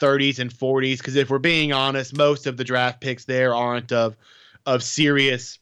30s 0.00 0.38
and 0.38 0.52
40s. 0.52 0.98
Because 0.98 1.16
if 1.16 1.30
we're 1.30 1.38
being 1.38 1.72
honest, 1.72 2.16
most 2.16 2.46
of 2.46 2.56
the 2.56 2.64
draft 2.64 3.00
picks 3.00 3.24
there 3.24 3.54
aren't 3.54 3.92
of 3.92 4.16
of 4.66 4.82
serious 4.82 5.58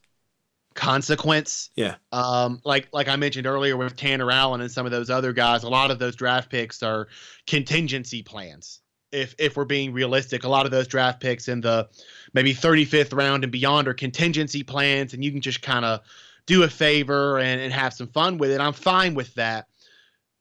consequence. 0.75 1.71
Yeah. 1.75 1.97
Um, 2.13 2.61
like 2.65 2.89
like 2.93 3.09
I 3.09 3.17
mentioned 3.17 3.47
earlier 3.47 3.77
with 3.77 3.97
Tanner 3.97 4.31
Allen 4.31 4.61
and 4.61 4.71
some 4.71 4.87
of 4.87 4.93
those 4.93 5.11
other 5.11 5.33
guys, 5.33 5.65
a 5.65 5.69
lot 5.69 5.91
of 5.91 5.99
those 5.99 6.15
draft 6.15 6.51
picks 6.51 6.83
are 6.83 7.09
contingency 7.47 8.23
plans. 8.23 8.81
If 9.11 9.35
if 9.39 9.57
we're 9.57 9.65
being 9.65 9.93
realistic, 9.93 10.45
a 10.45 10.49
lot 10.49 10.67
of 10.67 10.73
those 10.73 10.87
draft 10.87 11.21
picks 11.21 11.49
in 11.49 11.61
the 11.61 11.89
maybe 12.35 12.55
35th 12.55 13.17
round 13.17 13.45
and 13.45 13.53
beyond 13.53 13.89
are 13.89 13.95
contingency 13.95 14.63
plans, 14.63 15.15
and 15.15 15.25
you 15.25 15.33
can 15.33 15.41
just 15.41 15.63
kind 15.63 15.85
of 15.85 16.01
do 16.47 16.63
a 16.63 16.69
favor 16.69 17.39
and, 17.39 17.61
and 17.61 17.73
have 17.73 17.93
some 17.93 18.07
fun 18.09 18.39
with 18.39 18.51
it. 18.51 18.61
I'm 18.61 18.73
fine 18.73 19.15
with 19.15 19.35
that. 19.35 19.67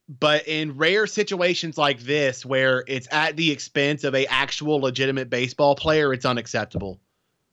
But 0.07 0.47
in 0.47 0.77
rare 0.77 1.07
situations 1.07 1.77
like 1.77 1.99
this, 1.99 2.45
where 2.45 2.83
it's 2.87 3.07
at 3.11 3.35
the 3.35 3.51
expense 3.51 4.03
of 4.03 4.13
a 4.13 4.27
actual 4.27 4.79
legitimate 4.79 5.29
baseball 5.29 5.75
player, 5.75 6.13
it's 6.13 6.25
unacceptable. 6.25 6.99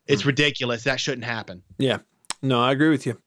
It's 0.06 0.26
ridiculous. 0.26 0.84
That 0.84 1.00
shouldn't 1.00 1.24
happen. 1.24 1.62
Yeah. 1.78 1.98
No, 2.42 2.60
I 2.60 2.72
agree 2.72 2.90
with 2.90 3.06
you. 3.06 3.18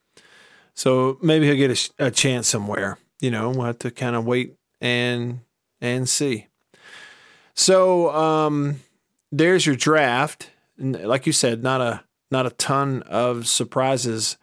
So 0.76 1.18
maybe 1.22 1.48
he'll 1.48 1.56
get 1.56 1.92
a, 2.00 2.08
a 2.08 2.12
chance 2.12 2.48
somewhere. 2.48 3.00
You 3.22 3.32
know, 3.32 3.50
we'll 3.50 3.66
have 3.66 3.80
to 3.80 3.92
kind 3.92 4.16
of 4.16 4.26
wait 4.26 4.56
and 4.82 5.40
and 5.82 6.08
see. 6.08 6.48
So 7.56 8.14
um, 8.14 8.82
there's 9.32 9.66
your 9.66 9.76
draft. 9.76 10.52
Like 10.78 11.26
you 11.26 11.32
said, 11.32 11.64
not 11.64 11.82
a 11.82 12.04
not 12.30 12.46
a 12.46 12.52
ton 12.52 13.04
of 13.04 13.48
surprises. 13.48 14.38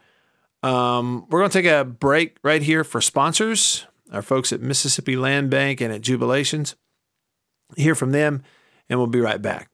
Um, 0.62 1.26
we're 1.28 1.40
going 1.40 1.50
to 1.50 1.62
take 1.62 1.70
a 1.70 1.84
break 1.84 2.38
right 2.42 2.62
here 2.62 2.84
for 2.84 3.00
sponsors, 3.00 3.86
our 4.12 4.22
folks 4.22 4.52
at 4.52 4.60
Mississippi 4.60 5.16
Land 5.16 5.50
Bank 5.50 5.80
and 5.80 5.92
at 5.92 6.02
Jubilations. 6.02 6.74
Hear 7.76 7.94
from 7.94 8.12
them, 8.12 8.42
and 8.88 8.98
we'll 8.98 9.08
be 9.08 9.20
right 9.20 9.40
back. 9.40 9.70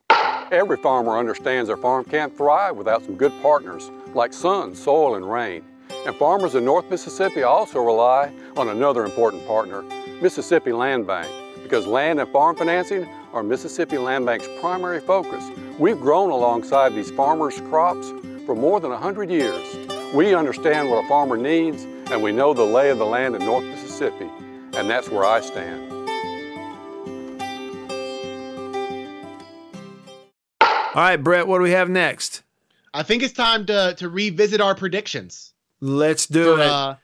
Every 0.51 0.79
farmer 0.79 1.19
understands 1.19 1.69
their 1.69 1.77
farm 1.77 2.05
can't 2.05 2.35
thrive 2.35 2.77
without 2.77 3.05
some 3.05 3.17
good 3.17 3.33
partners 3.43 3.91
like 4.15 4.33
sun, 4.33 4.75
soil, 4.75 5.17
and 5.17 5.31
rain. 5.31 5.65
And 6.07 6.15
farmers 6.17 6.55
in 6.55 6.65
North 6.65 6.89
Mississippi 6.91 7.43
also 7.43 7.81
rely 7.81 8.33
on 8.57 8.69
another 8.69 9.05
important 9.05 9.47
partner, 9.47 9.83
Mississippi 10.23 10.73
Land 10.73 11.07
Bank, 11.07 11.29
because 11.63 11.87
land 11.87 12.21
and 12.21 12.31
farm 12.31 12.57
financing 12.57 13.07
are 13.33 13.43
Mississippi 13.43 13.99
Land 13.99 14.25
Bank's 14.25 14.49
primary 14.61 15.01
focus. 15.01 15.45
We've 15.79 15.99
grown 16.01 16.31
alongside 16.31 16.95
these 16.95 17.11
farmers' 17.11 17.61
crops 17.63 18.09
for 18.47 18.55
more 18.55 18.81
than 18.81 18.91
100 18.91 19.31
years. 19.31 19.77
We 20.15 20.35
understand 20.35 20.89
what 20.89 21.05
a 21.05 21.09
farmer 21.09 21.37
needs, 21.37 21.83
and 22.11 22.23
we 22.23 22.33
know 22.33 22.55
the 22.55 22.65
lay 22.65 22.89
of 22.91 22.99
the 22.99 23.05
land 23.05 23.37
in 23.37 23.45
North 23.45 23.65
Mississippi, 23.65 23.88
and 24.01 24.89
that's 24.89 25.09
where 25.09 25.25
I 25.25 25.41
stand. 25.41 25.93
All 30.63 31.05
right, 31.05 31.17
Brett, 31.17 31.47
what 31.47 31.59
do 31.59 31.63
we 31.63 31.71
have 31.73 31.89
next? 31.89 32.43
I 32.95 33.03
think 33.03 33.23
it's 33.23 33.35
time 33.35 33.67
to 33.67 33.95
to 33.99 34.09
revisit 34.09 34.61
our 34.61 34.75
predictions. 34.75 35.53
Let's 35.81 36.27
do 36.27 36.57
for, 36.57 36.63
it. 36.63 36.67
uh, 36.67 36.95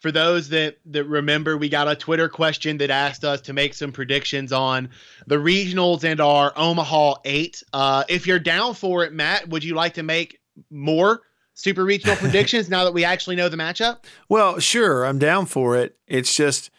for 0.00 0.12
those 0.12 0.48
that 0.50 0.76
that 0.86 1.04
remember, 1.04 1.56
we 1.56 1.68
got 1.68 1.88
a 1.88 1.96
Twitter 1.96 2.28
question 2.28 2.78
that 2.78 2.90
asked 2.90 3.24
us 3.24 3.40
to 3.42 3.52
make 3.52 3.74
some 3.74 3.92
predictions 3.92 4.52
on 4.52 4.90
the 5.26 5.36
regionals 5.36 6.04
and 6.04 6.20
our 6.20 6.52
Omaha 6.56 7.16
Eight. 7.24 7.62
Uh, 7.72 8.04
if 8.08 8.26
you're 8.26 8.38
down 8.38 8.74
for 8.74 9.04
it, 9.04 9.12
Matt, 9.12 9.48
would 9.48 9.64
you 9.64 9.74
like 9.74 9.94
to 9.94 10.02
make 10.02 10.38
more 10.70 11.22
super 11.56 11.84
regional 11.84 12.14
predictions 12.16 12.68
now 12.68 12.84
that 12.84 12.94
we 12.94 13.04
actually 13.04 13.34
know 13.34 13.48
the 13.48 13.56
matchup? 13.56 14.04
Well, 14.28 14.58
sure, 14.58 15.04
I'm 15.04 15.18
down 15.18 15.46
for 15.46 15.76
it. 15.76 15.96
It's 16.06 16.34
just, 16.34 16.70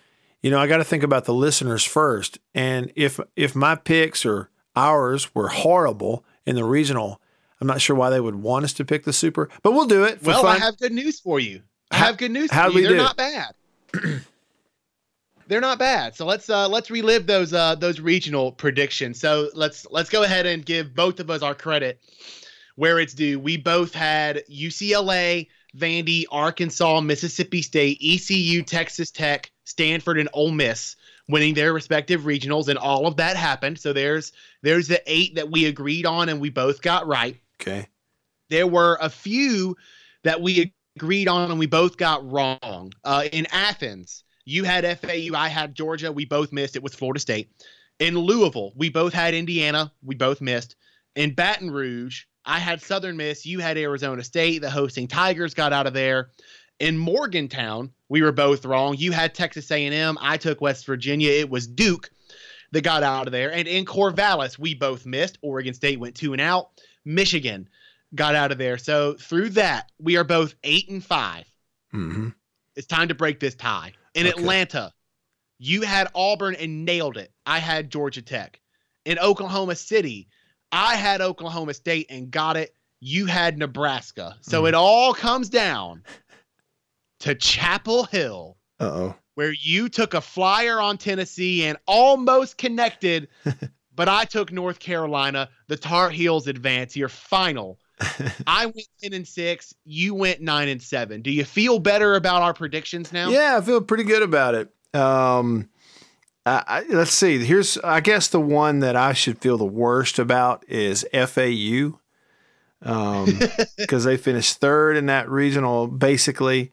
you 0.42 0.52
know, 0.52 0.60
I 0.60 0.68
got 0.68 0.78
to 0.78 0.84
think 0.84 1.04
about 1.04 1.26
the 1.26 1.34
listeners 1.34 1.84
first. 1.84 2.40
And 2.54 2.92
if 2.96 3.20
if 3.36 3.56
my 3.56 3.76
picks 3.76 4.26
or 4.26 4.50
ours 4.76 5.34
were 5.34 5.48
horrible 5.48 6.26
in 6.46 6.56
the 6.56 6.66
regional, 6.66 7.22
I'm 7.62 7.68
not 7.68 7.82
sure 7.82 7.96
why 7.96 8.10
they 8.10 8.20
would 8.20 8.36
want 8.36 8.66
us 8.66 8.74
to 8.74 8.86
pick 8.86 9.04
the 9.04 9.14
super, 9.14 9.50
but 9.64 9.72
we'll 9.72 9.86
do 9.86 10.04
it. 10.04 10.20
For 10.20 10.28
well, 10.28 10.44
fun. 10.44 10.62
I 10.62 10.66
have 10.66 10.78
good 10.78 10.92
news 10.92 11.20
for 11.20 11.40
you. 11.40 11.62
I 11.92 11.98
have 11.98 12.18
good 12.18 12.32
news 12.32 12.50
you. 12.54 12.74
we 12.74 12.82
They're 12.82 12.92
do? 12.92 12.98
not 12.98 13.18
bad. 13.18 13.56
They're 15.48 15.62
not 15.62 15.80
bad. 15.80 16.16
So 16.16 16.26
let's 16.26 16.50
uh 16.50 16.68
let's 16.68 16.92
relive 16.92 17.28
those 17.28 17.54
uh 17.54 17.76
those 17.76 18.02
regional 18.02 18.52
predictions. 18.52 19.20
So 19.20 19.50
let's 19.54 19.88
let's 19.90 20.10
go 20.10 20.24
ahead 20.24 20.46
and 20.46 20.66
give 20.66 20.94
both 20.94 21.22
of 21.22 21.30
us 21.30 21.42
our 21.42 21.56
credit 21.56 22.02
where 22.78 23.00
it's 23.00 23.14
due. 23.14 23.40
We 23.40 23.58
both 23.58 23.94
had 23.94 24.44
UCLA, 24.50 25.48
Vandy, 25.76 26.24
Arkansas, 26.32 27.02
Mississippi 27.02 27.62
State, 27.62 28.00
ECU, 28.02 28.64
Texas 28.64 29.12
Tech, 29.12 29.52
Stanford, 29.66 30.18
and 30.18 30.30
Ole 30.32 30.52
Miss 30.52 30.96
winning 31.28 31.54
their 31.54 31.74
respective 31.74 32.22
regionals, 32.22 32.70
and 32.70 32.80
all 32.80 33.06
of 33.06 33.18
that 33.18 33.36
happened. 33.36 33.80
So 33.80 33.92
there's 33.92 34.32
there's 34.62 34.88
the 34.88 35.02
eight 35.06 35.36
that 35.36 35.52
we 35.52 35.66
agreed 35.66 36.06
on 36.06 36.30
and 36.30 36.40
we 36.40 36.50
both 36.50 36.82
got 36.82 37.08
right 37.08 37.38
okay. 37.62 37.88
there 38.50 38.68
were 38.68 38.98
a 39.02 39.10
few 39.10 39.76
that 40.24 40.42
we 40.42 40.74
agreed 40.96 41.28
on 41.28 41.50
and 41.50 41.60
we 41.60 41.68
both 41.68 41.98
got 41.98 42.30
wrong. 42.30 42.92
Uh, 43.04 43.26
in 43.32 43.48
Athens, 43.52 44.24
you 44.46 44.64
had 44.64 44.86
FAU, 45.00 45.36
I 45.36 45.48
had 45.48 45.76
Georgia. 45.76 46.12
We 46.12 46.26
both 46.26 46.52
missed. 46.52 46.76
It 46.76 46.84
was 46.84 46.96
Florida 46.96 47.20
State. 47.20 47.52
In 48.00 48.18
Louisville, 48.18 48.74
we 48.76 48.90
both 48.90 49.14
had 49.14 49.34
Indiana. 49.34 49.92
We 50.04 50.16
both 50.16 50.42
missed. 50.42 50.76
In 51.16 51.34
Baton 51.34 51.72
Rouge, 51.72 52.24
I 52.48 52.60
had 52.60 52.82
Southern 52.82 53.18
Miss. 53.18 53.46
You 53.46 53.60
had 53.60 53.78
Arizona 53.78 54.24
State. 54.24 54.60
The 54.60 54.70
hosting 54.70 55.08
Tigers 55.08 55.54
got 55.54 55.74
out 55.74 55.86
of 55.86 55.94
there. 55.94 56.30
In 56.80 56.98
Morgantown, 56.98 57.92
we 58.10 58.22
were 58.22 58.32
both 58.32 58.64
wrong. 58.66 58.96
You 58.98 59.12
had 59.12 59.36
Texas 59.36 59.70
A&M. 59.70 60.18
I 60.22 60.38
took 60.38 60.62
West 60.62 60.86
Virginia. 60.86 61.32
It 61.32 61.50
was 61.50 61.68
Duke 61.68 62.10
that 62.72 62.84
got 62.84 63.04
out 63.04 63.28
of 63.28 63.32
there. 63.32 63.52
And 63.52 63.68
in 63.68 63.84
Corvallis, 63.86 64.58
we 64.58 64.74
both 64.74 65.06
missed. 65.06 65.38
Oregon 65.42 65.74
State 65.74 66.00
went 66.00 66.16
two 66.16 66.34
and 66.34 66.42
out. 66.42 66.70
Michigan 67.04 67.68
got 68.16 68.36
out 68.36 68.52
of 68.52 68.58
there. 68.58 68.78
So 68.78 69.14
through 69.16 69.50
that, 69.52 69.92
we 70.00 70.18
are 70.18 70.24
both 70.24 70.56
eight 70.64 70.88
and 70.90 71.04
five. 71.04 71.46
hmm 71.92 72.30
It's 72.76 72.88
time 72.88 73.10
to 73.10 73.16
break 73.16 73.40
this 73.40 73.56
tie. 73.56 73.94
In 74.14 74.28
Okay. 74.28 74.40
Atlanta, 74.40 74.94
you 75.60 75.82
had 75.82 76.10
Auburn 76.16 76.56
and 76.56 76.86
nailed 76.86 77.18
it. 77.18 77.32
I 77.46 77.60
had 77.60 77.90
Georgia 77.90 78.22
Tech. 78.22 78.60
In 79.06 79.18
Oklahoma 79.20 79.76
City, 79.76 80.28
I 80.72 80.96
had 80.96 81.22
Oklahoma 81.22 81.74
State 81.74 82.08
and 82.10 82.30
got 82.32 82.58
it. 82.58 82.74
You 83.00 83.26
had 83.26 83.58
Nebraska. 83.58 84.36
So 84.42 84.64
Mhm. 84.64 84.68
it 84.70 84.74
all 84.74 85.14
comes 85.14 85.50
down 85.50 86.04
to 87.20 87.36
Chapel 87.36 88.06
Hill, 88.06 88.58
oh. 88.80 89.16
where 89.36 89.52
you 89.54 89.90
took 89.90 90.14
a 90.14 90.22
flyer 90.22 90.80
on 90.80 90.98
Tennessee 90.98 91.66
and 91.66 91.78
almost 91.88 92.58
connected, 92.58 93.28
but 93.96 94.10
I 94.10 94.26
took 94.26 94.52
North 94.52 94.80
Carolina. 94.80 95.50
The 95.68 95.78
Tar 95.78 96.10
Heels 96.10 96.48
advance. 96.48 96.96
Your 96.96 97.10
final. 97.10 97.80
I 98.48 98.66
went 98.68 98.88
10 99.02 99.14
and 99.14 99.28
6. 99.28 99.74
You 99.86 100.14
went 100.14 100.42
9 100.42 100.68
and 100.68 100.82
7. 100.82 101.22
Do 101.24 101.32
you 101.32 101.44
feel 101.46 101.80
better 101.80 102.16
about 102.16 102.42
our 102.44 102.54
predictions 102.54 103.12
now? 103.12 103.30
Yeah, 103.30 103.58
I 103.58 103.62
feel 103.62 103.82
pretty 103.82 104.04
good 104.04 104.22
about 104.22 104.54
it. 104.56 104.70
Um, 105.00 105.70
I, 106.48 106.64
I, 106.68 106.86
let's 106.90 107.12
see. 107.12 107.44
Here's, 107.44 107.78
I 107.80 108.00
guess, 108.00 108.28
the 108.28 108.40
one 108.40 108.80
that 108.80 108.96
I 108.96 109.14
should 109.14 109.40
feel 109.40 109.58
the 109.58 109.66
worst 109.66 110.20
about 110.20 110.64
is 110.68 111.06
FAU, 111.12 112.00
because 113.78 114.04
they 114.04 114.18
finished 114.18 114.58
third 114.58 114.98
in 114.98 115.08
that 115.08 115.30
regional. 115.30 115.88
Basically, 115.88 116.72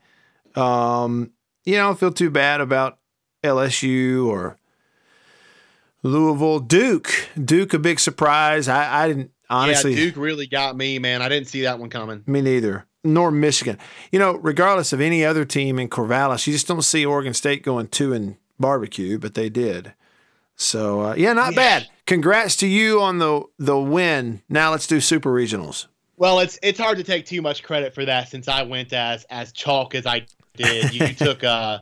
um, 0.54 1.32
you 1.64 1.74
know, 1.74 1.84
I 1.84 1.86
don't 1.88 2.00
feel 2.00 2.12
too 2.12 2.30
bad 2.30 2.60
about 2.60 2.98
LSU 3.42 4.26
or 4.26 4.58
Louisville, 6.02 6.60
Duke. 6.60 7.28
Duke, 7.42 7.74
a 7.74 7.78
big 7.78 7.98
surprise. 7.98 8.68
I, 8.68 9.04
I 9.04 9.08
didn't 9.08 9.30
honestly. 9.50 9.94
yeah, 9.94 10.04
Duke 10.04 10.16
really 10.16 10.46
got 10.46 10.76
me, 10.76 10.98
man. 10.98 11.22
I 11.22 11.28
didn't 11.28 11.48
see 11.48 11.62
that 11.62 11.78
one 11.78 11.90
coming. 11.90 12.22
Me 12.26 12.40
neither. 12.40 12.86
Nor 13.02 13.30
Michigan. 13.30 13.78
You 14.12 14.18
know, 14.18 14.36
regardless 14.36 14.92
of 14.92 15.00
any 15.00 15.24
other 15.24 15.44
team 15.44 15.78
in 15.78 15.88
Corvallis, 15.88 16.46
you 16.46 16.52
just 16.52 16.68
don't 16.68 16.82
see 16.82 17.04
Oregon 17.04 17.34
State 17.34 17.62
going 17.62 17.88
two 17.88 18.12
in 18.12 18.38
barbecue, 18.58 19.18
but 19.18 19.34
they 19.34 19.48
did. 19.48 19.94
So 20.56 21.00
uh, 21.00 21.14
yeah, 21.14 21.32
not 21.32 21.54
bad. 21.54 21.88
Congrats 22.06 22.56
to 22.56 22.66
you 22.66 23.00
on 23.00 23.18
the 23.18 23.42
the 23.58 23.78
win. 23.78 24.42
Now 24.48 24.70
let's 24.70 24.86
do 24.86 25.00
super 25.00 25.30
regionals. 25.30 25.86
Well, 26.16 26.38
it's 26.40 26.58
it's 26.62 26.78
hard 26.78 26.98
to 26.98 27.04
take 27.04 27.26
too 27.26 27.42
much 27.42 27.62
credit 27.62 27.94
for 27.94 28.04
that 28.04 28.28
since 28.28 28.46
I 28.46 28.62
went 28.62 28.92
as 28.92 29.24
as 29.30 29.52
chalk 29.52 29.94
as 29.94 30.06
I 30.06 30.26
did. 30.56 30.94
You, 30.94 31.06
you 31.06 31.14
took 31.14 31.42
uh 31.42 31.80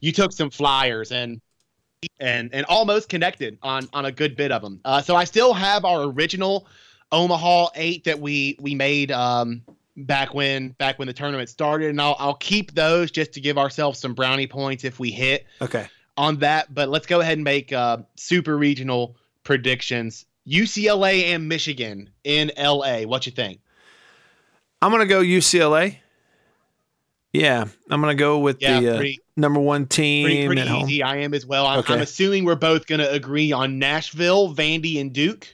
you 0.00 0.12
took 0.12 0.32
some 0.32 0.50
flyers 0.50 1.12
and 1.12 1.40
and 2.18 2.50
and 2.54 2.64
almost 2.66 3.08
connected 3.08 3.58
on 3.62 3.88
on 3.92 4.06
a 4.06 4.12
good 4.12 4.36
bit 4.36 4.52
of 4.52 4.62
them. 4.62 4.80
Uh, 4.84 5.02
so 5.02 5.16
I 5.16 5.24
still 5.24 5.52
have 5.52 5.84
our 5.84 6.04
original 6.04 6.66
Omaha 7.12 7.68
eight 7.74 8.04
that 8.04 8.20
we 8.20 8.56
we 8.60 8.74
made 8.74 9.12
um 9.12 9.62
back 9.96 10.34
when 10.34 10.70
back 10.70 10.98
when 10.98 11.06
the 11.06 11.14
tournament 11.14 11.48
started, 11.48 11.90
and 11.90 12.00
I'll 12.00 12.16
I'll 12.18 12.34
keep 12.34 12.74
those 12.74 13.10
just 13.10 13.32
to 13.34 13.40
give 13.40 13.58
ourselves 13.58 13.98
some 13.98 14.14
brownie 14.14 14.46
points 14.46 14.84
if 14.84 14.98
we 14.98 15.10
hit 15.10 15.46
Okay. 15.62 15.86
on 16.16 16.38
that. 16.38 16.72
But 16.74 16.88
let's 16.88 17.06
go 17.06 17.20
ahead 17.20 17.34
and 17.38 17.44
make 17.44 17.72
uh, 17.72 17.98
super 18.16 18.56
regional 18.56 19.16
predictions. 19.44 20.26
UCLA 20.48 21.34
and 21.34 21.48
Michigan 21.48 22.10
in 22.24 22.50
LA. 22.58 23.02
What 23.02 23.24
you 23.26 23.32
think? 23.32 23.60
I'm 24.82 24.90
gonna 24.90 25.06
go 25.06 25.20
UCLA. 25.22 25.96
Yeah, 27.32 27.64
I'm 27.90 28.00
gonna 28.00 28.14
go 28.14 28.38
with 28.38 28.60
Yeah, 28.62 28.80
the 28.80 28.88
uh, 28.90 28.96
pretty, 28.96 29.20
number 29.36 29.58
one 29.58 29.86
team 29.86 30.26
pretty 30.46 30.60
at 30.60 30.68
home. 30.68 30.82
easy. 30.88 31.02
I 31.02 31.16
am 31.16 31.34
as 31.34 31.44
well. 31.44 31.66
I'm, 31.66 31.78
Okay. 31.80 31.94
I'm 31.94 32.00
assuming 32.00 32.44
we're 32.44 32.54
both 32.54 32.86
going 32.86 33.00
to 33.00 33.10
agree 33.10 33.50
on 33.50 33.80
Nashville, 33.80 34.54
Vandy, 34.54 35.00
and 35.00 35.12
Duke. 35.12 35.48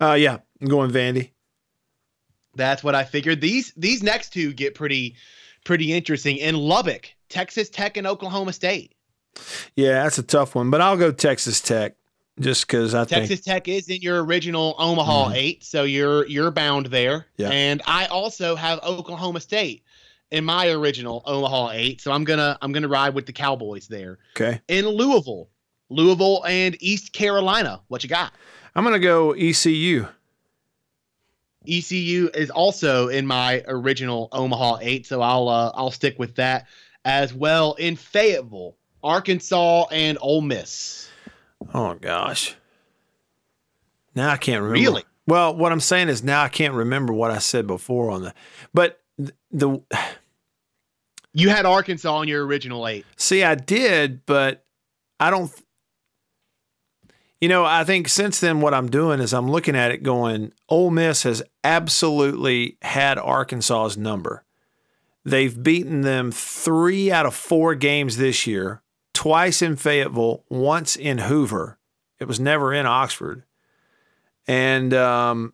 Uh, 0.00 0.12
yeah, 0.12 0.38
I'm 0.60 0.68
going 0.68 0.92
Vandy. 0.92 1.30
That's 2.58 2.84
what 2.84 2.94
I 2.94 3.04
figured. 3.04 3.40
These 3.40 3.72
these 3.76 4.02
next 4.02 4.34
two 4.34 4.52
get 4.52 4.74
pretty 4.74 5.14
pretty 5.64 5.92
interesting. 5.94 6.36
In 6.36 6.54
Lubbock, 6.56 7.08
Texas 7.30 7.70
Tech 7.70 7.96
and 7.96 8.06
Oklahoma 8.06 8.52
State. 8.52 8.94
Yeah, 9.76 10.02
that's 10.02 10.18
a 10.18 10.22
tough 10.22 10.54
one, 10.54 10.68
but 10.68 10.80
I'll 10.82 10.96
go 10.98 11.10
Texas 11.12 11.60
Tech 11.60 11.94
just 12.40 12.66
because 12.66 12.94
I 12.94 13.04
think 13.04 13.22
Texas 13.28 13.40
Tech 13.44 13.66
is 13.68 13.88
in 13.88 14.00
your 14.02 14.24
original 14.24 14.74
Omaha 14.78 15.30
Mhm. 15.30 15.34
eight, 15.36 15.64
so 15.64 15.84
you're 15.84 16.26
you're 16.26 16.50
bound 16.50 16.86
there. 16.86 17.26
Yeah. 17.36 17.48
And 17.50 17.80
I 17.86 18.06
also 18.06 18.54
have 18.56 18.80
Oklahoma 18.82 19.40
State 19.40 19.84
in 20.30 20.44
my 20.44 20.68
original 20.68 21.22
Omaha 21.24 21.70
eight, 21.72 22.00
so 22.00 22.12
I'm 22.12 22.24
gonna 22.24 22.58
I'm 22.60 22.72
gonna 22.72 22.88
ride 22.88 23.14
with 23.14 23.26
the 23.26 23.32
Cowboys 23.32 23.86
there. 23.88 24.18
okay. 24.36 24.60
In 24.68 24.86
Louisville, 24.88 25.48
Louisville 25.90 26.44
and 26.46 26.76
East 26.80 27.12
Carolina, 27.12 27.80
what 27.88 28.02
you 28.02 28.08
got? 28.08 28.32
I'm 28.74 28.84
gonna 28.84 28.98
go 28.98 29.32
ECU. 29.32 30.06
ECU 31.68 32.30
is 32.34 32.50
also 32.50 33.08
in 33.08 33.26
my 33.26 33.62
original 33.66 34.28
Omaha 34.32 34.78
eight, 34.80 35.06
so 35.06 35.20
I'll 35.20 35.48
uh, 35.48 35.70
I'll 35.74 35.90
stick 35.90 36.18
with 36.18 36.36
that 36.36 36.66
as 37.04 37.34
well. 37.34 37.74
In 37.74 37.96
Fayetteville, 37.96 38.76
Arkansas 39.02 39.86
and 39.90 40.18
Ole 40.20 40.40
Miss. 40.40 41.08
Oh 41.74 41.94
gosh. 41.94 42.54
Now 44.14 44.30
I 44.30 44.36
can't 44.36 44.62
remember. 44.62 44.80
Really? 44.80 45.04
Well, 45.26 45.54
what 45.54 45.72
I'm 45.72 45.80
saying 45.80 46.08
is 46.08 46.24
now 46.24 46.42
I 46.42 46.48
can't 46.48 46.74
remember 46.74 47.12
what 47.12 47.30
I 47.30 47.38
said 47.38 47.66
before 47.66 48.10
on 48.10 48.22
the. 48.22 48.34
But 48.72 49.00
th- 49.18 49.32
the 49.50 49.80
You 51.34 51.50
had 51.50 51.66
Arkansas 51.66 52.22
in 52.22 52.28
your 52.28 52.46
original 52.46 52.88
eight. 52.88 53.04
see, 53.16 53.44
I 53.44 53.54
did, 53.54 54.24
but 54.26 54.64
I 55.20 55.30
don't. 55.30 55.52
You 57.40 57.48
know, 57.48 57.64
I 57.64 57.84
think 57.84 58.08
since 58.08 58.40
then, 58.40 58.60
what 58.60 58.74
I'm 58.74 58.90
doing 58.90 59.20
is 59.20 59.32
I'm 59.32 59.50
looking 59.50 59.76
at 59.76 59.92
it 59.92 60.02
going, 60.02 60.52
Ole 60.68 60.90
Miss 60.90 61.22
has 61.22 61.42
absolutely 61.62 62.78
had 62.82 63.16
Arkansas's 63.16 63.96
number. 63.96 64.44
They've 65.24 65.62
beaten 65.62 66.00
them 66.00 66.32
three 66.32 67.12
out 67.12 67.26
of 67.26 67.34
four 67.34 67.74
games 67.76 68.16
this 68.16 68.46
year, 68.46 68.82
twice 69.12 69.62
in 69.62 69.76
Fayetteville, 69.76 70.44
once 70.48 70.96
in 70.96 71.18
Hoover. 71.18 71.78
It 72.18 72.26
was 72.26 72.40
never 72.40 72.72
in 72.72 72.86
Oxford. 72.86 73.44
And 74.48 74.92
um, 74.94 75.52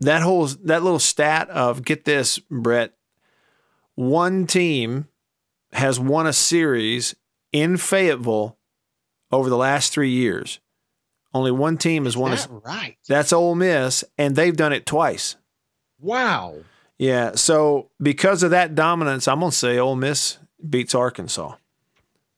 that 0.00 0.20
whole 0.20 0.46
that 0.46 0.82
little 0.82 0.98
stat 0.98 1.48
of 1.48 1.84
get 1.84 2.04
this, 2.04 2.38
Brett, 2.38 2.92
one 3.94 4.46
team 4.46 5.06
has 5.72 5.98
won 5.98 6.26
a 6.26 6.32
series 6.32 7.14
in 7.52 7.76
Fayetteville 7.78 8.58
over 9.30 9.48
the 9.48 9.56
last 9.56 9.92
three 9.92 10.10
years. 10.10 10.60
Only 11.36 11.50
one 11.52 11.76
team 11.78 12.04
has 12.04 12.16
won. 12.16 12.32
Is 12.32 12.46
A, 12.46 12.48
right? 12.50 12.96
that's 13.08 13.32
Ole 13.32 13.54
Miss, 13.54 14.04
and 14.18 14.34
they've 14.34 14.56
done 14.56 14.72
it 14.72 14.86
twice. 14.86 15.36
Wow. 16.00 16.56
Yeah. 16.98 17.32
So 17.34 17.90
because 18.00 18.42
of 18.42 18.50
that 18.50 18.74
dominance, 18.74 19.28
I'm 19.28 19.40
gonna 19.40 19.52
say 19.52 19.78
Ole 19.78 19.96
Miss 19.96 20.38
beats 20.68 20.94
Arkansas. 20.94 21.54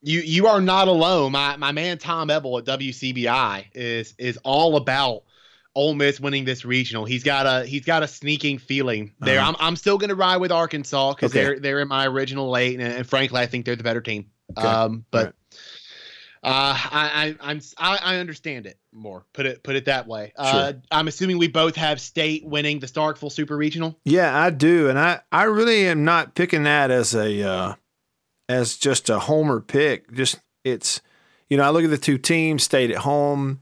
You 0.03 0.21
you 0.21 0.47
are 0.47 0.61
not 0.61 0.89
alone. 0.89 1.33
My 1.33 1.57
my 1.57 1.73
man 1.73 1.99
Tom 1.99 2.31
Ebel 2.31 2.59
at 2.59 2.65
WCBI 2.65 3.67
is 3.75 4.15
is 4.19 4.37
all 4.45 4.77
about 4.77 5.23
Ole 5.75 5.95
Miss 5.95 6.21
winning 6.21 6.45
this 6.45 6.65
regional. 6.65 7.05
He's 7.05 7.25
got 7.25 7.47
a 7.47 7.67
he's 7.67 7.85
got 7.85 8.03
a 8.03 8.09
sneaking 8.09 8.59
feeling 8.59 9.13
there. 9.21 9.41
Uh-huh. 9.41 9.51
I'm 9.51 9.57
I'm 9.69 9.77
still 9.77 9.99
gonna 9.99 10.15
ride 10.15 10.37
with 10.39 10.53
Arkansas 10.53 11.15
because 11.15 11.33
Okay. 11.33 11.43
they're 11.45 11.59
they're 11.61 11.81
in 11.81 11.89
my 11.89 12.07
original 12.07 12.57
eight, 12.57 12.79
and, 12.79 12.93
and 12.93 13.07
frankly, 13.09 13.41
I 13.41 13.47
think 13.47 13.65
they're 13.65 13.77
the 13.77 13.83
better 13.85 14.01
team. 14.01 14.31
Okay. 14.57 14.67
Um, 14.67 15.05
but. 15.11 15.35
Uh, 16.43 16.79
I, 16.91 17.37
I 17.41 17.51
I'm 17.51 17.61
I, 17.79 17.99
I 18.03 18.17
understand 18.17 18.67
it 18.67 18.79
more. 18.93 19.25
Put 19.33 19.47
it 19.47 19.63
put 19.63 19.77
it 19.77 19.85
that 19.87 20.07
way. 20.07 20.33
Uh, 20.37 20.75
I'm 20.91 21.09
assuming 21.09 21.39
we 21.39 21.49
both 21.49 21.77
have 21.77 22.01
state 22.01 22.45
winning 22.45 22.79
the 22.81 22.87
Starkville 22.87 23.33
Super 23.33 23.57
Regional. 23.57 23.99
Yeah, 24.05 24.37
I 24.39 24.51
do, 24.51 24.89
and 24.89 24.99
I 24.99 25.21
I 25.33 25.45
really 25.45 25.87
am 25.87 26.05
not 26.05 26.35
picking 26.35 26.63
that 26.65 26.91
as 26.91 27.15
a 27.15 27.43
uh, 27.43 27.75
as 28.49 28.77
just 28.77 29.11
a 29.11 29.19
homer 29.19 29.61
pick. 29.61 30.13
Just 30.13 30.39
it's 30.65 31.01
you 31.51 31.57
know 31.57 31.65
I 31.65 31.71
look 31.71 31.85
at 31.85 31.91
the 31.91 31.99
two 31.99 32.19
teams, 32.19 32.63
stayed 32.63 32.91
at 32.91 32.99
home. 32.99 33.61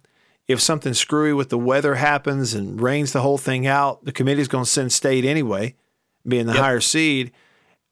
If 0.49 0.61
something 0.61 0.95
screwy 0.95 1.33
with 1.33 1.49
the 1.49 1.59
weather 1.59 1.97
happens 1.97 2.55
and 2.55 2.81
rains 2.81 3.13
the 3.13 3.21
whole 3.21 3.39
thing 3.39 3.67
out, 3.67 4.05
the 4.05 4.13
committee's 4.13 4.47
going 4.47 4.63
to 4.65 4.71
send 4.71 4.93
state 4.93 5.25
anyway, 5.25 5.75
being 6.27 6.47
the 6.47 6.53
Yep. 6.53 6.63
higher 6.63 6.81
seed. 6.81 7.33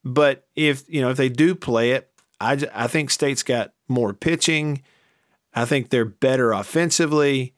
But 0.05 0.47
if 0.55 0.85
you 0.89 1.01
know 1.01 1.11
if 1.11 1.17
they 1.17 1.29
do 1.29 1.55
play 1.57 1.91
it, 1.93 2.11
I 2.41 2.65
I 2.73 2.87
think 2.87 3.11
state's 3.11 3.43
got 3.43 3.73
more 3.89 4.13
pitching. 4.13 4.83
I 5.55 5.65
think 5.65 5.91
they're 5.91 6.05
better 6.05 6.53
offensively. 6.53 7.55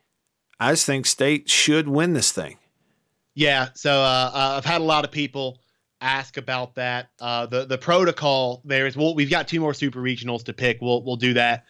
I 0.61 0.73
just 0.73 0.87
think 0.87 1.07
state 1.07 1.49
should 1.49 1.89
win 1.89 2.15
this 2.15 2.33
thing. 2.33 2.59
Yeah, 3.35 3.69
so 3.75 3.93
uh, 3.93 4.31
uh, 4.33 4.55
I've 4.57 4.65
had 4.65 4.81
a 4.81 4.85
lot 4.85 5.05
of 5.05 5.11
people 5.11 5.59
ask 6.01 6.37
about 6.37 6.75
that. 6.77 7.11
Uh, 7.21 7.47
the 7.47 7.67
the 7.67 7.79
protocol 7.79 8.63
there 8.65 8.87
is 8.87 8.97
well, 8.97 9.15
we've 9.15 9.31
got 9.31 9.49
two 9.49 9.61
more 9.61 9.75
super 9.75 10.01
regionals 10.01 10.45
to 10.45 10.53
pick. 10.53 10.79
We'll 10.81 11.03
we'll 11.05 11.17
do 11.17 11.35
that 11.35 11.65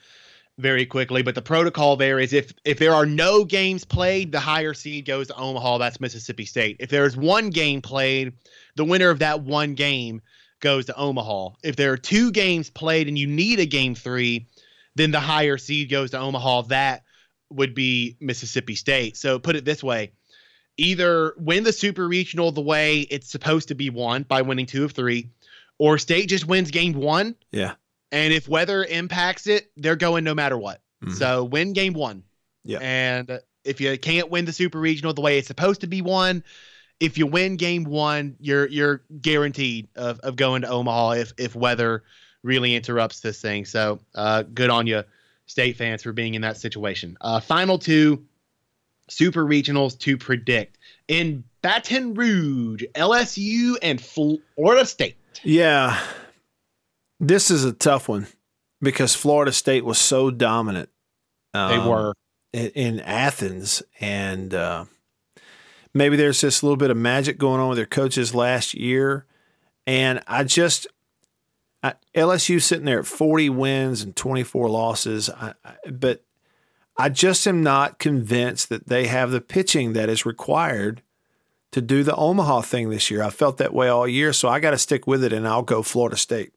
very 0.59 0.87
quickly. 0.87 1.23
But 1.23 1.35
the 1.35 1.43
protocol 1.43 1.97
there 1.97 2.19
is 2.19 2.33
if 2.33 2.53
if 2.65 2.79
there 2.79 2.95
are 2.95 3.07
no 3.07 3.45
games 3.45 3.85
played, 3.85 4.33
the 4.33 4.41
higher 4.41 4.75
seed 4.75 5.07
goes 5.07 5.29
to 5.29 5.37
Omaha. 5.37 5.79
That's 5.79 6.01
Mississippi 6.01 6.45
State. 6.45 6.77
If 6.81 6.91
there's 6.91 7.17
one 7.17 7.51
game 7.51 7.83
played, 7.83 8.33
the 8.77 8.85
winner 8.85 9.11
of 9.11 9.19
that 9.19 9.43
one 9.43 9.75
game 9.75 10.23
goes 10.61 10.87
to 10.87 10.97
Omaha. 10.97 11.51
If 11.63 11.77
there 11.77 11.93
are 11.93 11.99
two 11.99 12.31
games 12.31 12.71
played 12.71 13.09
and 13.09 13.19
you 13.19 13.27
need 13.27 13.61
a 13.61 13.67
game 13.67 13.95
three, 13.95 14.47
then 14.95 15.11
the 15.11 15.21
higher 15.21 15.59
seed 15.59 15.91
goes 15.91 16.13
to 16.13 16.19
Omaha. 16.19 16.63
That 16.63 17.05
would 17.51 17.75
be 17.75 18.17
Mississippi 18.21 18.75
State. 18.75 19.17
So 19.17 19.39
put 19.39 19.57
it 19.57 19.65
this 19.65 19.83
way 19.83 20.13
either 20.79 21.35
win 21.39 21.65
the 21.65 21.73
super 21.73 22.07
regional 22.07 22.53
the 22.53 22.61
way 22.61 23.01
it's 23.01 23.31
supposed 23.31 23.69
to 23.69 23.75
be 23.75 23.91
won 23.91 24.23
by 24.25 24.43
winning 24.43 24.67
two 24.67 24.85
of 24.85 24.93
three, 24.93 25.31
or 25.79 25.99
state 25.99 26.29
just 26.29 26.47
wins 26.47 26.71
game 26.71 26.93
one. 26.93 27.35
Yeah. 27.51 27.75
And 28.13 28.33
if 28.33 28.49
weather 28.49 28.85
impacts 28.85 29.47
it, 29.47 29.71
they're 29.77 29.97
going 29.97 30.25
no 30.25 30.35
matter 30.35 30.57
what. 30.57 30.83
Mhm. 31.03 31.15
So 31.15 31.45
win 31.45 31.73
game 31.73 31.93
one. 31.95 32.23
Yeah. 32.65 32.79
And 32.81 33.41
if 33.65 33.81
you 33.81 33.97
can't 33.99 34.31
win 34.31 34.45
the 34.45 34.53
super 34.53 34.79
regional 34.79 35.13
the 35.13 35.21
way 35.21 35.39
it's 35.39 35.49
supposed 35.49 35.81
to 35.81 35.87
be 35.87 36.03
won, 36.03 36.45
if 37.01 37.19
you 37.19 37.27
win 37.27 37.57
game 37.57 37.85
one, 37.85 38.37
you're 38.41 38.67
you're 38.67 39.03
guaranteed 39.21 39.89
of, 39.97 40.21
of 40.21 40.37
going 40.37 40.63
to 40.63 40.69
Omaha 40.69 41.13
if 41.13 41.33
if 41.39 41.55
weather 41.55 42.05
really 42.43 42.75
interrupts 42.75 43.21
this 43.21 43.41
thing. 43.41 43.65
So 43.65 44.01
uh, 44.15 44.43
good 44.43 44.71
on 44.71 44.87
you, 44.87 45.03
state 45.47 45.77
fans, 45.77 46.03
for 46.03 46.13
being 46.13 46.35
in 46.35 46.43
that 46.43 46.57
situation. 46.57 47.17
Uh, 47.21 47.41
final 47.41 47.79
two 47.79 48.25
super 49.09 49.45
regionals 49.45 49.99
to 50.01 50.17
predict 50.17 50.79
in 51.09 51.45
Baton 51.63 52.15
Rouge, 52.15 52.85
LSU 52.95 53.77
and 53.83 54.01
Florida 54.01 54.87
State. 54.87 55.17
Yeah. 55.43 56.01
This 57.19 57.51
is 57.51 57.65
a 57.65 57.73
tough 57.73 58.09
one 58.09 58.27
because 58.81 59.15
Florida 59.15 59.53
State 59.53 59.85
was 59.85 59.99
so 59.99 60.31
dominant. 60.31 60.89
They 61.53 61.61
um, 61.61 61.89
were. 61.89 62.15
in, 62.53 62.71
in 62.71 63.01
Athens, 63.01 63.83
and 64.01 64.53
uh, 64.55 64.85
maybe 65.97 66.17
there's 66.17 66.41
just 66.41 66.63
a 66.63 66.67
little 66.67 66.77
bit 66.77 66.91
of 66.91 66.97
magic 66.97 67.39
going 67.39 67.61
on 67.61 67.69
with 67.71 67.79
their 67.79 67.87
coaches 67.87 68.35
last 68.35 68.75
year. 68.75 69.25
And 69.87 70.23
I 70.27 70.45
just 70.45 70.87
I, 71.83 71.95
LSU 72.15 72.61
sitting 72.61 72.85
there 72.85 73.01
at 73.01 73.07
40 73.07 73.51
wins 73.51 74.03
and 74.03 74.15
24 74.15 74.69
losses, 74.69 75.31
I, 75.31 75.55
I, 75.65 75.91
but 75.91 76.23
I 76.99 77.09
just 77.09 77.47
am 77.47 77.63
not 77.63 77.99
convinced 77.99 78.69
that 78.69 78.89
they 78.89 79.07
have 79.07 79.31
the 79.31 79.41
pitching 79.41 79.93
that 79.93 80.09
is 80.09 80.27
required 80.27 81.03
to 81.73 81.81
do 81.81 82.03
the 82.03 82.15
Omaha 82.15 82.63
thing 82.63 82.91
this 82.91 83.11
year. 83.11 83.23
I 83.23 83.31
felt 83.31 83.59
that 83.59 83.75
way 83.75 83.89
all 83.89 84.09
year, 84.09 84.33
so 84.33 84.49
I 84.49 84.61
got 84.61 84.71
to 84.71 84.79
stick 84.79 85.07
with 85.07 85.23
it, 85.23 85.33
and 85.33 85.47
I'll 85.47 85.63
go 85.63 85.83
Florida 85.83 86.17
State. 86.17 86.53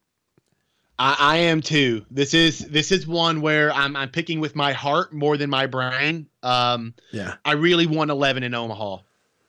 I, 0.98 1.16
I 1.20 1.38
am 1.38 1.62
too. 1.62 2.06
This 2.10 2.34
is 2.34 2.60
this 2.60 2.92
is 2.92 3.06
one 3.06 3.42
where 3.42 3.72
I'm 3.74 3.96
I'm 3.96 4.10
picking 4.10 4.40
with 4.40 4.56
my 4.56 4.72
heart 4.72 5.14
more 5.14 5.38
than 5.38 5.50
my 5.50 5.66
brain. 5.66 6.28
Um, 6.42 6.94
Yeah, 7.12 7.36
I 7.44 7.54
really 7.54 7.86
want 7.86 8.12
11 8.12 8.44
in 8.44 8.54
Omaha 8.54 9.00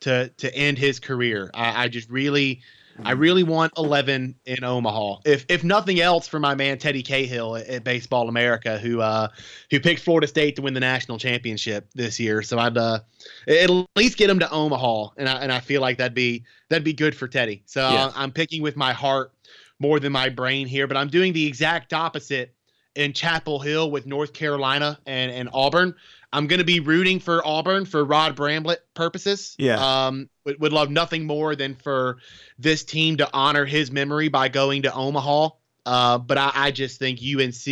to 0.00 0.28
to 0.28 0.54
end 0.54 0.78
his 0.78 0.98
career. 1.00 1.50
I, 1.54 1.84
I 1.84 1.88
just 1.88 2.08
really, 2.10 2.60
I 3.04 3.12
really 3.12 3.42
want 3.42 3.72
11 3.76 4.34
in 4.46 4.64
Omaha. 4.64 5.20
If 5.24 5.46
if 5.48 5.64
nothing 5.64 6.00
else, 6.00 6.26
for 6.28 6.38
my 6.40 6.54
man 6.54 6.78
Teddy 6.78 7.02
Cahill 7.02 7.56
at, 7.56 7.66
at 7.66 7.84
Baseball 7.84 8.28
America, 8.28 8.78
who 8.78 9.00
uh 9.00 9.28
who 9.70 9.80
picked 9.80 10.00
Florida 10.02 10.26
State 10.26 10.56
to 10.56 10.62
win 10.62 10.74
the 10.74 10.80
national 10.80 11.18
championship 11.18 11.88
this 11.94 12.18
year. 12.20 12.42
So 12.42 12.58
I'd 12.58 12.76
uh 12.76 13.00
at 13.48 13.70
least 13.96 14.16
get 14.16 14.28
him 14.30 14.38
to 14.40 14.50
Omaha, 14.50 15.08
and 15.16 15.28
I 15.28 15.34
and 15.42 15.52
I 15.52 15.60
feel 15.60 15.80
like 15.80 15.98
that'd 15.98 16.14
be 16.14 16.44
that'd 16.68 16.84
be 16.84 16.92
good 16.92 17.14
for 17.14 17.28
Teddy. 17.28 17.62
So 17.66 17.80
Yeah. 17.80 18.06
uh, 18.06 18.12
I'm 18.14 18.32
picking 18.32 18.62
with 18.62 18.76
my 18.76 18.92
heart 18.92 19.32
more 19.78 19.98
than 19.98 20.12
my 20.12 20.28
brain 20.28 20.66
here, 20.66 20.86
but 20.86 20.96
I'm 20.96 21.08
doing 21.08 21.32
the 21.32 21.46
exact 21.46 21.92
opposite 21.94 22.54
in 22.96 23.12
Chapel 23.12 23.60
Hill 23.60 23.90
with 23.90 24.04
North 24.04 24.32
Carolina 24.32 24.98
and, 25.06 25.30
and 25.30 25.48
Auburn. 25.54 25.94
I'm 26.32 26.46
going 26.46 26.58
to 26.58 26.64
be 26.64 26.80
rooting 26.80 27.18
for 27.18 27.44
Auburn 27.46 27.84
for 27.84 28.04
Rod 28.04 28.36
Bramblett 28.36 28.78
purposes. 28.94 29.56
Yeah. 29.58 30.06
Um, 30.06 30.28
would, 30.44 30.60
would 30.60 30.72
love 30.72 30.90
nothing 30.90 31.26
more 31.26 31.56
than 31.56 31.74
for 31.74 32.18
this 32.58 32.84
team 32.84 33.16
to 33.16 33.28
honor 33.32 33.64
his 33.64 33.90
memory 33.90 34.28
by 34.28 34.48
going 34.48 34.82
to 34.82 34.94
Omaha 34.94 35.50
Uh, 35.86 36.18
but 36.18 36.38
I, 36.38 36.52
I 36.54 36.70
just 36.70 36.98
think 36.98 37.18
UNC 37.20 37.66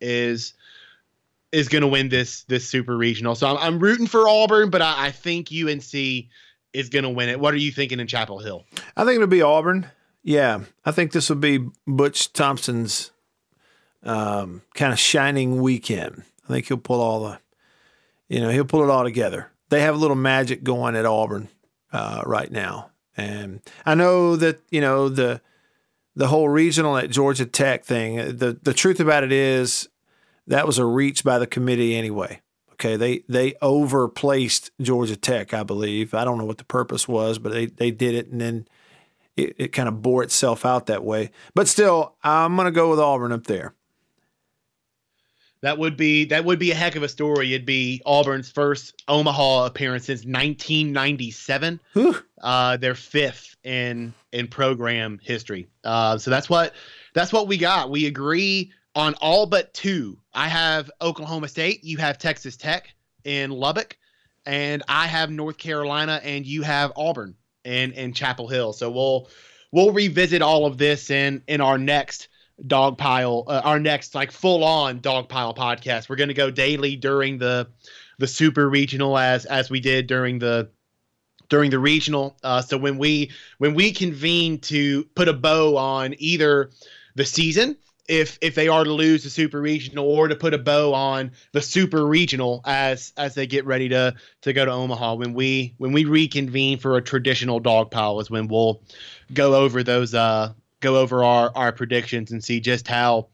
is 0.00 0.54
is 1.50 1.68
going 1.68 1.82
to 1.82 1.88
win 1.88 2.08
this 2.08 2.44
this 2.44 2.68
super 2.68 2.96
regional. 2.96 3.34
So 3.34 3.48
I'm, 3.48 3.56
I'm 3.56 3.78
rooting 3.78 4.06
for 4.06 4.28
Auburn, 4.28 4.70
but 4.70 4.82
I, 4.82 5.06
I 5.06 5.10
think 5.10 5.48
UNC 5.52 5.94
is 6.72 6.88
going 6.90 7.04
to 7.04 7.10
win 7.10 7.28
it. 7.28 7.40
What 7.40 7.54
are 7.54 7.58
you 7.58 7.72
thinking 7.72 8.00
in 8.00 8.06
Chapel 8.06 8.38
Hill? 8.38 8.64
I 8.96 9.04
think 9.04 9.16
it'll 9.16 9.26
be 9.28 9.42
Auburn. 9.42 9.86
Yeah, 10.22 10.60
I 10.84 10.90
think 10.92 11.12
this 11.12 11.28
will 11.28 11.36
be 11.36 11.66
Butch 11.86 12.32
Thompson's 12.32 13.10
um, 14.02 14.62
kind 14.74 14.92
of 14.92 14.98
shining 14.98 15.60
weekend. 15.62 16.22
I 16.44 16.52
think 16.52 16.66
he'll 16.66 16.78
pull 16.78 17.00
all 17.00 17.20
the, 17.24 17.38
you 18.34 18.40
know, 18.40 18.48
he'll 18.48 18.64
pull 18.64 18.82
it 18.82 18.90
all 18.90 19.04
together. 19.04 19.52
They 19.68 19.82
have 19.82 19.94
a 19.94 19.98
little 19.98 20.16
magic 20.16 20.64
going 20.64 20.96
at 20.96 21.06
Auburn 21.06 21.48
uh, 21.92 22.22
right 22.26 22.50
now, 22.50 22.90
and 23.16 23.60
I 23.86 23.94
know 23.94 24.34
that 24.34 24.60
you 24.70 24.80
know 24.80 25.08
the 25.08 25.40
the 26.16 26.26
whole 26.26 26.48
regional 26.48 26.96
at 26.96 27.10
Georgia 27.10 27.46
Tech 27.46 27.84
thing. 27.84 28.16
The 28.16 28.58
the 28.60 28.74
truth 28.74 28.98
about 28.98 29.22
it 29.22 29.30
is 29.30 29.88
that 30.48 30.66
was 30.66 30.78
a 30.78 30.84
reach 30.84 31.22
by 31.22 31.38
the 31.38 31.46
committee 31.46 31.94
anyway. 31.94 32.40
Okay, 32.72 32.96
they 32.96 33.22
they 33.28 33.54
overplaced 33.62 34.72
Georgia 34.80 35.16
Tech, 35.16 35.54
I 35.54 35.62
believe. 35.62 36.12
I 36.12 36.24
don't 36.24 36.36
know 36.36 36.44
what 36.44 36.58
the 36.58 36.64
purpose 36.64 37.06
was, 37.06 37.38
but 37.38 37.52
they 37.52 37.66
they 37.66 37.92
did 37.92 38.16
it, 38.16 38.26
and 38.26 38.40
then 38.40 38.66
it, 39.36 39.54
it 39.58 39.68
kind 39.68 39.88
of 39.88 40.02
bore 40.02 40.24
itself 40.24 40.66
out 40.66 40.86
that 40.86 41.04
way. 41.04 41.30
But 41.54 41.68
still, 41.68 42.16
I'm 42.24 42.56
going 42.56 42.66
to 42.66 42.72
go 42.72 42.90
with 42.90 42.98
Auburn 42.98 43.30
up 43.30 43.46
there. 43.46 43.74
That 45.64 45.78
would 45.78 45.96
be 45.96 46.26
that 46.26 46.44
would 46.44 46.58
be 46.58 46.72
a 46.72 46.74
heck 46.74 46.94
of 46.94 47.02
a 47.02 47.08
story. 47.08 47.54
It'd 47.54 47.64
be 47.64 48.02
Auburn's 48.04 48.50
first 48.50 49.02
Omaha 49.08 49.64
appearance 49.64 50.04
since 50.04 50.20
1997. 50.20 51.80
Uh, 52.42 52.76
their 52.76 52.94
fifth 52.94 53.56
in 53.64 54.12
in 54.30 54.46
program 54.46 55.18
history. 55.22 55.68
Uh, 55.82 56.18
so 56.18 56.30
that's 56.30 56.50
what 56.50 56.74
that's 57.14 57.32
what 57.32 57.48
we 57.48 57.56
got. 57.56 57.90
We 57.90 58.04
agree 58.04 58.72
on 58.94 59.14
all 59.22 59.46
but 59.46 59.72
two. 59.72 60.18
I 60.34 60.48
have 60.48 60.90
Oklahoma 61.00 61.48
State, 61.48 61.82
you 61.82 61.96
have 61.96 62.18
Texas 62.18 62.58
Tech 62.58 62.94
in 63.24 63.50
Lubbock, 63.50 63.96
and 64.44 64.82
I 64.86 65.06
have 65.06 65.30
North 65.30 65.56
Carolina, 65.56 66.20
and 66.22 66.44
you 66.44 66.60
have 66.60 66.92
Auburn 66.94 67.36
in 67.64 67.92
in 67.92 68.12
Chapel 68.12 68.48
Hill. 68.48 68.74
So 68.74 68.90
we'll 68.90 69.30
we'll 69.72 69.92
revisit 69.92 70.42
all 70.42 70.66
of 70.66 70.76
this 70.76 71.08
in 71.08 71.42
in 71.48 71.62
our 71.62 71.78
next 71.78 72.28
dog 72.66 72.98
pile, 72.98 73.44
uh, 73.46 73.62
our 73.64 73.78
next 73.78 74.14
like 74.14 74.30
full 74.30 74.64
on 74.64 75.00
dog 75.00 75.28
pile 75.28 75.54
podcast. 75.54 76.08
We're 76.08 76.16
going 76.16 76.28
to 76.28 76.34
go 76.34 76.50
daily 76.50 76.96
during 76.96 77.38
the 77.38 77.68
the 78.18 78.26
super 78.26 78.68
regional 78.68 79.18
as 79.18 79.44
as 79.44 79.70
we 79.70 79.80
did 79.80 80.06
during 80.06 80.38
the 80.38 80.70
during 81.48 81.70
the 81.70 81.78
regional. 81.78 82.36
Uh, 82.42 82.62
so 82.62 82.76
when 82.76 82.98
we 82.98 83.30
when 83.58 83.74
we 83.74 83.92
convene 83.92 84.58
to 84.60 85.04
put 85.14 85.28
a 85.28 85.32
bow 85.32 85.76
on 85.76 86.14
either 86.18 86.70
the 87.14 87.24
season 87.24 87.76
if 88.08 88.38
if 88.42 88.54
they 88.54 88.68
are 88.68 88.84
to 88.84 88.92
lose 88.92 89.24
the 89.24 89.30
super 89.30 89.60
regional 89.60 90.06
or 90.06 90.28
to 90.28 90.36
put 90.36 90.52
a 90.52 90.58
bow 90.58 90.92
on 90.92 91.32
the 91.52 91.62
super 91.62 92.06
regional 92.06 92.60
as 92.66 93.12
as 93.16 93.34
they 93.34 93.46
get 93.46 93.64
ready 93.64 93.88
to 93.88 94.14
to 94.42 94.52
go 94.52 94.64
to 94.64 94.70
Omaha 94.70 95.14
when 95.14 95.32
we 95.32 95.74
when 95.78 95.92
we 95.92 96.04
reconvene 96.04 96.78
for 96.78 96.96
a 96.96 97.02
traditional 97.02 97.60
dog 97.60 97.90
pile 97.90 98.20
is 98.20 98.30
when 98.30 98.48
we'll 98.48 98.82
go 99.32 99.54
over 99.54 99.82
those 99.82 100.14
uh 100.14 100.52
go 100.84 100.98
over 100.98 101.24
our 101.24 101.50
our 101.56 101.72
predictions 101.72 102.30
and 102.30 102.44
see 102.44 102.60
just 102.60 102.86
how 102.86 103.26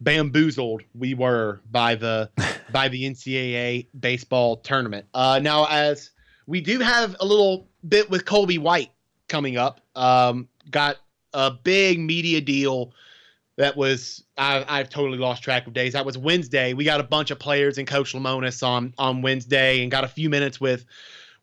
bamboozled 0.00 0.82
we 0.94 1.14
were 1.14 1.60
by 1.70 1.94
the 1.94 2.30
by 2.72 2.88
the 2.88 3.04
NCAA 3.04 3.86
baseball 4.00 4.56
tournament. 4.56 5.06
Uh 5.14 5.38
now 5.42 5.66
as 5.70 6.10
we 6.46 6.60
do 6.60 6.80
have 6.80 7.14
a 7.20 7.24
little 7.24 7.68
bit 7.88 8.10
with 8.10 8.24
Colby 8.24 8.58
White 8.58 8.90
coming 9.28 9.56
up. 9.56 9.80
Um 9.94 10.48
got 10.70 10.96
a 11.34 11.50
big 11.50 12.00
media 12.00 12.40
deal 12.40 12.92
that 13.56 13.76
was 13.76 14.24
I, 14.36 14.64
I've 14.68 14.88
totally 14.88 15.18
lost 15.18 15.42
track 15.42 15.66
of 15.66 15.72
days. 15.72 15.92
That 15.92 16.04
was 16.04 16.16
Wednesday. 16.18 16.72
We 16.72 16.84
got 16.84 17.00
a 17.00 17.04
bunch 17.04 17.30
of 17.30 17.38
players 17.38 17.78
and 17.78 17.86
Coach 17.86 18.14
Lemonis 18.14 18.66
on 18.66 18.94
on 18.98 19.22
Wednesday, 19.22 19.82
and 19.82 19.90
got 19.90 20.04
a 20.04 20.08
few 20.08 20.30
minutes 20.30 20.60
with 20.60 20.84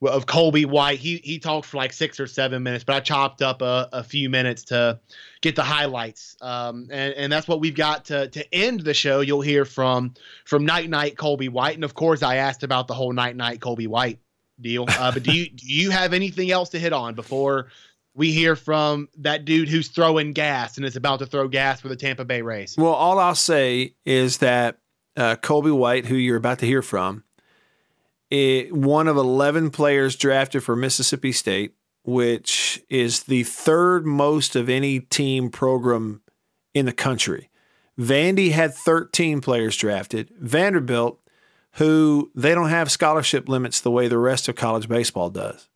of 0.07 0.25
Colby 0.25 0.65
White. 0.65 0.99
He 0.99 1.17
he 1.23 1.39
talked 1.39 1.65
for 1.67 1.77
like 1.77 1.93
six 1.93 2.19
or 2.19 2.27
seven 2.27 2.63
minutes, 2.63 2.83
but 2.83 2.95
I 2.95 2.99
chopped 2.99 3.41
up 3.41 3.61
a, 3.61 3.89
a 3.93 4.03
few 4.03 4.29
minutes 4.29 4.63
to 4.65 4.99
get 5.41 5.55
the 5.55 5.63
highlights. 5.63 6.35
Um, 6.41 6.87
and, 6.91 7.13
and 7.13 7.31
that's 7.31 7.47
what 7.47 7.59
we've 7.59 7.75
got 7.75 8.05
to 8.05 8.27
to 8.29 8.53
end 8.53 8.81
the 8.81 8.93
show. 8.93 9.21
You'll 9.21 9.41
hear 9.41 9.65
from 9.65 10.13
from 10.45 10.65
Night 10.65 10.89
Night 10.89 11.17
Colby 11.17 11.49
White, 11.49 11.75
and 11.75 11.83
of 11.83 11.93
course 11.93 12.23
I 12.23 12.37
asked 12.37 12.63
about 12.63 12.87
the 12.87 12.93
whole 12.93 13.13
Night 13.13 13.35
Night 13.35 13.61
Colby 13.61 13.87
White 13.87 14.19
deal. 14.61 14.85
Uh, 14.87 15.11
but 15.11 15.23
do 15.23 15.31
you 15.31 15.49
do 15.49 15.65
you 15.67 15.89
have 15.89 16.13
anything 16.13 16.51
else 16.51 16.69
to 16.69 16.79
hit 16.79 16.93
on 16.93 17.15
before 17.15 17.67
we 18.15 18.31
hear 18.31 18.55
from 18.55 19.09
that 19.17 19.45
dude 19.45 19.69
who's 19.69 19.87
throwing 19.87 20.33
gas 20.33 20.77
and 20.77 20.85
is 20.85 20.95
about 20.95 21.19
to 21.19 21.25
throw 21.25 21.47
gas 21.47 21.81
for 21.81 21.87
the 21.87 21.95
Tampa 21.95 22.25
Bay 22.25 22.41
Rays. 22.41 22.75
Well, 22.77 22.93
all 22.93 23.19
I'll 23.19 23.35
say 23.35 23.95
is 24.05 24.37
that 24.37 24.77
uh, 25.17 25.35
Colby 25.37 25.71
White, 25.71 26.05
who 26.05 26.15
you're 26.15 26.37
about 26.37 26.59
to 26.59 26.65
hear 26.65 26.81
from, 26.81 27.23
it, 28.33 28.73
one 28.73 29.07
of 29.07 29.15
11 29.15 29.69
players 29.69 30.15
drafted 30.15 30.63
for 30.63 30.75
Mississippi 30.75 31.31
State, 31.31 31.75
which 32.03 32.81
is 32.89 33.23
the 33.23 33.43
third 33.43 34.07
most 34.07 34.55
of 34.55 34.69
any 34.69 34.99
team 35.01 35.51
program 35.51 36.21
in 36.73 36.87
the 36.87 36.93
country. 36.93 37.51
Vandy 37.99 38.51
had 38.51 38.73
13 38.73 39.39
players 39.39 39.77
drafted. 39.77 40.31
Vanderbilt, 40.39 41.19
who 41.73 42.31
they 42.33 42.55
don't 42.55 42.69
have 42.69 42.89
scholarship 42.89 43.47
limits 43.47 43.79
the 43.79 43.91
way 43.91 44.07
the 44.07 44.17
rest 44.17 44.49
of 44.49 44.55
college 44.55 44.89
baseball 44.89 45.29
does. 45.29 45.69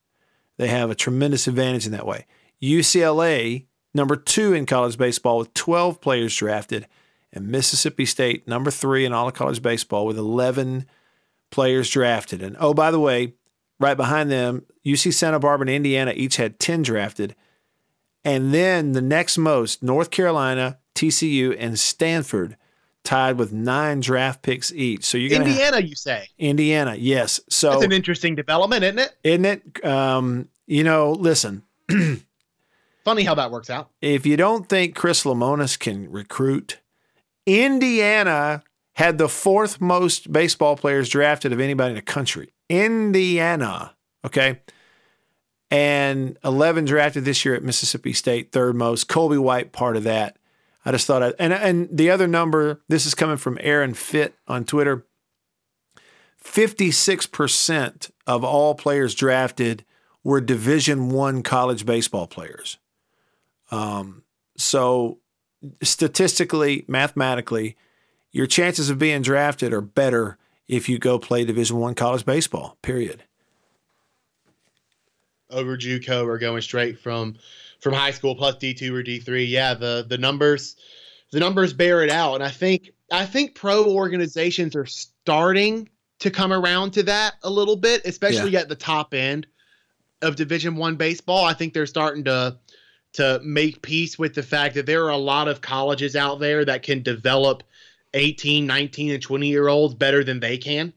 They 0.57 0.67
have 0.69 0.89
a 0.89 0.95
tremendous 0.95 1.47
advantage 1.47 1.85
in 1.85 1.91
that 1.91 2.07
way. 2.07 2.25
UCLA, 2.59 3.67
number 3.93 4.15
two 4.15 4.53
in 4.53 4.65
college 4.65 4.97
baseball 4.97 5.37
with 5.37 5.53
12 5.53 6.01
players 6.01 6.35
drafted, 6.35 6.87
and 7.31 7.49
Mississippi 7.49 8.05
State, 8.05 8.47
number 8.47 8.71
three 8.71 9.05
in 9.05 9.13
all 9.13 9.27
of 9.27 9.35
college 9.35 9.61
baseball 9.61 10.07
with 10.07 10.17
11 10.17 10.87
players 11.51 11.89
drafted. 11.89 12.41
And 12.41 12.55
oh, 12.59 12.73
by 12.73 12.91
the 12.91 12.99
way, 12.99 13.33
right 13.79 13.97
behind 13.97 14.31
them, 14.31 14.65
UC 14.85 15.13
Santa 15.13 15.39
Barbara 15.39 15.65
and 15.65 15.75
Indiana 15.75 16.13
each 16.15 16.37
had 16.37 16.59
10 16.59 16.83
drafted. 16.83 17.35
And 18.23 18.53
then 18.53 18.91
the 18.91 19.01
next 19.01 19.37
most, 19.37 19.81
North 19.81 20.11
Carolina, 20.11 20.79
TCU, 20.95 21.55
and 21.57 21.79
Stanford 21.79 22.57
tied 23.03 23.37
with 23.37 23.53
nine 23.53 24.01
draft 24.01 24.41
picks 24.41 24.73
each. 24.73 25.05
So 25.05 25.17
you're 25.17 25.31
Indiana, 25.31 25.77
Indiana, 25.77 25.87
you 25.87 25.95
say? 25.95 26.27
Indiana, 26.37 26.95
yes. 26.95 27.39
So 27.49 27.71
that's 27.71 27.83
an 27.83 27.93
interesting 27.93 28.35
development, 28.35 28.83
isn't 28.83 28.99
it? 28.99 29.15
Isn't 29.23 29.45
it? 29.45 29.85
Um, 29.85 30.49
you 30.65 30.83
know, 30.83 31.11
listen. 31.13 31.63
Funny 33.05 33.23
how 33.23 33.35
that 33.35 33.51
works 33.51 33.69
out. 33.69 33.89
If 34.01 34.25
you 34.25 34.35
don't 34.35 34.67
think 34.67 34.93
Chris 34.93 35.23
Lemonis 35.23 35.79
can 35.79 36.11
recruit, 36.11 36.79
Indiana 37.45 38.63
had 38.97 39.19
the 39.19 39.29
fourth 39.29 39.79
most 39.79 40.31
baseball 40.31 40.75
players 40.75 41.07
drafted 41.07 41.53
of 41.53 41.59
anybody 41.59 41.91
in 41.91 41.95
the 41.95 42.01
country. 42.01 42.51
Indiana, 42.67 43.95
okay, 44.25 44.59
and 45.69 46.35
11 46.43 46.85
drafted 46.85 47.23
this 47.23 47.45
year 47.45 47.53
at 47.53 47.61
Mississippi 47.61 48.11
State, 48.11 48.51
third 48.51 48.75
most. 48.75 49.07
Colby 49.07 49.37
White, 49.37 49.71
part 49.71 49.97
of 49.97 50.03
that. 50.03 50.37
I 50.83 50.91
just 50.91 51.05
thought, 51.05 51.21
I, 51.21 51.33
and 51.37 51.53
and 51.53 51.87
the 51.91 52.09
other 52.09 52.27
number, 52.27 52.81
this 52.87 53.05
is 53.05 53.13
coming 53.13 53.37
from 53.37 53.59
Aaron 53.61 53.93
Fitt 53.93 54.33
on 54.47 54.65
Twitter. 54.65 55.05
56% 56.43 58.11
of 58.25 58.43
all 58.43 58.73
players 58.73 59.13
drafted 59.13 59.85
were 60.23 60.41
Division 60.41 61.09
One 61.09 61.43
college 61.43 61.85
baseball 61.85 62.25
players. 62.25 62.79
Um, 63.69 64.23
so 64.57 65.19
statistically, 65.83 66.83
mathematically, 66.87 67.75
your 68.32 68.47
chances 68.47 68.89
of 68.89 68.99
being 68.99 69.21
drafted 69.21 69.73
are 69.73 69.82
better 69.82 70.38
if 70.67 70.89
you 70.89 70.99
go 70.99 71.17
play 71.17 71.45
Division 71.45 71.78
One 71.78 71.95
college 71.95 72.25
baseball. 72.25 72.78
Period. 72.82 73.23
Over 75.49 75.78
JUCO 75.78 76.25
or 76.25 76.38
going 76.38 76.61
straight 76.61 76.99
from 76.99 77.36
from 77.80 77.93
high 77.93 78.11
school 78.11 78.36
plus 78.36 78.55
D2 78.55 78.91
or 78.91 79.03
D3. 79.03 79.47
Yeah, 79.47 79.73
the 79.73 80.05
the 80.07 80.17
numbers 80.17 80.75
the 81.32 81.39
numbers 81.39 81.73
bear 81.73 82.03
it 82.03 82.09
out 82.09 82.36
and 82.36 82.43
I 82.43 82.49
think 82.49 82.91
I 83.11 83.25
think 83.25 83.55
pro 83.55 83.86
organizations 83.86 84.75
are 84.75 84.86
starting 84.86 85.89
to 86.19 86.32
come 86.32 86.51
around 86.51 86.91
to 86.91 87.03
that 87.03 87.36
a 87.43 87.49
little 87.49 87.75
bit, 87.75 88.01
especially 88.05 88.51
yeah. 88.51 88.59
at 88.59 88.69
the 88.69 88.75
top 88.75 89.13
end 89.13 89.47
of 90.21 90.36
Division 90.36 90.75
1 90.75 90.95
baseball. 90.95 91.45
I 91.45 91.53
think 91.53 91.73
they're 91.73 91.86
starting 91.86 92.23
to 92.25 92.57
to 93.13 93.39
make 93.43 93.82
peace 93.82 94.19
with 94.19 94.36
the 94.36 94.43
fact 94.43 94.75
that 94.75 94.86
there 94.86 95.05
are 95.05 95.11
a 95.11 95.17
lot 95.17 95.47
of 95.47 95.61
colleges 95.61 96.15
out 96.15 96.39
there 96.39 96.65
that 96.65 96.84
can 96.84 97.01
develop 97.01 97.63
18, 98.18 98.65
19 98.65 99.11
and 99.11 99.22
20 99.22 99.47
year 99.47 99.68
olds 99.68 99.93
better 99.93 100.24
than 100.24 100.39
they 100.39 100.57
can. 100.57 100.93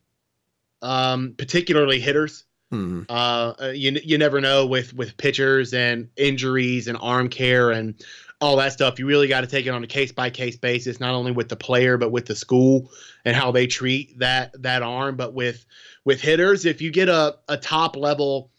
Um, 0.82 1.34
particularly 1.36 2.00
hitters. 2.00 2.44
Mm-hmm. 2.72 3.02
Uh, 3.08 3.72
you 3.72 3.98
you 4.04 4.16
never 4.16 4.40
know 4.40 4.64
with 4.64 4.94
with 4.94 5.16
pitchers 5.16 5.74
and 5.74 6.08
injuries 6.16 6.86
and 6.86 6.96
arm 7.00 7.28
care 7.28 7.72
and 7.72 8.02
all 8.40 8.56
that 8.56 8.72
stuff. 8.72 8.98
You 8.98 9.06
really 9.06 9.26
got 9.26 9.40
to 9.40 9.48
take 9.48 9.66
it 9.66 9.70
on 9.70 9.82
a 9.82 9.88
case 9.88 10.12
by 10.12 10.30
case 10.30 10.56
basis, 10.56 11.00
not 11.00 11.12
only 11.12 11.32
with 11.32 11.48
the 11.48 11.56
player 11.56 11.96
but 11.96 12.12
with 12.12 12.26
the 12.26 12.36
school 12.36 12.90
and 13.24 13.36
how 13.36 13.50
they 13.50 13.66
treat 13.66 14.18
that 14.20 14.54
that 14.62 14.82
arm. 14.82 15.16
But 15.16 15.34
with 15.34 15.66
with 16.04 16.20
hitters, 16.20 16.64
if 16.64 16.80
you 16.80 16.92
get 16.92 17.08
a 17.08 17.36
a 17.48 17.56
top 17.56 17.96
level 17.96 18.50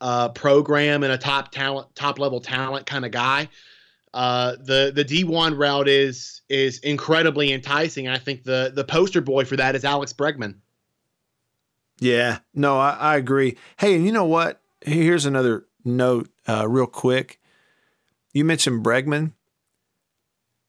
uh, 0.00 0.28
program 0.28 1.02
and 1.02 1.12
a 1.12 1.18
top 1.18 1.50
talent, 1.50 1.94
top 1.94 2.18
level 2.18 2.40
talent 2.40 2.84
kind 2.84 3.06
of 3.06 3.10
guy, 3.10 3.48
Uh, 4.14 4.54
the 4.60 4.92
the 4.94 5.04
D1 5.04 5.58
route 5.58 5.88
is 5.88 6.42
is 6.48 6.78
incredibly 6.78 7.52
enticing. 7.52 8.06
I 8.06 8.16
think 8.16 8.44
the 8.44 8.70
the 8.72 8.84
poster 8.84 9.20
boy 9.20 9.44
for 9.44 9.56
that 9.56 9.74
is 9.74 9.84
Alex 9.84 10.12
Bregman. 10.12 10.54
Yeah, 11.98 12.38
no, 12.54 12.78
I, 12.78 12.90
I 12.90 13.16
agree. 13.16 13.56
Hey, 13.76 13.96
and 13.96 14.06
you 14.06 14.12
know 14.12 14.24
what? 14.24 14.60
Here's 14.80 15.26
another 15.26 15.66
note, 15.84 16.28
uh, 16.46 16.68
real 16.68 16.86
quick. 16.86 17.40
You 18.32 18.44
mentioned 18.44 18.84
Bregman. 18.84 19.32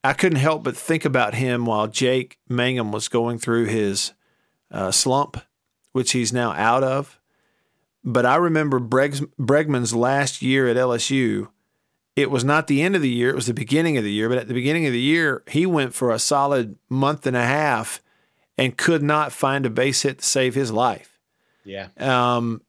I 0.03 0.13
couldn't 0.13 0.39
help 0.39 0.63
but 0.63 0.75
think 0.75 1.05
about 1.05 1.35
him 1.35 1.67
while 1.67 1.87
Jake 1.87 2.39
Mangum 2.49 2.91
was 2.91 3.07
going 3.07 3.37
through 3.37 3.65
his 3.65 4.13
uh, 4.71 4.89
slump, 4.89 5.37
which 5.91 6.13
he's 6.13 6.33
now 6.33 6.51
out 6.53 6.83
of. 6.83 7.19
But 8.03 8.25
I 8.25 8.37
remember 8.37 8.79
Breg's, 8.79 9.21
Bregman's 9.39 9.93
last 9.93 10.41
year 10.41 10.67
at 10.67 10.77
LSU. 10.77 11.49
It 12.15 12.31
was 12.31 12.43
not 12.43 12.67
the 12.67 12.81
end 12.81 12.95
of 12.95 13.01
the 13.01 13.09
year, 13.09 13.29
it 13.29 13.35
was 13.35 13.47
the 13.47 13.53
beginning 13.53 13.97
of 13.97 14.03
the 14.03 14.11
year. 14.11 14.29
But 14.29 14.37
at 14.37 14.47
the 14.47 14.53
beginning 14.53 14.85
of 14.85 14.93
the 14.93 15.01
year, 15.01 15.43
he 15.47 15.65
went 15.65 15.93
for 15.93 16.11
a 16.11 16.19
solid 16.19 16.77
month 16.89 17.27
and 17.27 17.35
a 17.35 17.45
half 17.45 18.01
and 18.57 18.77
could 18.77 19.03
not 19.03 19.33
find 19.33 19.65
a 19.65 19.69
base 19.69 20.03
hit 20.03 20.19
to 20.19 20.25
save 20.25 20.55
his 20.55 20.71
life. 20.71 21.19
Yeah. 21.65 21.87
Um, 21.97 22.61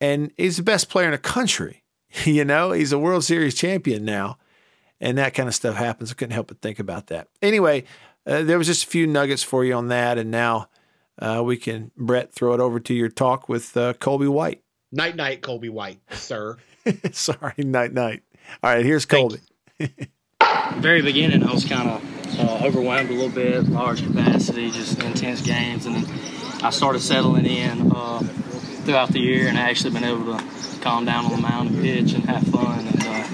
and 0.00 0.32
he's 0.36 0.58
the 0.58 0.62
best 0.62 0.90
player 0.90 1.06
in 1.06 1.12
the 1.12 1.18
country. 1.18 1.82
you 2.24 2.44
know, 2.44 2.72
he's 2.72 2.92
a 2.92 2.98
World 2.98 3.24
Series 3.24 3.54
champion 3.54 4.04
now 4.04 4.38
and 5.00 5.18
that 5.18 5.34
kind 5.34 5.48
of 5.48 5.54
stuff 5.54 5.76
happens. 5.76 6.10
I 6.10 6.14
couldn't 6.14 6.34
help 6.34 6.48
but 6.48 6.60
think 6.60 6.78
about 6.78 7.08
that. 7.08 7.28
Anyway, 7.40 7.84
uh, 8.26 8.42
there 8.42 8.58
was 8.58 8.66
just 8.66 8.84
a 8.84 8.86
few 8.86 9.06
nuggets 9.06 9.42
for 9.42 9.64
you 9.64 9.74
on 9.74 9.88
that, 9.88 10.18
and 10.18 10.30
now 10.30 10.68
uh, 11.18 11.42
we 11.44 11.56
can 11.56 11.90
Brett 11.96 12.32
throw 12.32 12.52
it 12.52 12.60
over 12.60 12.78
to 12.80 12.94
your 12.94 13.08
talk 13.08 13.48
with 13.48 13.76
uh, 13.76 13.94
Colby 13.94 14.28
White. 14.28 14.62
Night 14.92 15.16
night, 15.16 15.40
Colby 15.42 15.68
White, 15.68 16.00
sir. 16.10 16.58
Sorry, 17.12 17.54
night 17.58 17.92
night. 17.92 18.22
All 18.62 18.74
right, 18.74 18.84
here's 18.84 19.06
Colby. 19.06 19.38
Very 20.76 21.02
beginning, 21.02 21.42
I 21.42 21.52
was 21.52 21.64
kind 21.64 21.88
of 21.88 22.38
uh, 22.38 22.66
overwhelmed 22.66 23.10
a 23.10 23.12
little 23.12 23.30
bit, 23.30 23.68
large 23.68 24.04
capacity, 24.04 24.70
just 24.70 25.02
intense 25.02 25.40
games, 25.40 25.86
and 25.86 25.96
then 25.96 26.20
I 26.62 26.70
started 26.70 27.00
settling 27.00 27.46
in 27.46 27.90
uh, 27.92 28.20
throughout 28.84 29.10
the 29.10 29.20
year, 29.20 29.48
and 29.48 29.58
I 29.58 29.62
actually 29.70 29.92
been 29.92 30.04
able 30.04 30.36
to 30.36 30.44
calm 30.80 31.04
down 31.04 31.24
on 31.26 31.32
the 31.32 31.40
mound 31.40 31.70
and 31.70 31.80
pitch 31.80 32.12
and 32.12 32.24
have 32.24 32.42
fun 32.48 32.86
and 32.86 33.02
uh, 33.02 33.26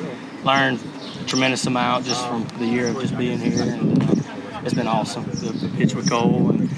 learn 0.45 0.79
tremendous 1.27 1.67
amount 1.67 2.07
just 2.07 2.25
from 2.27 2.47
the 2.59 2.67
year 2.67 2.89
of 2.89 3.01
just 3.01 3.17
being 3.19 3.39
here, 3.39 3.63
and 3.63 4.03
uh, 4.03 4.61
it's 4.65 4.75
been 4.75 4.87
awesome. 4.89 5.25
The, 5.25 5.53
the 5.53 5.69
pitch 5.77 5.95
with 5.95 6.09
Cole 6.09 6.51
and 6.51 6.69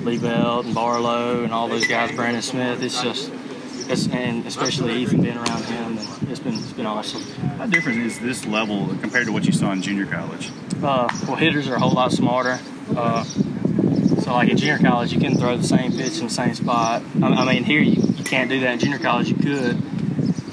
Liebelt 0.00 0.64
and 0.64 0.74
Barlow 0.74 1.44
and 1.44 1.52
all 1.52 1.68
those 1.68 1.86
guys, 1.86 2.12
Brandon 2.12 2.42
Smith. 2.42 2.82
It's 2.82 3.02
just, 3.02 3.30
it's 3.90 4.08
and 4.08 4.46
especially 4.46 5.02
Ethan 5.02 5.22
being 5.22 5.36
around 5.36 5.64
him, 5.64 5.98
and 5.98 6.30
it's 6.30 6.40
been 6.40 6.54
it's 6.54 6.72
been 6.72 6.86
awesome. 6.86 7.22
How 7.58 7.66
different 7.66 8.02
is 8.02 8.18
this 8.18 8.46
level 8.46 8.88
compared 9.00 9.26
to 9.26 9.32
what 9.32 9.44
you 9.44 9.52
saw 9.52 9.72
in 9.72 9.82
junior 9.82 10.06
college? 10.06 10.50
Uh, 10.82 11.08
well, 11.26 11.36
hitters 11.36 11.68
are 11.68 11.74
a 11.74 11.80
whole 11.80 11.92
lot 11.92 12.12
smarter. 12.12 12.58
Uh, 12.96 13.24
so, 13.24 14.32
like 14.32 14.48
in 14.48 14.56
junior 14.56 14.78
college, 14.78 15.12
you 15.12 15.20
can 15.20 15.36
throw 15.36 15.56
the 15.56 15.64
same 15.64 15.92
pitch 15.92 16.18
in 16.18 16.24
the 16.24 16.30
same 16.30 16.54
spot. 16.54 17.02
I, 17.22 17.26
I 17.26 17.54
mean, 17.54 17.64
here 17.64 17.80
you, 17.80 18.02
you 18.02 18.24
can't 18.24 18.50
do 18.50 18.60
that. 18.60 18.74
In 18.74 18.78
junior 18.78 18.98
college, 18.98 19.28
you 19.28 19.36
could 19.36 19.82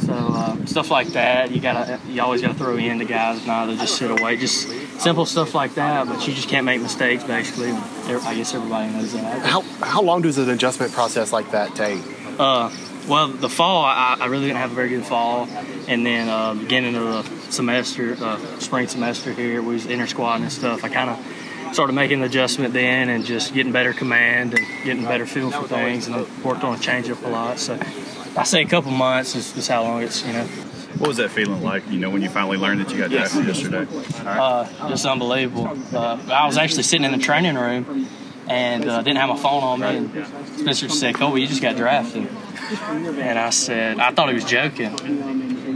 so 0.06 0.14
uh, 0.14 0.66
stuff 0.66 0.92
like 0.92 1.08
that, 1.10 1.52
you 1.52 1.60
gotta, 1.60 2.00
you 2.08 2.22
always 2.22 2.42
gotta 2.42 2.54
throw 2.54 2.78
in 2.78 3.00
to 3.00 3.06
guys, 3.06 3.46
not 3.48 3.66
to 3.66 3.76
just 3.76 3.98
sit 3.98 4.12
away. 4.12 4.38
Just 4.38 4.70
simple 5.02 5.26
stuff 5.26 5.56
like 5.56 5.76
that, 5.76 6.08
but 6.08 6.28
you 6.28 6.34
just 6.34 6.48
can't 6.48 6.66
make 6.66 6.80
mistakes. 6.80 7.24
Basically, 7.24 7.72
I 7.72 8.36
guess 8.36 8.54
everybody 8.54 8.94
knows 8.94 9.14
that. 9.14 9.42
How 9.42 9.62
how 9.62 10.04
long 10.04 10.22
does 10.22 10.38
an 10.38 10.50
adjustment 10.50 10.92
process 10.94 11.34
like 11.34 11.52
that 11.52 11.76
take? 11.76 12.04
Uh, 12.38 12.70
well, 13.08 13.28
the 13.28 13.50
fall, 13.50 13.84
I, 13.84 14.18
I, 14.20 14.26
really 14.28 14.48
didn't 14.48 14.60
have 14.60 14.72
a 14.72 14.76
very 14.76 14.90
good 14.90 15.06
fall, 15.06 15.48
and 15.88 16.06
then 16.06 16.28
uh, 16.28 16.56
beginning 16.56 16.96
of 16.96 17.04
the 17.04 17.52
semester, 17.52 18.16
uh, 18.20 18.38
spring 18.60 18.88
semester 18.88 19.32
here, 19.32 19.62
we 19.62 19.76
was 19.76 19.86
inter 19.86 20.08
squad 20.08 20.42
and 20.42 20.52
stuff. 20.52 20.84
I 20.84 20.90
kind 20.90 21.10
of 21.10 21.74
started 21.74 21.94
making 21.94 22.22
the 22.22 22.26
adjustment 22.26 22.74
then, 22.74 23.10
and 23.10 23.26
just 23.26 23.54
getting 23.54 23.72
better 23.72 23.94
command 23.94 24.58
and 24.58 24.66
getting 24.84 25.04
better 25.04 25.26
feel 25.26 25.52
for 25.52 25.68
things, 25.68 26.08
and 26.08 26.16
worked 26.44 26.64
on 26.64 26.76
a 26.76 26.78
changeup 26.78 27.24
a 27.24 27.30
lot. 27.30 27.60
So 27.60 27.80
I 28.38 28.44
say 28.44 28.64
a 28.64 28.68
couple 28.68 28.92
months 28.92 29.36
is, 29.36 29.56
is, 29.56 29.68
how 29.68 29.84
long 29.84 30.02
it's 30.02 30.26
you 30.26 30.34
know. 30.34 30.46
What 30.98 31.10
was 31.10 31.18
that 31.18 31.30
feeling 31.30 31.62
like? 31.62 31.88
You 31.90 32.00
know, 32.00 32.10
when 32.10 32.22
you 32.22 32.30
finally 32.30 32.58
learned 32.58 32.80
that 32.80 32.90
you 32.90 32.98
got 32.98 33.12
drafted 33.12 33.46
yesterday. 33.46 33.86
Uh, 34.26 34.90
just 34.90 35.06
unbelievable. 35.06 35.78
Uh, 35.94 36.18
I 36.32 36.46
was 36.46 36.58
actually 36.58 36.84
sitting 36.84 37.06
in 37.06 37.12
the 37.12 37.18
training 37.18 37.56
room 37.56 38.08
and 38.48 38.88
uh, 38.88 39.02
didn't 39.02 39.18
have 39.18 39.30
my 39.30 39.38
phone 39.38 39.64
on 39.64 39.80
me. 39.82 39.98
And 39.98 40.28
Spencer 40.60 40.90
said, 40.90 41.16
"Colby, 41.16 41.42
you 41.42 41.48
just 41.48 41.62
got 41.62 41.76
drafted." 41.76 42.30
And 42.58 43.40
I 43.40 43.50
said, 43.50 44.00
I 44.00 44.12
thought 44.12 44.30
he 44.30 44.36
was 44.36 44.46
joking. 44.46 44.98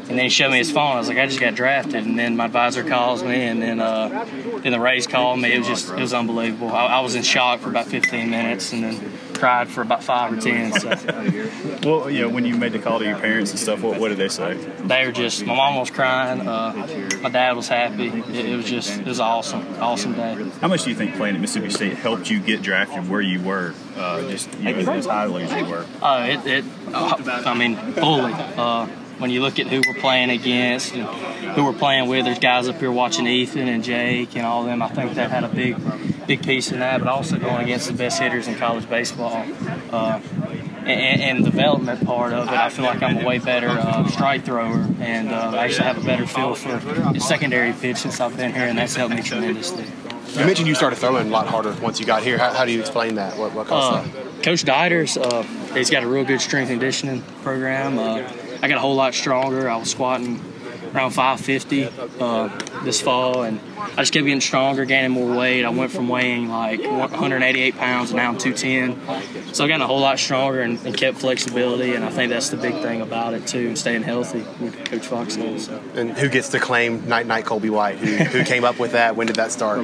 And 0.10 0.18
then 0.18 0.20
he 0.20 0.30
showed 0.30 0.52
me 0.52 0.58
his 0.58 0.72
phone. 0.72 0.96
I 0.96 1.00
was 1.00 1.08
like, 1.08 1.18
I 1.18 1.28
just 1.28 1.40
got 1.40 1.56
drafted. 1.56 2.06
And 2.06 2.18
then 2.18 2.36
my 2.36 2.46
advisor 2.46 2.84
calls 2.84 3.24
me, 3.24 3.46
and 3.46 3.62
then 3.62 3.80
uh, 3.80 4.26
then 4.64 4.72
the 4.72 4.80
Rays 4.80 5.06
called 5.06 5.40
me. 5.40 5.54
It 5.54 5.60
was 5.60 5.68
just 5.68 5.90
it 5.90 6.00
was 6.00 6.14
unbelievable. 6.14 6.70
I, 6.72 6.86
I 6.86 7.00
was 7.02 7.16
in 7.16 7.22
shock 7.22 7.60
for 7.60 7.70
about 7.70 7.86
15 7.86 8.30
minutes, 8.30 8.74
and 8.74 8.84
then 8.84 9.19
cried 9.40 9.70
for 9.70 9.82
about 9.82 10.04
five 10.04 10.34
or 10.34 10.42
ten. 10.42 10.72
So. 10.74 10.90
well, 11.84 12.10
yeah, 12.10 12.26
when 12.26 12.46
you 12.46 12.56
made 12.56 12.74
the 12.74 12.80
call 12.80 13.00
to 13.00 13.06
your 13.06 13.18
parents 13.18 13.52
and 13.52 13.60
stuff, 13.60 13.82
what, 13.82 14.00
what 14.00 14.10
did 14.10 14.18
they 14.18 14.28
say? 14.28 14.56
They 14.56 15.06
were 15.06 15.12
just, 15.12 15.46
my 15.46 15.56
mom 15.56 15.76
was 15.78 15.90
crying, 15.90 16.48
uh, 16.48 17.20
my 17.22 17.30
dad 17.30 17.56
was 17.56 17.68
happy. 17.68 18.08
It, 18.08 18.46
it, 18.46 18.56
was 18.56 18.66
just, 18.66 19.00
it 19.00 19.06
was 19.06 19.20
awesome, 19.20 19.66
awesome 19.80 20.14
day. 20.14 20.50
How 20.62 20.68
much 20.68 20.84
do 20.84 20.90
you 20.90 20.96
think 20.96 21.16
playing 21.16 21.36
at 21.36 21.42
Mississippi 21.42 21.70
State 21.70 21.94
helped 21.94 22.30
you 22.30 22.40
get 22.40 22.62
drafted 22.62 23.10
where 23.10 23.22
you 23.22 23.42
were, 23.42 23.74
uh, 23.96 24.22
just 24.30 24.54
you 24.60 24.74
know, 24.74 24.92
as 24.92 25.06
highly 25.06 25.44
as 25.44 25.52
you 25.54 25.72
were? 25.72 25.86
Uh, 26.02 26.28
it, 26.30 26.46
it 26.46 26.66
I 26.94 27.54
mean, 27.54 27.76
fully. 27.94 28.34
Uh, 28.34 28.88
when 29.20 29.32
you 29.32 29.42
look 29.42 29.60
at 29.60 29.68
who 29.68 29.82
we're 29.86 30.00
playing 30.00 30.30
against 30.30 30.94
and 30.94 31.04
who 31.04 31.66
we're 31.66 31.74
playing 31.74 32.08
with, 32.10 32.26
there's 32.26 32.40
guys 32.40 32.70
up 32.70 32.80
here 32.80 32.92
watching 32.92 33.28
Ethan 33.28 33.68
and 33.68 33.84
Jake 33.84 34.36
and 34.36 34.46
all 34.46 34.62
of 34.62 34.68
them. 34.68 34.82
I 34.82 34.88
think 34.88 35.14
that 35.16 35.30
had 35.30 35.44
a 35.44 35.50
big 35.50 35.76
big 36.30 36.44
piece 36.44 36.72
in 36.72 36.78
that, 36.78 37.00
but 37.00 37.08
also 37.08 37.40
going 37.40 37.64
against 37.64 37.88
the 37.88 37.94
best 37.94 38.22
hitters 38.22 38.48
in 38.48 38.56
college 38.56 38.88
baseball. 38.88 39.44
Uh, 39.92 40.22
and, 40.86 41.22
and, 41.22 41.44
development 41.44 42.06
part 42.06 42.34
of 42.34 42.48
it, 42.48 42.54
I 42.54 42.70
feel 42.70 42.86
like 42.86 43.02
I'm 43.02 43.18
a 43.18 43.26
way 43.26 43.40
better 43.40 43.68
uh, 43.68 44.08
strike 44.08 44.46
thrower, 44.46 44.88
and 45.00 45.30
uh, 45.30 45.54
I 45.56 45.66
actually 45.66 45.86
have 45.86 45.98
a 45.98 46.06
better 46.06 46.28
feel 46.28 46.54
for 46.54 46.78
the 47.12 47.20
secondary 47.20 47.74
pitch 47.74 47.98
since 47.98 48.20
I've 48.20 48.38
been 48.38 48.54
here, 48.54 48.66
and 48.66 48.78
that's 48.78 48.96
helped 48.96 49.16
me 49.16 49.24
tremendously. 49.24 49.86
You 50.34 50.46
mentioned 50.46 50.68
you 50.68 50.76
started 50.76 50.98
throwing 50.98 51.28
a 51.28 51.32
lot 51.32 51.48
harder 51.48 51.74
once 51.82 52.00
you 52.00 52.06
got 52.06 52.22
here. 52.22 52.38
How, 52.38 52.54
how 52.54 52.64
do 52.64 52.72
you 52.72 52.80
explain 52.80 53.16
that? 53.16 53.36
What, 53.36 53.54
what 53.54 53.66
caused 53.66 54.08
uh, 54.08 54.22
that? 54.22 54.44
Coach 54.44 54.64
Deiters, 54.64 55.18
uh, 55.18 55.42
he's 55.74 55.90
got 55.90 56.04
a 56.04 56.08
real 56.08 56.26
good 56.26 56.42
strength 56.42 56.70
and 56.70 56.80
conditioning 56.80 57.24
program. 57.42 57.98
Uh, 57.98 58.32
I 58.62 58.68
got 58.68 58.78
a 58.78 58.82
whole 58.82 58.96
lot 58.96 59.16
stronger. 59.16 59.68
I 59.68 59.78
was 59.78 59.90
squatting 59.90 60.40
around 60.94 61.12
550 61.12 61.90
uh, 62.20 62.84
this 62.84 63.02
fall, 63.02 63.44
and 63.44 63.60
I 63.78 63.98
just 63.98 64.14
kept 64.14 64.26
getting 64.26 64.42
stronger, 64.42 64.86
gaining 64.86 65.12
more 65.12 65.36
weight. 65.36 65.64
I 65.64 65.70
went 65.70 65.92
from 65.92 66.08
weighing 66.08 66.50
like 66.50 66.82
188 66.82 67.76
pounds, 67.76 68.12
and 68.12 68.18
now 68.18 68.30
I'm 68.30 68.38
210. 68.38 69.54
So 69.54 69.66
I 69.66 69.68
got 69.68 69.82
a 69.82 69.88
whole 69.88 70.00
lot 70.00 70.20
stronger 70.20 70.62
and, 70.62 70.80
and, 70.86 70.96
kept 70.96 71.18
flexibility, 71.18 71.96
and 71.96 72.04
I 72.04 72.10
think 72.10 72.32
that's 72.32 72.50
the 72.50 72.58
big 72.58 72.82
thing 72.82 73.02
about 73.02 73.34
it 73.34 73.48
too, 73.48 73.68
and 73.68 73.78
staying 73.78 74.04
healthy. 74.04 74.46
With 74.64 74.86
Coach 74.86 75.08
Fox 75.08 75.36
knows. 75.38 75.66
So. 75.66 75.82
And 75.96 76.18
who 76.18 76.30
gets 76.30 76.50
to 76.50 76.60
claim 76.60 77.08
Night 77.08 77.26
Night 77.26 77.46
Colby 77.46 77.70
White? 77.70 77.98
Who, 77.98 78.16
who 78.24 78.44
came 78.44 78.64
up 78.64 78.80
with 78.80 78.94
that? 78.94 79.16
When 79.16 79.28
did 79.28 79.38
that 79.38 79.52
start? 79.52 79.80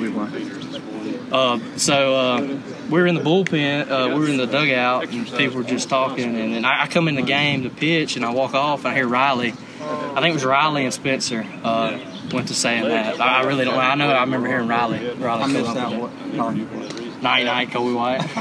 Uh, 1.31 1.59
so 1.75 2.15
uh, 2.15 2.41
we 2.89 2.99
were 2.99 3.07
in 3.07 3.15
the 3.15 3.21
bullpen, 3.21 3.89
uh, 3.89 4.13
we 4.13 4.19
were 4.19 4.29
in 4.29 4.37
the 4.37 4.45
dugout, 4.45 5.09
and 5.09 5.27
people 5.27 5.57
were 5.57 5.63
just 5.63 5.89
talking. 5.89 6.39
And 6.39 6.53
then 6.53 6.65
I, 6.65 6.83
I, 6.83 6.87
come 6.87 7.07
in 7.07 7.15
the 7.15 7.21
game 7.23 7.63
to 7.63 7.69
pitch, 7.69 8.15
and 8.15 8.23
I 8.23 8.31
walk 8.31 8.53
off, 8.53 8.85
and 8.85 8.89
I 8.89 8.95
hear 8.95 9.07
Riley 9.07 9.53
I 9.85 10.21
think 10.21 10.31
it 10.31 10.33
was 10.33 10.45
Riley 10.45 10.85
and 10.85 10.93
Spencer 10.93 11.45
uh, 11.63 11.99
went 12.31 12.47
to 12.47 12.53
saying 12.53 12.87
that. 12.87 13.19
I, 13.19 13.41
I 13.41 13.43
really 13.45 13.65
don't. 13.65 13.77
I 13.77 13.95
know. 13.95 14.09
I 14.09 14.21
remember 14.21 14.47
hearing 14.47 14.67
Riley. 14.67 15.09
Riley 15.15 15.43
I 15.43 15.47
missed 15.47 15.75
out. 15.75 15.93
What? 15.99 17.21
Night 17.21 17.43
night, 17.43 17.71
Colby 17.71 17.93
White. 17.93 18.21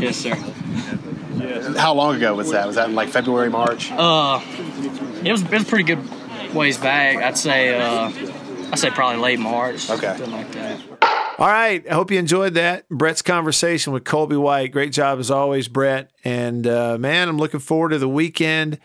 yes, 0.00 0.16
sir. 0.16 0.34
How 1.78 1.94
long 1.94 2.16
ago 2.16 2.34
was 2.34 2.50
that? 2.50 2.66
Was 2.66 2.76
that 2.76 2.88
in 2.88 2.94
like 2.94 3.08
February, 3.08 3.50
March? 3.50 3.90
Uh, 3.92 4.40
it 5.22 5.32
was. 5.32 5.42
It 5.42 5.50
was 5.50 5.64
pretty 5.64 5.84
good 5.84 6.54
ways 6.54 6.78
back. 6.78 7.16
I'd 7.16 7.38
say. 7.38 7.78
Uh, 7.78 8.10
I'd 8.72 8.78
say 8.78 8.90
probably 8.90 9.20
late 9.20 9.38
March. 9.40 9.90
Okay. 9.90 10.06
Something 10.16 10.32
like 10.32 10.52
that. 10.52 10.80
All 11.38 11.48
right. 11.48 11.86
I 11.88 11.94
hope 11.94 12.10
you 12.10 12.18
enjoyed 12.18 12.54
that. 12.54 12.88
Brett's 12.88 13.22
conversation 13.22 13.92
with 13.92 14.04
Colby 14.04 14.36
White. 14.36 14.72
Great 14.72 14.92
job 14.92 15.18
as 15.18 15.30
always, 15.30 15.68
Brett. 15.68 16.10
And 16.24 16.66
uh, 16.66 16.96
man, 16.98 17.28
I'm 17.28 17.38
looking 17.38 17.60
forward 17.60 17.90
to 17.90 17.98
the 17.98 18.08
weekend. 18.08 18.78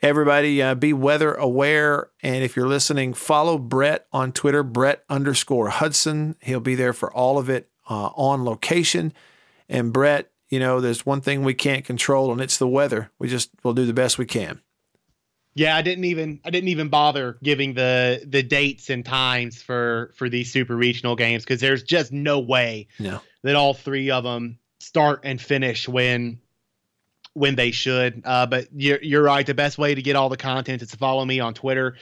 Everybody 0.00 0.62
uh, 0.62 0.74
be 0.74 0.92
weather 0.92 1.34
aware. 1.34 2.10
And 2.22 2.44
if 2.44 2.54
you're 2.54 2.68
listening, 2.68 3.14
follow 3.14 3.58
Brett 3.58 4.06
on 4.12 4.32
Twitter, 4.32 4.62
Brett 4.62 5.04
underscore 5.08 5.70
Hudson. 5.70 6.36
He'll 6.40 6.60
be 6.60 6.76
there 6.76 6.92
for 6.92 7.12
all 7.12 7.38
of 7.38 7.50
it 7.50 7.68
uh, 7.90 8.10
on 8.14 8.44
location. 8.44 9.12
And 9.68 9.92
Brett, 9.92 10.30
you 10.48 10.60
know, 10.60 10.80
there's 10.80 11.04
one 11.04 11.20
thing 11.20 11.42
we 11.42 11.54
can't 11.54 11.84
control, 11.84 12.30
and 12.30 12.40
it's 12.40 12.58
the 12.58 12.68
weather. 12.68 13.10
We 13.18 13.28
just 13.28 13.50
will 13.64 13.74
do 13.74 13.86
the 13.86 13.92
best 13.92 14.18
we 14.18 14.26
can. 14.26 14.60
Yeah, 15.54 15.76
I 15.76 15.82
didn't 15.82 16.04
even 16.04 16.40
I 16.44 16.50
didn't 16.50 16.68
even 16.68 16.88
bother 16.88 17.36
giving 17.42 17.74
the 17.74 18.22
the 18.24 18.44
dates 18.44 18.90
and 18.90 19.04
times 19.04 19.60
for 19.60 20.12
for 20.14 20.28
these 20.28 20.52
super 20.52 20.76
regional 20.76 21.16
games 21.16 21.42
because 21.42 21.60
there's 21.60 21.82
just 21.82 22.12
no 22.12 22.38
way 22.38 22.86
no. 23.00 23.20
that 23.42 23.56
all 23.56 23.74
three 23.74 24.10
of 24.12 24.22
them 24.22 24.60
start 24.78 25.22
and 25.24 25.40
finish 25.40 25.88
when 25.88 26.38
when 27.38 27.54
they 27.54 27.70
should. 27.70 28.22
Uh, 28.24 28.46
but 28.46 28.68
you're, 28.74 29.00
you're 29.00 29.22
right. 29.22 29.46
The 29.46 29.54
best 29.54 29.78
way 29.78 29.94
to 29.94 30.02
get 30.02 30.16
all 30.16 30.28
the 30.28 30.36
content 30.36 30.82
is 30.82 30.90
to 30.90 30.96
follow 30.96 31.24
me 31.24 31.40
on 31.40 31.54
Twitter 31.54 31.96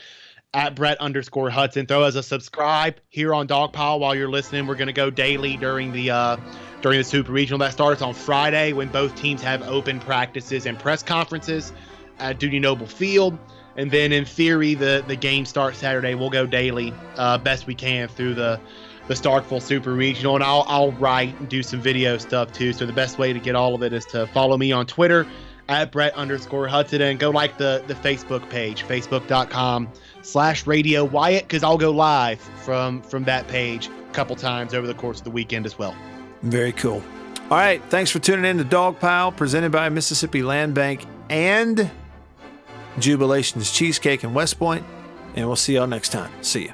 at 0.55 0.75
Brett 0.75 0.99
underscore 0.99 1.51
Hudson. 1.51 1.87
Throw 1.87 2.03
us 2.03 2.15
a 2.15 2.23
subscribe 2.23 2.97
here 3.11 3.35
on 3.35 3.47
Dogpile 3.47 4.01
while 4.01 4.15
you're 4.15 4.31
listening. 4.31 4.67
We're 4.67 4.77
going 4.77 4.87
to 4.87 4.95
go 4.95 5.11
daily 5.11 5.59
during 5.59 5.93
the 5.93 6.11
uh, 6.11 6.37
during 6.81 6.99
the 6.99 7.05
Super 7.05 7.33
Regional 7.33 7.59
that 7.59 7.73
starts 7.73 8.01
on 8.01 8.15
Friday 8.15 8.73
when 8.73 8.89
both 8.89 9.15
teams 9.15 9.43
have 9.43 9.63
open 9.69 10.01
practices 10.01 10.65
and 10.65 10.79
press 10.79 11.03
conferences 11.03 11.73
at 12.19 12.39
Dudy 12.39 12.59
Noble 12.59 12.87
Field. 12.87 13.39
And 13.77 13.91
then 13.91 14.13
in 14.13 14.25
theory, 14.25 14.75
the 14.75 15.05
the 15.07 15.17
game 15.17 15.45
starts 15.45 15.79
Saturday. 15.79 16.15
We'll 16.15 16.31
go 16.31 16.47
daily, 16.47 16.95
uh, 17.17 17.37
best 17.37 17.67
we 17.67 17.75
can 17.75 18.09
through 18.09 18.35
the 18.35 18.59
the 19.09 19.15
Starkville 19.15 19.63
Super 19.63 19.93
Regional, 19.93 20.35
and 20.35 20.45
I'll 20.45 20.65
I'll 20.69 20.93
write 20.93 21.39
and 21.39 21.49
do 21.49 21.63
some 21.63 21.81
video 21.81 22.19
stuff 22.19 22.53
too. 22.53 22.73
So 22.73 22.87
the 22.87 22.93
best 22.93 23.19
way 23.19 23.33
to 23.33 23.39
get 23.39 23.55
all 23.55 23.75
of 23.75 23.83
it 23.83 23.93
is 23.93 24.05
to 24.07 24.27
follow 24.29 24.57
me 24.57 24.73
on 24.73 24.87
Twitter 24.87 25.27
at 25.69 25.91
Brett 25.91 26.15
underscore 26.15 26.69
Hudson 26.69 27.03
and 27.03 27.19
go 27.19 27.31
like 27.31 27.59
the 27.59 27.83
the 27.87 27.95
Facebook 27.95 28.49
page, 28.51 28.85
facebook.com 28.85 29.89
slash 30.23 30.67
radio 30.67 31.05
Wyatt, 31.05 31.45
because 31.45 31.63
I'll 31.63 31.79
go 31.79 31.91
live 31.91 32.41
from 32.41 33.03
from 33.03 33.25
that 33.25 33.47
page 33.49 33.89
a 33.89 34.13
couple 34.13 34.37
times 34.37 34.75
over 34.75 34.87
the 34.87 34.95
course 34.95 35.19
of 35.19 35.25
the 35.25 35.31
weekend 35.31 35.67
as 35.67 35.79
well. 35.79 35.95
Very 36.43 36.73
cool. 36.73 37.03
All 37.51 37.59
right. 37.59 37.83
Thanks 37.91 38.11
for 38.11 38.19
tuning 38.19 38.45
in 38.45 38.59
to 38.59 38.65
Dog 38.65 38.99
Pile, 38.99 39.31
presented 39.31 39.71
by 39.71 39.89
Mississippi 39.89 40.43
Land 40.43 40.75
Bank 40.75 41.05
and 41.31 41.91
Jubilations 42.99 43.73
Cheesecake 43.73 44.25
in 44.25 44.35
West 44.35 44.59
Point. 44.59 44.85
And 45.37 45.47
we'll 45.47 45.57
see 45.57 45.75
y'all 45.75 45.87
next 45.87 46.09
time. 46.09 46.33
See 46.43 46.67
ya. 46.67 46.73